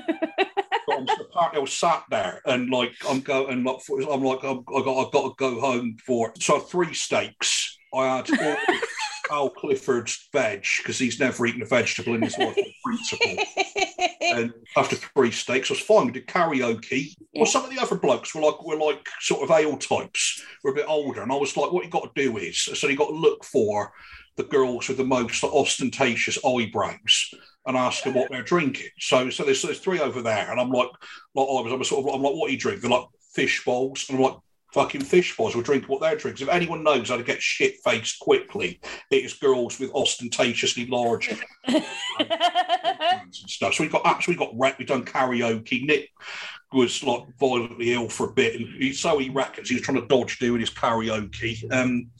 but 0.86 0.98
I'm, 0.98 1.06
apparently, 1.08 1.56
I 1.56 1.58
was 1.58 1.72
sat 1.72 2.04
there 2.10 2.40
and 2.46 2.70
like 2.70 2.94
I'm 3.08 3.20
going, 3.20 3.62
like 3.64 3.80
I'm 3.90 4.22
like 4.24 4.42
I'm, 4.42 4.58
I 4.74 4.82
got 4.82 5.06
I 5.06 5.10
got 5.10 5.28
to 5.28 5.34
go 5.38 5.60
home 5.60 5.96
for 6.04 6.30
it. 6.30 6.42
So 6.42 6.58
three 6.58 6.94
steaks. 6.94 7.78
I 7.94 8.16
had 8.16 8.28
Al 9.30 9.50
Clifford's 9.50 10.28
veg 10.32 10.66
because 10.78 10.98
he's 10.98 11.20
never 11.20 11.46
eaten 11.46 11.62
a 11.62 11.66
vegetable 11.66 12.14
in 12.14 12.22
his 12.22 12.36
life, 12.36 12.56
on 12.58 12.64
principle. 12.84 13.44
And 14.20 14.52
after 14.76 14.96
three 14.96 15.30
steaks, 15.30 15.70
I 15.70 15.74
was 15.74 15.80
fine. 15.80 16.06
We 16.06 16.12
did 16.12 16.26
karaoke. 16.26 17.14
Well, 17.34 17.46
some 17.46 17.64
of 17.64 17.70
the 17.70 17.80
other 17.80 17.96
blokes 17.96 18.34
were 18.34 18.42
like 18.42 18.64
were 18.64 18.76
like 18.76 19.06
sort 19.20 19.42
of 19.42 19.50
ale 19.50 19.76
types, 19.76 20.42
were 20.62 20.72
a 20.72 20.74
bit 20.74 20.88
older, 20.88 21.22
and 21.22 21.32
I 21.32 21.36
was 21.36 21.56
like, 21.56 21.72
what 21.72 21.84
you 21.84 21.90
got 21.90 22.14
to 22.14 22.22
do 22.22 22.36
is, 22.38 22.58
so 22.58 22.88
you 22.88 22.96
got 22.96 23.08
to 23.08 23.14
look 23.14 23.44
for 23.44 23.92
the 24.36 24.44
girls 24.44 24.88
with 24.88 24.96
the 24.96 25.04
most 25.04 25.44
ostentatious 25.44 26.38
eyebrows 26.44 27.30
and 27.66 27.76
ask 27.76 28.02
them 28.02 28.14
what 28.14 28.30
they're 28.30 28.42
drinking. 28.42 28.88
So, 28.98 29.30
so 29.30 29.44
there's, 29.44 29.62
there's 29.62 29.78
three 29.78 30.00
over 30.00 30.22
there, 30.22 30.50
and 30.50 30.60
I'm 30.60 30.70
like, 30.70 30.88
like 31.34 31.48
I 31.48 31.60
was, 31.62 31.72
I'm 31.72 31.84
sort 31.84 32.06
of, 32.06 32.14
I'm 32.14 32.22
like, 32.22 32.34
what 32.34 32.48
are 32.48 32.52
you 32.52 32.58
drinking? 32.58 32.82
They're 32.88 32.98
like 32.98 33.08
fish 33.32 33.64
balls, 33.64 34.06
and 34.08 34.18
I'm 34.18 34.24
like, 34.24 34.36
fucking 34.74 35.02
fish 35.02 35.36
balls. 35.36 35.54
We're 35.54 35.80
what 35.82 36.00
they're 36.00 36.16
drinking. 36.16 36.48
If 36.48 36.52
anyone 36.52 36.82
knows 36.82 37.08
how 37.08 37.16
to 37.16 37.22
get 37.22 37.40
shit 37.40 37.76
faced 37.84 38.18
quickly, 38.18 38.80
it 39.10 39.24
is 39.24 39.34
girls 39.34 39.78
with 39.78 39.94
ostentatiously 39.94 40.86
large 40.86 41.32
and 41.64 41.84
stuff. 43.30 43.74
So 43.74 43.84
we've 43.84 43.92
got 43.92 44.04
absolutely 44.04 44.44
got 44.44 44.58
wrecked. 44.58 44.80
We've 44.80 44.88
done 44.88 45.04
karaoke. 45.04 45.86
Nick 45.86 46.10
was 46.72 47.04
like 47.04 47.22
violently 47.38 47.92
ill 47.92 48.08
for 48.08 48.28
a 48.28 48.32
bit, 48.32 48.56
and 48.56 48.82
he, 48.82 48.92
so 48.92 49.18
he 49.18 49.30
reckons 49.30 49.68
he 49.68 49.76
was 49.76 49.82
trying 49.82 50.00
to 50.00 50.08
dodge 50.08 50.40
doing 50.40 50.60
his 50.60 50.70
karaoke. 50.70 51.72
Um, 51.72 52.10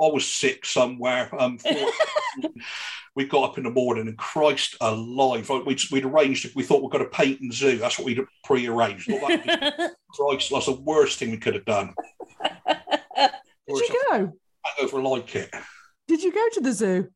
I 0.00 0.06
was 0.06 0.26
sick 0.26 0.64
somewhere. 0.64 1.30
Um, 1.38 1.58
we 3.14 3.24
got 3.26 3.50
up 3.50 3.58
in 3.58 3.64
the 3.64 3.70
morning 3.70 4.08
and 4.08 4.18
Christ 4.18 4.76
alive, 4.80 5.48
we'd, 5.66 5.80
we'd 5.90 6.04
arranged, 6.04 6.50
we 6.54 6.62
thought 6.62 6.82
we 6.82 6.88
are 6.88 6.98
going 6.98 7.04
to 7.04 7.16
Paignton 7.16 7.52
Zoo. 7.52 7.78
That's 7.78 7.98
what 7.98 8.06
we'd 8.06 8.20
pre-arranged. 8.44 9.08
That 9.08 9.94
Christ, 10.10 10.50
that's 10.50 10.66
the 10.66 10.80
worst 10.80 11.18
thing 11.18 11.30
we 11.30 11.38
could 11.38 11.54
have 11.54 11.64
done. 11.64 11.94
Did 13.16 13.30
worst 13.68 13.88
you 13.88 14.02
go? 14.10 14.32
Over 14.80 15.02
like 15.02 15.36
it. 15.36 15.50
Did 16.08 16.22
you 16.22 16.32
go 16.32 16.48
to 16.54 16.60
the 16.60 16.72
zoo? 16.72 17.08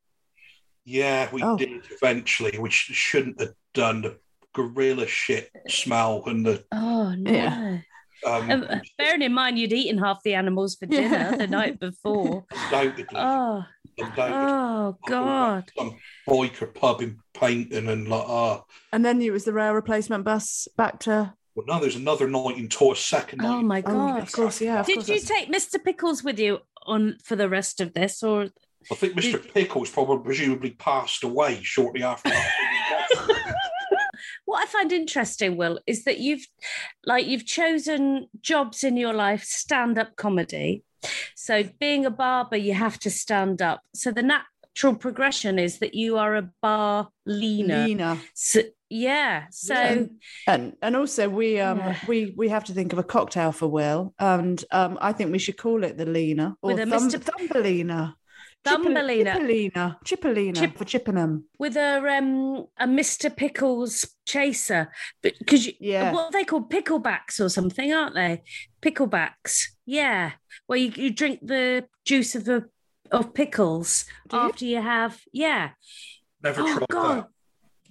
Yeah, 0.84 1.28
we 1.32 1.42
oh. 1.42 1.56
did 1.58 1.82
eventually, 1.90 2.58
which 2.58 2.72
shouldn't 2.72 3.40
have 3.40 3.52
done. 3.74 4.00
The 4.02 4.18
gorilla 4.54 5.06
shit 5.06 5.50
smell 5.68 6.22
and 6.26 6.44
the 6.44 6.64
oh 6.72 7.14
no. 7.14 7.30
Yeah. 7.30 7.78
Um, 8.24 8.50
um, 8.50 8.80
bearing 8.96 9.22
in 9.22 9.32
mind 9.32 9.58
you'd 9.58 9.72
eaten 9.72 9.98
half 9.98 10.22
the 10.22 10.34
animals 10.34 10.76
for 10.76 10.86
dinner 10.86 11.16
yeah. 11.16 11.36
the 11.36 11.46
night 11.46 11.78
before. 11.80 12.44
Oh, 12.52 13.64
oh 14.00 14.96
God! 15.06 15.70
Some 15.76 15.96
biker 16.28 16.72
pub 16.74 17.00
in 17.00 17.18
Paignton 17.34 17.88
and 17.88 18.08
like 18.08 18.24
ah. 18.26 18.64
And 18.92 19.04
then 19.04 19.20
it 19.22 19.30
was 19.30 19.44
the 19.44 19.52
rail 19.52 19.72
replacement 19.72 20.24
bus 20.24 20.68
back 20.76 21.00
to. 21.00 21.34
Well, 21.54 21.66
no, 21.66 21.80
there's 21.80 21.96
another 21.96 22.28
night 22.28 22.56
in 22.56 22.68
tour, 22.68 22.94
second 22.94 23.38
night. 23.38 23.48
Oh 23.48 23.62
my 23.62 23.80
God! 23.80 24.18
Oh, 24.18 24.22
of 24.22 24.32
course, 24.32 24.60
yeah. 24.60 24.80
Of 24.80 24.86
Did 24.86 24.96
course 24.96 25.08
you 25.08 25.20
take 25.20 25.52
Mr. 25.52 25.82
Pickles 25.82 26.22
with 26.22 26.38
you 26.38 26.60
on 26.86 27.18
for 27.24 27.36
the 27.36 27.48
rest 27.48 27.80
of 27.80 27.94
this, 27.94 28.22
or? 28.22 28.48
I 28.90 28.94
think 28.94 29.14
Mr. 29.14 29.42
Did... 29.42 29.54
Pickles 29.54 29.90
probably 29.90 30.24
presumably 30.24 30.70
passed 30.70 31.24
away 31.24 31.60
shortly 31.62 32.02
after. 32.02 32.30
what 34.48 34.62
I 34.62 34.66
find 34.66 34.90
interesting, 34.92 35.58
Will, 35.58 35.78
is 35.86 36.04
that 36.04 36.20
you've 36.20 36.46
like 37.04 37.26
you've 37.26 37.44
chosen 37.44 38.28
jobs 38.40 38.82
in 38.82 38.96
your 38.96 39.12
life, 39.12 39.44
stand-up 39.44 40.16
comedy. 40.16 40.84
So 41.36 41.64
being 41.78 42.06
a 42.06 42.10
barber, 42.10 42.56
you 42.56 42.72
have 42.72 42.98
to 43.00 43.10
stand 43.10 43.60
up. 43.60 43.82
So 43.94 44.10
the 44.10 44.22
natural 44.22 44.94
progression 44.94 45.58
is 45.58 45.80
that 45.80 45.94
you 45.94 46.16
are 46.16 46.34
a 46.36 46.50
bar 46.62 47.10
leaner. 47.26 47.84
Leaner. 47.84 48.18
So, 48.32 48.62
yeah. 48.88 49.48
So 49.50 49.74
yeah. 49.74 50.06
and 50.46 50.76
and 50.80 50.96
also 50.96 51.28
we 51.28 51.60
um 51.60 51.80
yeah. 51.80 51.98
we 52.08 52.32
we 52.34 52.48
have 52.48 52.64
to 52.64 52.72
think 52.72 52.94
of 52.94 52.98
a 52.98 53.04
cocktail 53.04 53.52
for 53.52 53.68
Will, 53.68 54.14
and 54.18 54.64
um 54.70 54.96
I 55.02 55.12
think 55.12 55.30
we 55.30 55.38
should 55.38 55.58
call 55.58 55.84
it 55.84 55.98
the 55.98 56.06
leaner 56.06 56.56
or 56.62 56.72
With 56.72 56.80
a 56.80 56.86
thumb, 56.86 57.10
Mr. 57.10 57.20
Thumbelina. 57.20 58.16
Thumbelina. 58.64 59.34
Chipolina. 59.34 59.96
Chipolina 60.04 60.56
Chip- 60.56 60.76
for 60.76 60.84
Chippenham. 60.84 61.44
With 61.58 61.76
a 61.76 61.98
um 62.18 62.66
a 62.78 62.86
Mr. 62.86 63.34
Pickles 63.34 64.06
chaser. 64.26 64.90
Because 65.22 65.68
yeah. 65.80 66.12
what 66.12 66.32
they 66.32 66.44
call 66.44 66.62
picklebacks 66.62 67.40
or 67.40 67.48
something, 67.48 67.92
aren't 67.92 68.14
they? 68.14 68.42
Picklebacks. 68.82 69.68
Yeah. 69.86 70.32
Where 70.66 70.78
you, 70.78 70.92
you 70.94 71.10
drink 71.10 71.40
the 71.42 71.86
juice 72.04 72.34
of 72.34 72.44
the 72.44 72.68
of 73.10 73.32
pickles 73.32 74.04
Do 74.28 74.36
after 74.36 74.64
you? 74.64 74.76
you 74.76 74.82
have 74.82 75.20
yeah. 75.32 75.70
Never 76.42 76.62
oh, 76.62 76.76
tried 76.76 76.88
God. 76.88 77.16
that. 77.16 77.28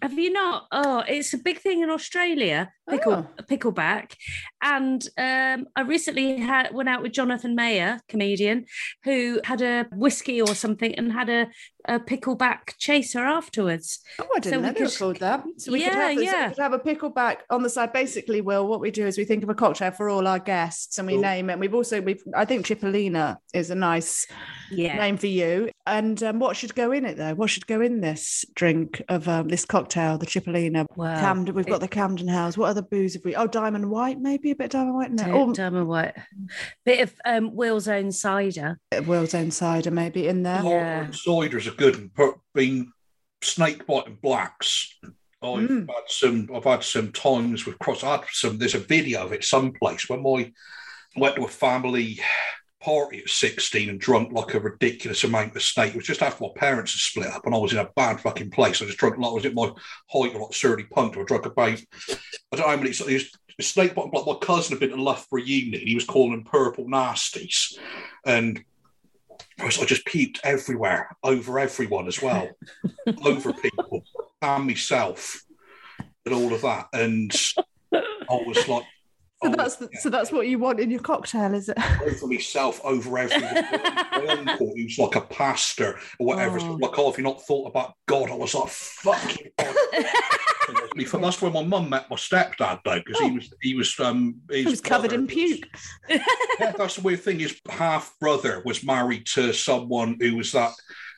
Have 0.01 0.17
you 0.17 0.31
not? 0.31 0.67
Oh, 0.71 1.03
it's 1.07 1.33
a 1.33 1.37
big 1.39 1.59
thing 1.59 1.81
in 1.81 1.89
Australia, 1.89 2.71
pickle 2.87 3.27
oh. 3.27 3.43
pickleback. 3.43 4.13
And 4.61 5.03
um, 5.17 5.67
I 5.75 5.81
recently 5.81 6.37
had 6.37 6.73
went 6.73 6.87
out 6.87 7.01
with 7.01 7.13
Jonathan 7.13 7.55
Mayer, 7.55 7.99
comedian, 8.07 8.65
who 9.03 9.39
had 9.43 9.61
a 9.61 9.87
whiskey 9.91 10.39
or 10.41 10.53
something 10.53 10.93
and 10.95 11.11
had 11.11 11.29
a, 11.29 11.47
a 11.87 11.99
pickleback 11.99 12.77
chaser 12.77 13.25
afterwards. 13.25 13.99
Oh, 14.19 14.27
I 14.35 14.39
didn't 14.39 14.63
so 14.63 14.67
know 14.67 14.87
they 14.87 14.95
called 14.95 15.17
that. 15.17 15.43
So 15.57 15.71
we 15.71 15.81
yeah, 15.81 15.89
could 15.89 15.97
have, 15.97 16.23
yeah. 16.23 16.49
So 16.49 16.55
could 16.55 16.63
have 16.63 16.73
a 16.73 16.79
pickleback 16.79 17.37
on 17.49 17.63
the 17.63 17.69
side. 17.69 17.93
Basically, 17.93 18.41
Will, 18.41 18.67
what 18.67 18.79
we 18.79 18.91
do 18.91 19.05
is 19.05 19.17
we 19.17 19.25
think 19.25 19.43
of 19.43 19.49
a 19.49 19.55
cocktail 19.55 19.91
for 19.91 20.09
all 20.09 20.27
our 20.27 20.39
guests 20.39 20.97
and 20.97 21.07
we 21.07 21.17
name 21.17 21.49
it. 21.49 21.59
We've 21.59 21.73
also 21.73 22.01
we've 22.01 22.23
I 22.35 22.45
think 22.45 22.65
Cipollina 22.65 23.37
is 23.53 23.69
a 23.69 23.75
nice 23.75 24.27
yeah. 24.71 24.97
name 24.97 25.17
for 25.17 25.27
you. 25.27 25.71
And 25.85 26.21
um, 26.23 26.39
what 26.39 26.57
should 26.57 26.75
go 26.75 26.91
in 26.91 27.05
it 27.05 27.17
though? 27.17 27.33
What 27.35 27.49
should 27.49 27.67
go 27.67 27.79
in 27.81 28.01
this 28.01 28.43
drink 28.55 29.01
of 29.07 29.27
um, 29.27 29.47
this 29.47 29.65
cocktail, 29.65 30.17
the 30.17 30.25
Cipollina? 30.25 30.85
Well, 30.95 31.19
Camden, 31.19 31.55
we've 31.55 31.65
got 31.65 31.79
the 31.79 31.87
Camden 31.87 32.27
Hells. 32.27 32.57
What 32.57 32.69
other 32.69 32.81
booze 32.81 33.13
have 33.13 33.23
we? 33.23 33.35
Oh, 33.35 33.47
Diamond 33.47 33.89
White, 33.89 34.19
maybe 34.19 34.51
a 34.51 34.55
bit 34.55 34.65
of 34.65 34.71
Diamond 34.71 34.95
White 34.95 35.09
in 35.11 35.15
there. 35.15 35.33
Oh, 35.33 35.53
Diamond 35.53 35.87
White, 35.87 36.15
bit 36.85 37.01
of 37.01 37.13
um, 37.25 37.55
Will's 37.55 37.87
own 37.87 38.11
cider. 38.11 38.79
Bit 38.91 39.01
of 39.01 39.07
Will's 39.07 39.33
own 39.33 39.51
cider, 39.51 39.91
maybe 39.91 40.27
in 40.27 40.43
there. 40.43 40.61
Yeah, 40.63 41.11
cider's 41.11 41.67
a 41.67 41.71
good 41.77 42.11
one. 42.15 42.33
Being 42.53 42.91
snake 43.41 43.85
bite 43.85 44.07
and 44.07 44.21
blacks. 44.21 44.95
I've 45.41 45.69
mm. 45.69 45.87
had 45.87 46.03
some. 46.07 46.49
I've 46.53 46.63
had 46.63 46.83
some 46.83 47.11
times 47.11 47.65
with 47.65 47.79
cross. 47.79 48.03
I 48.03 48.17
had 48.17 48.25
some. 48.31 48.57
There's 48.57 48.75
a 48.75 48.79
video 48.79 49.23
of 49.23 49.33
it 49.33 49.43
someplace 49.43 50.09
when 50.09 50.23
my 50.23 50.51
went 51.15 51.35
to 51.35 51.45
a 51.45 51.47
family 51.47 52.19
party 52.81 53.19
at 53.19 53.29
16 53.29 53.89
and 53.89 53.99
drunk 53.99 54.31
like 54.31 54.53
a 54.53 54.59
ridiculous 54.59 55.23
amount 55.23 55.55
of 55.55 55.61
snake. 55.61 55.93
It 55.93 55.97
was 55.97 56.05
just 56.05 56.21
after 56.21 56.43
my 56.43 56.49
parents 56.55 56.93
had 56.93 56.99
split 56.99 57.35
up 57.35 57.45
and 57.45 57.53
I 57.53 57.57
was 57.57 57.73
in 57.73 57.79
a 57.79 57.89
bad 57.95 58.21
fucking 58.21 58.51
place. 58.51 58.81
I 58.81 58.85
just 58.85 58.97
drunk 58.97 59.17
like 59.17 59.29
I 59.29 59.33
was 59.33 59.45
at 59.45 59.55
my 59.55 59.71
height 60.09 60.35
or 60.35 60.41
like 60.41 60.53
surly 60.53 60.83
punk. 60.83 61.17
I 61.17 61.23
drunk 61.23 61.45
about, 61.45 61.69
I 61.69 62.15
don't 62.51 62.59
know 62.59 62.67
how 62.67 62.75
many, 62.77 62.91
it 62.91 62.99
was 62.99 63.31
snake 63.59 63.95
bottom, 63.95 64.11
like 64.13 64.27
my 64.27 64.45
cousin 64.45 64.73
had 64.73 64.79
been 64.79 64.91
to 64.91 65.01
Loughborough 65.01 65.41
Uni 65.41 65.77
and 65.77 65.87
he 65.87 65.95
was 65.95 66.05
calling 66.05 66.31
them 66.31 66.43
purple 66.43 66.85
nasties. 66.85 67.77
And 68.25 68.63
I 69.59 69.85
just 69.85 70.05
peeped 70.05 70.39
everywhere, 70.43 71.09
over 71.23 71.59
everyone 71.59 72.07
as 72.07 72.21
well, 72.21 72.49
over 73.25 73.53
people 73.53 74.03
and 74.41 74.65
myself 74.65 75.43
and 76.25 76.35
all 76.35 76.53
of 76.53 76.61
that. 76.61 76.87
And 76.93 77.31
I 77.91 78.03
was 78.29 78.67
like, 78.67 78.83
so 79.43 79.51
oh, 79.51 79.55
that's 79.55 79.77
yeah. 79.79 79.87
so 79.99 80.09
that's 80.09 80.31
what 80.31 80.47
you 80.47 80.57
want 80.57 80.79
in 80.79 80.89
your 80.89 80.99
cocktail, 80.99 81.53
is 81.53 81.69
it? 81.69 81.77
Over 82.01 82.27
myself, 82.27 82.81
over 82.83 83.19
everyone. 83.19 83.53
My 83.53 84.27
uncle, 84.47 84.73
who's 84.75 84.97
like 84.97 85.15
a 85.15 85.21
pastor 85.21 85.99
or 86.19 86.25
whatever, 86.25 86.59
oh. 86.59 86.77
like, 86.81 86.97
oh, 86.97 87.11
if 87.11 87.17
you 87.19 87.23
not 87.23 87.43
thought 87.43 87.67
about 87.67 87.93
God? 88.07 88.31
I 88.31 88.35
was 88.35 88.55
like, 88.55 88.69
fucking 88.69 89.51
that's 91.21 91.41
where 91.41 91.51
my 91.51 91.63
mum 91.63 91.89
met 91.89 92.09
my 92.09 92.15
stepdad 92.15 92.79
though, 92.83 92.99
because 93.05 93.21
oh. 93.21 93.27
he 93.27 93.35
was 93.35 93.53
he 93.61 93.75
was 93.75 93.99
um 93.99 94.37
he 94.51 94.65
was 94.65 94.81
covered 94.81 95.13
in 95.13 95.27
puke. 95.27 95.67
yeah, 96.09 96.73
that's 96.75 96.95
the 96.95 97.01
weird 97.01 97.21
thing. 97.21 97.39
His 97.39 97.59
half 97.69 98.13
brother 98.19 98.63
was 98.65 98.83
married 98.83 99.27
to 99.33 99.53
someone 99.53 100.17
who 100.19 100.35
was 100.35 100.51
that 100.53 100.71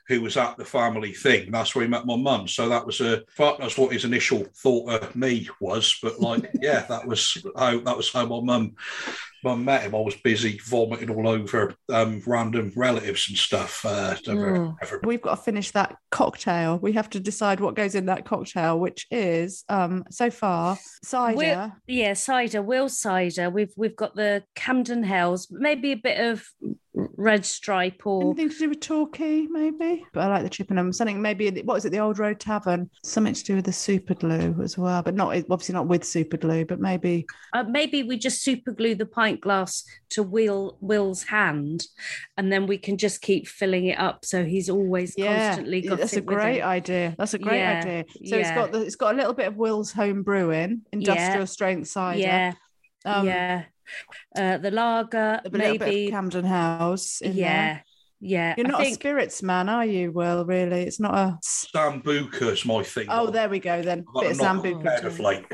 who 0.10 0.22
was 0.22 0.36
at 0.38 0.58
the 0.58 0.66
family 0.66 1.14
thing. 1.14 1.52
That's 1.52 1.76
where 1.76 1.86
he 1.86 1.90
met 1.90 2.08
my 2.08 2.16
mum. 2.16 2.48
So 2.48 2.68
that 2.68 2.86
was 2.86 3.00
a 3.00 3.24
that's 3.38 3.78
what 3.78 3.94
his 3.94 4.06
initial 4.06 4.44
thought 4.56 4.90
of 4.90 5.16
me 5.16 5.48
was. 5.62 5.98
But 6.02 6.20
like, 6.20 6.50
yeah, 6.62 6.82
that 6.90 7.08
was 7.08 7.38
how 7.56 7.80
that 7.80 7.96
was 7.96 8.12
how 8.12 8.26
my 8.26 8.42
mum 8.42 8.76
mum 9.44 9.66
met 9.66 9.84
him. 9.84 9.96
I 9.96 10.00
was 10.00 10.16
busy 10.16 10.60
vomiting 10.66 11.10
all 11.10 11.28
over 11.28 11.76
um, 11.92 12.22
random 12.26 12.72
relatives 12.76 13.28
and 13.30 13.38
stuff. 13.38 13.86
Uh, 13.86 14.16
mm. 14.16 15.06
We've 15.06 15.22
got 15.22 15.36
to 15.36 15.42
finish 15.42 15.72
that 15.72 15.96
cocktail. 16.12 16.78
We 16.78 16.94
have 16.94 17.10
to 17.12 17.20
decide 17.20 17.60
what 17.60 17.76
goes 17.76 17.96
in 17.96 18.06
that 18.08 18.26
cocktail, 18.26 18.80
which 18.80 19.08
is 19.12 19.64
um, 19.70 20.06
so 20.10 20.30
far 20.30 20.78
cider. 21.04 21.38
We're, 21.38 21.74
yeah, 21.88 22.14
cider. 22.14 22.62
Will 22.62 22.90
cider. 22.90 23.50
We've 23.50 23.74
we've 23.76 23.96
got 23.96 24.16
the 24.16 24.44
Camden 24.56 25.04
Hells. 25.04 25.48
Maybe 25.52 25.92
a 25.92 25.98
bit 25.98 26.20
of 26.20 26.46
red 26.94 27.46
stripe 27.46 28.02
or 28.06 28.24
anything 28.24 28.50
to 28.50 28.58
do 28.58 28.70
with 28.70 28.80
Torquay, 28.82 29.48
maybe. 29.50 30.06
But 30.14 30.22
I 30.22 30.28
like 30.28 30.44
the 30.44 30.50
Chippenham. 30.50 30.92
Something 30.94 31.22
maybe 31.22 31.50
what 31.62 31.76
is 31.76 31.86
it? 31.86 31.92
The 31.92 32.00
Old 32.00 32.20
Road 32.20 32.40
Tavern. 32.40 32.90
Something 33.04 33.34
to 33.34 33.44
do 33.44 33.56
with 33.56 33.66
the 33.66 33.74
super 33.74 34.14
glue 34.14 34.56
as 34.62 34.78
well, 34.78 35.02
but 35.02 35.16
not 35.16 35.36
obviously 35.50 35.74
not 35.74 35.88
with 35.88 36.04
super 36.04 36.38
glue, 36.38 36.66
but 36.66 36.80
maybe 36.80 37.26
uh, 37.54 37.64
maybe 37.64 38.04
we 38.04 38.18
just 38.18 38.44
super 38.44 38.72
glue 38.72 38.96
the 38.96 39.06
pint 39.30 39.42
glass 39.42 39.84
to 40.12 40.24
Will 40.24 40.78
Will's 40.82 41.24
hand, 41.24 41.86
and 42.38 42.52
then 42.52 42.68
we 42.68 42.78
can 42.78 42.98
just 42.98 43.22
keep 43.22 43.48
filling 43.48 43.86
it 43.86 44.00
up 44.00 44.26
so 44.26 44.44
he's 44.44 44.70
always 44.70 45.16
yeah, 45.18 45.50
constantly 45.50 45.82
got. 45.82 46.00
That's 46.00 46.14
a 46.14 46.22
great 46.22 46.62
idea. 46.62 47.16
That's 47.18 47.34
a 47.34 47.40
great 47.40 47.60
yeah, 47.60 47.80
idea. 47.80 48.06
So 48.26 48.36
yeah. 48.36 48.42
it's 48.42 48.52
got 48.52 48.72
the, 48.72 48.82
it's 48.82 48.96
got 48.96 49.14
a 49.14 49.18
little 49.18 49.34
bit 49.34 49.48
of 49.48 49.56
Will's 49.56 49.92
home 49.92 50.24
brewing, 50.24 50.82
industrial 50.92 51.48
strength 51.48 51.88
cider. 51.88 52.20
Yeah. 52.20 52.54
Um, 53.06 53.26
yeah 53.26 53.64
uh, 54.38 54.58
the 54.58 54.72
lager, 54.72 55.42
a 55.44 55.50
maybe 55.52 56.10
Camden 56.10 56.46
Hells. 56.46 57.22
yeah, 57.24 57.80
Yeah, 58.20 58.54
You're 58.58 58.68
I 58.68 58.72
not 58.72 58.82
a 58.82 58.94
spirits 58.94 59.42
man, 59.44 59.70
are 59.70 59.86
you? 59.86 60.12
Will 60.12 60.46
really? 60.46 60.84
It's 60.84 61.00
not 61.00 61.16
a. 61.16 61.38
Sambuca's 61.44 62.66
my 62.66 62.84
thing. 62.84 63.08
Oh, 63.10 63.30
there 63.30 63.50
we 63.50 63.60
go 63.60 63.82
then. 63.82 64.06
I've 64.16 64.22
Bit 64.22 64.32
of 64.32 64.38
knock 64.38 64.64
sambuca. 64.64 65.06
of 65.06 65.20
late. 65.20 65.46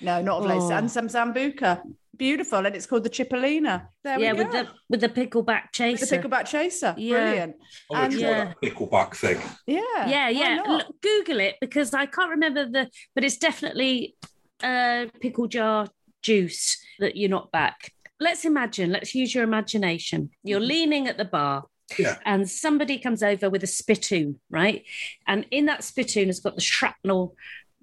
No, 0.00 0.20
not 0.22 0.38
of 0.40 0.46
lace. 0.46 0.62
Oh. 0.62 0.72
And 0.72 0.90
some 0.90 1.08
sambuca. 1.08 1.80
Beautiful, 2.16 2.64
and 2.66 2.74
it's 2.76 2.86
called 2.86 3.04
the 3.04 3.10
Cipollina. 3.10 3.88
There 4.02 4.18
yeah, 4.20 4.32
we 4.32 4.38
go. 4.38 4.44
with 4.44 4.52
the 4.52 4.68
with 4.90 5.00
the 5.00 5.08
pickleback 5.08 5.62
With 5.64 5.72
chaser. 5.72 6.06
the 6.06 6.16
pickleback 6.28 6.46
chaser. 6.46 6.94
Yeah. 6.96 7.18
Brilliant. 7.18 7.54
I'm 7.92 7.96
gonna 7.96 8.04
And- 8.04 8.20
Yeah. 8.20 8.44
that 8.44 8.56
pickleback 8.62 9.16
thing. 9.16 9.40
Yeah. 9.66 9.80
yeah, 10.08 10.28
yeah. 10.28 10.62
Look, 10.66 11.00
Google 11.02 11.40
it 11.40 11.56
because 11.60 11.94
I 11.94 12.06
can't 12.06 12.30
remember 12.30 12.66
the, 12.68 12.90
but 13.14 13.24
it's 13.24 13.36
definitely 13.38 14.16
uh, 14.62 15.06
pickle 15.20 15.46
jar 15.48 15.88
juice 16.22 16.78
that 17.00 17.16
you're 17.16 17.30
not 17.30 17.50
back. 17.52 17.92
Let's 18.20 18.44
imagine. 18.44 18.92
Let's 18.92 19.14
use 19.14 19.34
your 19.34 19.44
imagination. 19.44 20.30
You're 20.42 20.60
Mm-hmm. 20.60 20.68
leaning 20.68 21.08
at 21.08 21.18
the 21.18 21.24
bar. 21.24 21.64
Yeah. 21.98 22.16
And 22.24 22.48
somebody 22.48 22.98
comes 22.98 23.22
over 23.22 23.50
with 23.50 23.62
a 23.62 23.66
spittoon, 23.66 24.40
right? 24.48 24.84
And 25.26 25.44
in 25.50 25.66
that 25.66 25.84
spittoon 25.84 26.28
has 26.28 26.40
got 26.40 26.54
the 26.54 26.62
shrapnel 26.62 27.36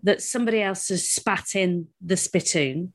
that 0.03 0.21
somebody 0.23 0.61
else 0.61 0.87
has 0.89 1.07
spat 1.07 1.53
in 1.55 1.87
the 2.03 2.17
spittoon. 2.17 2.93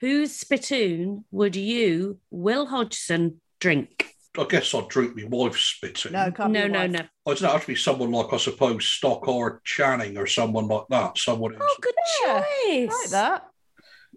Whose 0.00 0.34
spittoon 0.34 1.24
would 1.30 1.56
you, 1.56 2.18
Will 2.30 2.66
Hodgson, 2.66 3.40
drink? 3.60 4.10
I 4.36 4.44
guess 4.48 4.74
I'd 4.74 4.88
drink 4.88 5.16
my 5.16 5.24
wife's 5.28 5.60
spittoon. 5.62 6.12
No, 6.12 6.30
can't 6.32 6.50
No, 6.52 6.60
your 6.60 6.68
no, 6.68 6.80
wife. 6.80 6.90
no. 6.90 6.98
I 6.98 7.04
don't 7.26 7.42
know, 7.42 7.48
it 7.48 7.52
has 7.52 7.60
to 7.62 7.66
be 7.68 7.76
someone 7.76 8.10
like, 8.10 8.32
I 8.32 8.36
suppose, 8.36 8.84
Stockard 8.84 9.62
Channing 9.64 10.18
or 10.18 10.26
someone 10.26 10.66
like 10.66 10.84
that. 10.90 11.16
Someone 11.18 11.52
who's, 11.52 11.62
Oh, 11.62 11.76
good 11.80 11.94
Yeah, 12.24 12.42
choice. 12.88 12.98
Like 13.02 13.10
that. 13.10 13.46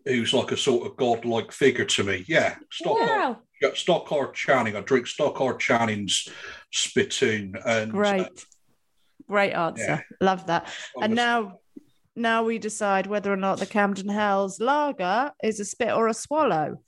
who's 0.06 0.34
like 0.34 0.52
a 0.52 0.58
sort 0.58 0.88
of 0.88 0.98
godlike 0.98 1.52
figure 1.52 1.86
to 1.86 2.04
me. 2.04 2.26
Yeah, 2.28 2.56
Stockard, 2.72 3.08
Wow. 3.08 3.38
yeah, 3.62 3.70
Stockard 3.76 4.34
Channing. 4.34 4.76
I 4.76 4.82
drink 4.82 5.06
Stockard 5.06 5.60
Channing's 5.60 6.28
spittoon. 6.72 7.54
And 7.66 7.92
uh, 7.92 7.94
Great. 7.96 8.46
Great 9.30 9.54
answer. 9.54 9.84
Yeah. 9.84 10.02
Love 10.22 10.48
that. 10.48 10.68
I'm 10.98 11.04
And 11.04 11.14
a- 11.14 11.16
now 11.16 11.60
now 12.18 12.44
we 12.44 12.58
decide 12.58 13.08
whether 13.08 13.32
or 13.32 13.38
not 13.38 13.60
the 13.60 13.66
Camden 13.66 14.10
Hells 14.10 14.60
lager 14.60 15.32
is 15.44 15.60
a 15.60 15.66
spit 15.66 15.92
or 15.92 16.08
a 16.08 16.14
swallow. 16.14 16.82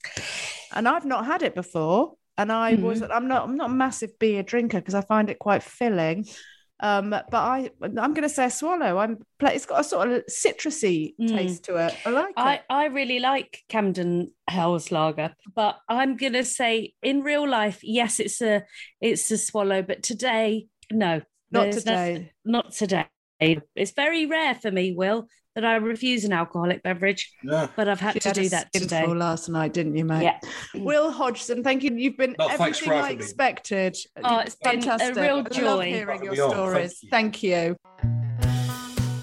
And 0.74 0.86
I've 0.88 1.04
not 1.06 1.24
had 1.26 1.42
it 1.42 1.54
before. 1.54 2.14
And 2.36 2.50
I 2.50 2.74
was 2.74 3.02
I'm 3.02 3.28
not 3.28 3.44
I'm 3.44 3.56
not 3.56 3.70
a 3.70 3.74
massive 3.74 4.18
beer 4.18 4.42
drinker 4.42 4.78
because 4.80 4.94
I 4.94 5.02
find 5.02 5.28
it 5.30 5.38
quite 5.38 5.62
filling. 5.62 6.26
Um, 6.82 7.10
but 7.10 7.34
I 7.34 7.70
I'm 7.82 8.14
gonna 8.14 8.28
say 8.30 8.46
a 8.46 8.50
swallow. 8.50 8.96
I'm 8.96 9.18
it's 9.42 9.66
got 9.66 9.80
a 9.80 9.84
sort 9.84 10.08
of 10.10 10.24
citrusy 10.26 11.14
Mm. 11.20 11.28
taste 11.28 11.64
to 11.64 11.76
it. 11.76 11.94
I 12.06 12.10
like 12.10 12.32
I, 12.38 12.54
it. 12.54 12.62
I 12.70 12.86
really 12.86 13.18
like 13.20 13.62
Camden 13.68 14.32
Hell's 14.48 14.90
Lager, 14.90 15.34
but 15.54 15.76
I'm 15.90 16.16
gonna 16.16 16.44
say 16.44 16.94
in 17.02 17.22
real 17.22 17.46
life, 17.46 17.80
yes, 17.82 18.18
it's 18.20 18.40
a 18.40 18.62
it's 19.02 19.30
a 19.30 19.36
swallow, 19.36 19.82
but 19.82 20.02
today, 20.02 20.68
no, 20.90 21.20
Not 21.50 21.72
today. 21.72 22.32
not 22.44 22.72
today. 22.72 23.06
It's 23.40 23.92
very 23.92 24.26
rare 24.26 24.54
for 24.54 24.70
me, 24.70 24.92
Will, 24.92 25.26
that 25.54 25.64
I 25.64 25.76
refuse 25.76 26.24
an 26.24 26.32
alcoholic 26.32 26.82
beverage, 26.82 27.32
yeah. 27.42 27.68
but 27.74 27.88
I've 27.88 28.00
had 28.00 28.14
You 28.14 28.20
to 28.20 28.28
had 28.28 28.38
a 28.38 28.42
do 28.42 28.48
that 28.50 28.72
today. 28.72 28.86
skinful 28.86 29.16
last 29.16 29.48
night, 29.48 29.72
didn't 29.72 29.96
you, 29.96 30.04
mate? 30.04 30.22
Yeah. 30.22 30.38
Will 30.82 31.10
Hodgson, 31.10 31.64
thank 31.64 31.82
you. 31.82 31.94
You've 31.94 32.16
been 32.16 32.36
No, 32.38 32.46
everything 32.48 32.92
I 32.92 32.96
having 32.96 33.16
me. 33.18 33.24
expected. 33.24 33.96
Oh, 34.22 34.38
it's 34.38 34.54
been 34.56 34.78
a 34.78 34.82
fantastic. 34.82 35.16
real 35.16 35.36
I 35.36 35.40
love 35.40 35.50
joy. 35.50 35.84
hearing 35.86 36.22
your 36.24 36.34
Having 36.34 36.38
me 36.38 36.40
on, 36.40 36.50
stories. 36.50 37.04
Thank 37.10 37.42
you. 37.42 37.76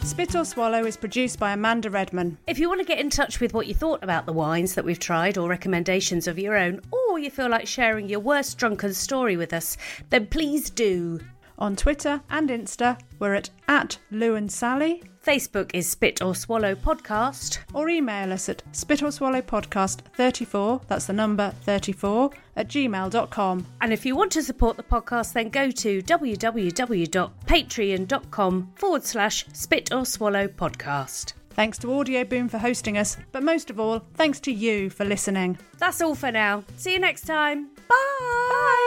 Spit 0.04 0.36
or 0.36 0.46
Swallow 0.46 0.86
is 0.86 0.96
produced 0.98 1.38
by 1.38 1.52
Amanda 1.52 1.90
Redman. 1.90 2.38
If 2.48 2.58
you 2.60 2.70
want 2.70 2.80
to 2.80 2.86
get 2.88 2.98
in 2.98 3.10
touch 3.10 3.40
with 3.40 3.54
what 3.54 3.68
you 3.68 3.74
thought 3.76 4.02
about 4.04 4.26
the 4.26 4.34
wines 4.34 4.74
that 4.74 4.86
we've 4.86 4.98
tried 5.00 5.38
or 5.38 5.50
recommendations 5.50 6.28
of 6.28 6.40
your 6.40 6.58
own, 6.58 6.82
or 6.92 7.20
you 7.20 7.30
feel 7.30 7.50
like 7.50 7.68
sharing 7.68 8.08
your 8.10 8.22
worst 8.22 8.58
drunken 8.58 8.94
story 8.94 9.36
with 9.38 9.54
us, 9.54 9.78
then 10.10 10.26
please 10.26 10.70
do. 10.70 11.20
On 11.60 11.76
Twitter 11.76 12.22
and 12.30 12.50
Insta, 12.50 12.98
we're 13.20 13.34
at, 13.34 13.50
at 13.68 13.98
Lou 14.12 14.36
and 14.36 14.50
Sally, 14.52 15.02
Facebook 15.26 15.72
is 15.74 15.90
Spit 15.90 16.22
or 16.22 16.36
Swallow 16.36 16.76
Podcast. 16.76 17.58
or 17.74 17.90
email 17.90 18.32
us 18.32 18.48
at 18.48 18.62
spit 18.72 19.02
or 19.04 19.12
swallow 19.12 19.42
podcast 19.42 20.00
34, 20.16 20.80
that's 20.88 21.08
the 21.08 21.14
number 21.14 21.52
34, 21.64 22.30
at 22.56 22.70
gmail.com. 22.70 23.66
And 23.82 23.92
if 23.92 24.06
you 24.06 24.16
want 24.16 24.32
to 24.34 24.44
support 24.44 24.78
the 24.78 24.84
podcast, 24.84 25.34
then 25.34 25.50
go 25.50 25.70
to 25.72 26.02
www.patreon.com 26.02 28.72
forward 28.76 29.04
slash 29.04 29.46
spit 29.54 29.92
or 29.94 30.06
swallow 30.06 30.48
podcast. 30.48 31.34
Thanks 31.50 31.80
to 31.80 31.92
Audio 31.92 32.24
Boom 32.24 32.48
for 32.48 32.60
hosting 32.60 33.00
us, 33.00 33.18
but 33.32 33.42
most 33.42 33.72
of 33.72 33.80
all, 33.80 34.04
thanks 34.14 34.40
to 34.42 34.52
you 34.52 34.92
for 34.92 35.06
listening. 35.06 35.58
That's 35.80 36.02
all 36.02 36.14
for 36.14 36.32
now. 36.32 36.64
See 36.78 36.94
you 36.94 37.00
next 37.00 37.26
time. 37.26 37.70
Bye. 37.90 38.87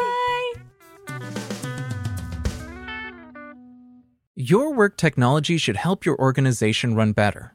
Your 4.41 4.72
work 4.72 4.97
technology 4.97 5.59
should 5.59 5.76
help 5.76 6.07
your 6.07 6.18
organization 6.18 6.95
run 6.95 7.12
better. 7.12 7.55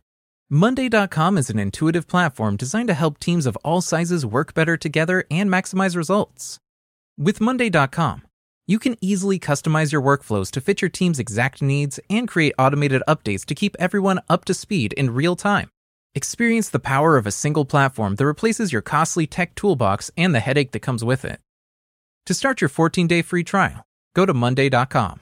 Monday.com 0.51 1.36
is 1.36 1.49
an 1.49 1.57
intuitive 1.57 2.07
platform 2.07 2.57
designed 2.57 2.89
to 2.89 2.93
help 2.93 3.17
teams 3.17 3.47
of 3.47 3.57
all 3.63 3.81
sizes 3.81 4.23
work 4.23 4.53
better 4.53 4.77
together 4.77 5.23
and 5.31 5.49
maximize 5.49 5.97
results. 5.97 6.59
With 7.17 7.41
Monday.com, 7.41 8.21
you 8.67 8.77
can 8.77 8.97
easily 9.01 9.39
customize 9.39 9.91
your 9.91 10.01
workflows 10.03 10.51
to 10.51 10.61
fit 10.61 10.79
your 10.79 10.89
team's 10.89 11.17
exact 11.17 11.59
needs 11.59 11.99
and 12.07 12.27
create 12.27 12.53
automated 12.59 13.01
updates 13.07 13.45
to 13.45 13.55
keep 13.55 13.75
everyone 13.79 14.19
up 14.29 14.45
to 14.45 14.53
speed 14.53 14.93
in 14.93 15.09
real 15.09 15.36
time. 15.36 15.69
Experience 16.13 16.69
the 16.69 16.77
power 16.77 17.17
of 17.17 17.25
a 17.25 17.31
single 17.31 17.65
platform 17.65 18.13
that 18.17 18.27
replaces 18.27 18.71
your 18.71 18.83
costly 18.83 19.25
tech 19.25 19.55
toolbox 19.55 20.11
and 20.15 20.36
the 20.36 20.39
headache 20.39 20.71
that 20.73 20.81
comes 20.81 21.03
with 21.03 21.25
it. 21.25 21.39
To 22.27 22.36
start 22.36 22.61
your 22.61 22.69
14 22.69 23.07
day 23.07 23.23
free 23.23 23.43
trial, 23.43 23.81
go 24.13 24.27
to 24.27 24.36
Monday.com. 24.36 25.21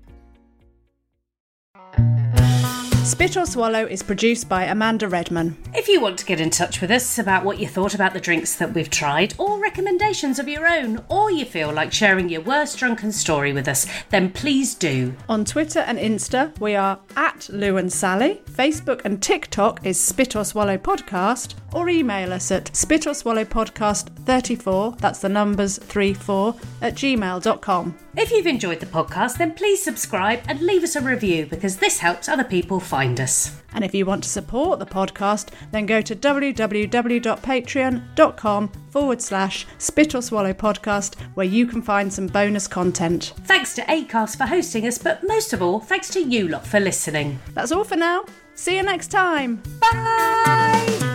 Spit 3.11 3.35
or 3.35 3.45
Swallow 3.45 3.85
is 3.85 4.01
produced 4.01 4.47
by 4.47 4.63
Amanda 4.63 5.05
Redman. 5.05 5.57
If 5.73 5.89
you 5.89 5.99
want 5.99 6.17
to 6.19 6.25
get 6.25 6.39
in 6.39 6.49
touch 6.49 6.79
with 6.79 6.89
us 6.89 7.19
about 7.19 7.43
what 7.43 7.59
you 7.59 7.67
thought 7.67 7.93
about 7.93 8.13
the 8.13 8.21
drinks 8.21 8.55
that 8.55 8.73
we've 8.73 8.89
tried, 8.89 9.33
or 9.37 9.61
recommendations 9.61 10.39
of 10.39 10.47
your 10.47 10.65
own, 10.65 11.03
or 11.09 11.29
you 11.29 11.43
feel 11.43 11.73
like 11.73 11.91
sharing 11.91 12.29
your 12.29 12.39
worst 12.39 12.77
drunken 12.77 13.11
story 13.11 13.51
with 13.51 13.67
us, 13.67 13.85
then 14.11 14.31
please 14.31 14.75
do. 14.75 15.13
On 15.27 15.43
Twitter 15.43 15.79
and 15.79 15.99
Insta, 15.99 16.57
we 16.61 16.73
are 16.73 17.01
at 17.17 17.49
Lou 17.49 17.75
and 17.75 17.91
Sally. 17.91 18.41
Facebook 18.49 19.01
and 19.03 19.21
TikTok 19.21 19.85
is 19.85 19.99
Spit 19.99 20.37
or 20.37 20.45
Swallow 20.45 20.77
Podcast, 20.77 21.55
or 21.73 21.89
email 21.89 22.31
us 22.31 22.49
at 22.49 22.73
spit 22.75 23.07
or 23.07 23.13
swallow 23.13 23.45
podcast 23.45 24.07
34, 24.25 24.95
that's 24.99 25.19
the 25.19 25.29
numbers 25.29 25.77
34, 25.77 26.55
at 26.81 26.95
gmail.com. 26.95 27.97
If 28.15 28.31
you've 28.31 28.47
enjoyed 28.47 28.81
the 28.81 28.85
podcast, 28.85 29.37
then 29.37 29.53
please 29.53 29.81
subscribe 29.81 30.41
and 30.47 30.59
leave 30.61 30.83
us 30.83 30.97
a 30.97 31.01
review 31.01 31.45
because 31.45 31.77
this 31.77 31.99
helps 31.99 32.27
other 32.27 32.43
people 32.43 32.77
find 32.79 33.19
us. 33.21 33.61
And 33.73 33.85
if 33.85 33.95
you 33.95 34.05
want 34.05 34.23
to 34.23 34.29
support 34.29 34.79
the 34.79 34.85
podcast, 34.85 35.49
then 35.71 35.85
go 35.85 36.01
to 36.01 36.13
www.patreon.com 36.15 38.67
forward 38.89 39.21
slash 39.21 39.65
spit 39.77 40.13
or 40.13 40.21
swallow 40.21 40.51
podcast, 40.53 41.15
where 41.35 41.45
you 41.45 41.65
can 41.65 41.81
find 41.81 42.11
some 42.11 42.27
bonus 42.27 42.67
content. 42.67 43.31
Thanks 43.45 43.73
to 43.75 43.81
ACAST 43.83 44.35
for 44.37 44.45
hosting 44.45 44.85
us, 44.87 44.97
but 44.97 45.25
most 45.25 45.53
of 45.53 45.61
all, 45.61 45.79
thanks 45.79 46.09
to 46.09 46.19
you 46.19 46.49
lot 46.49 46.67
for 46.67 46.81
listening. 46.81 47.39
That's 47.53 47.71
all 47.71 47.85
for 47.85 47.95
now. 47.95 48.25
See 48.55 48.75
you 48.75 48.83
next 48.83 49.07
time. 49.07 49.63
Bye! 49.79 51.10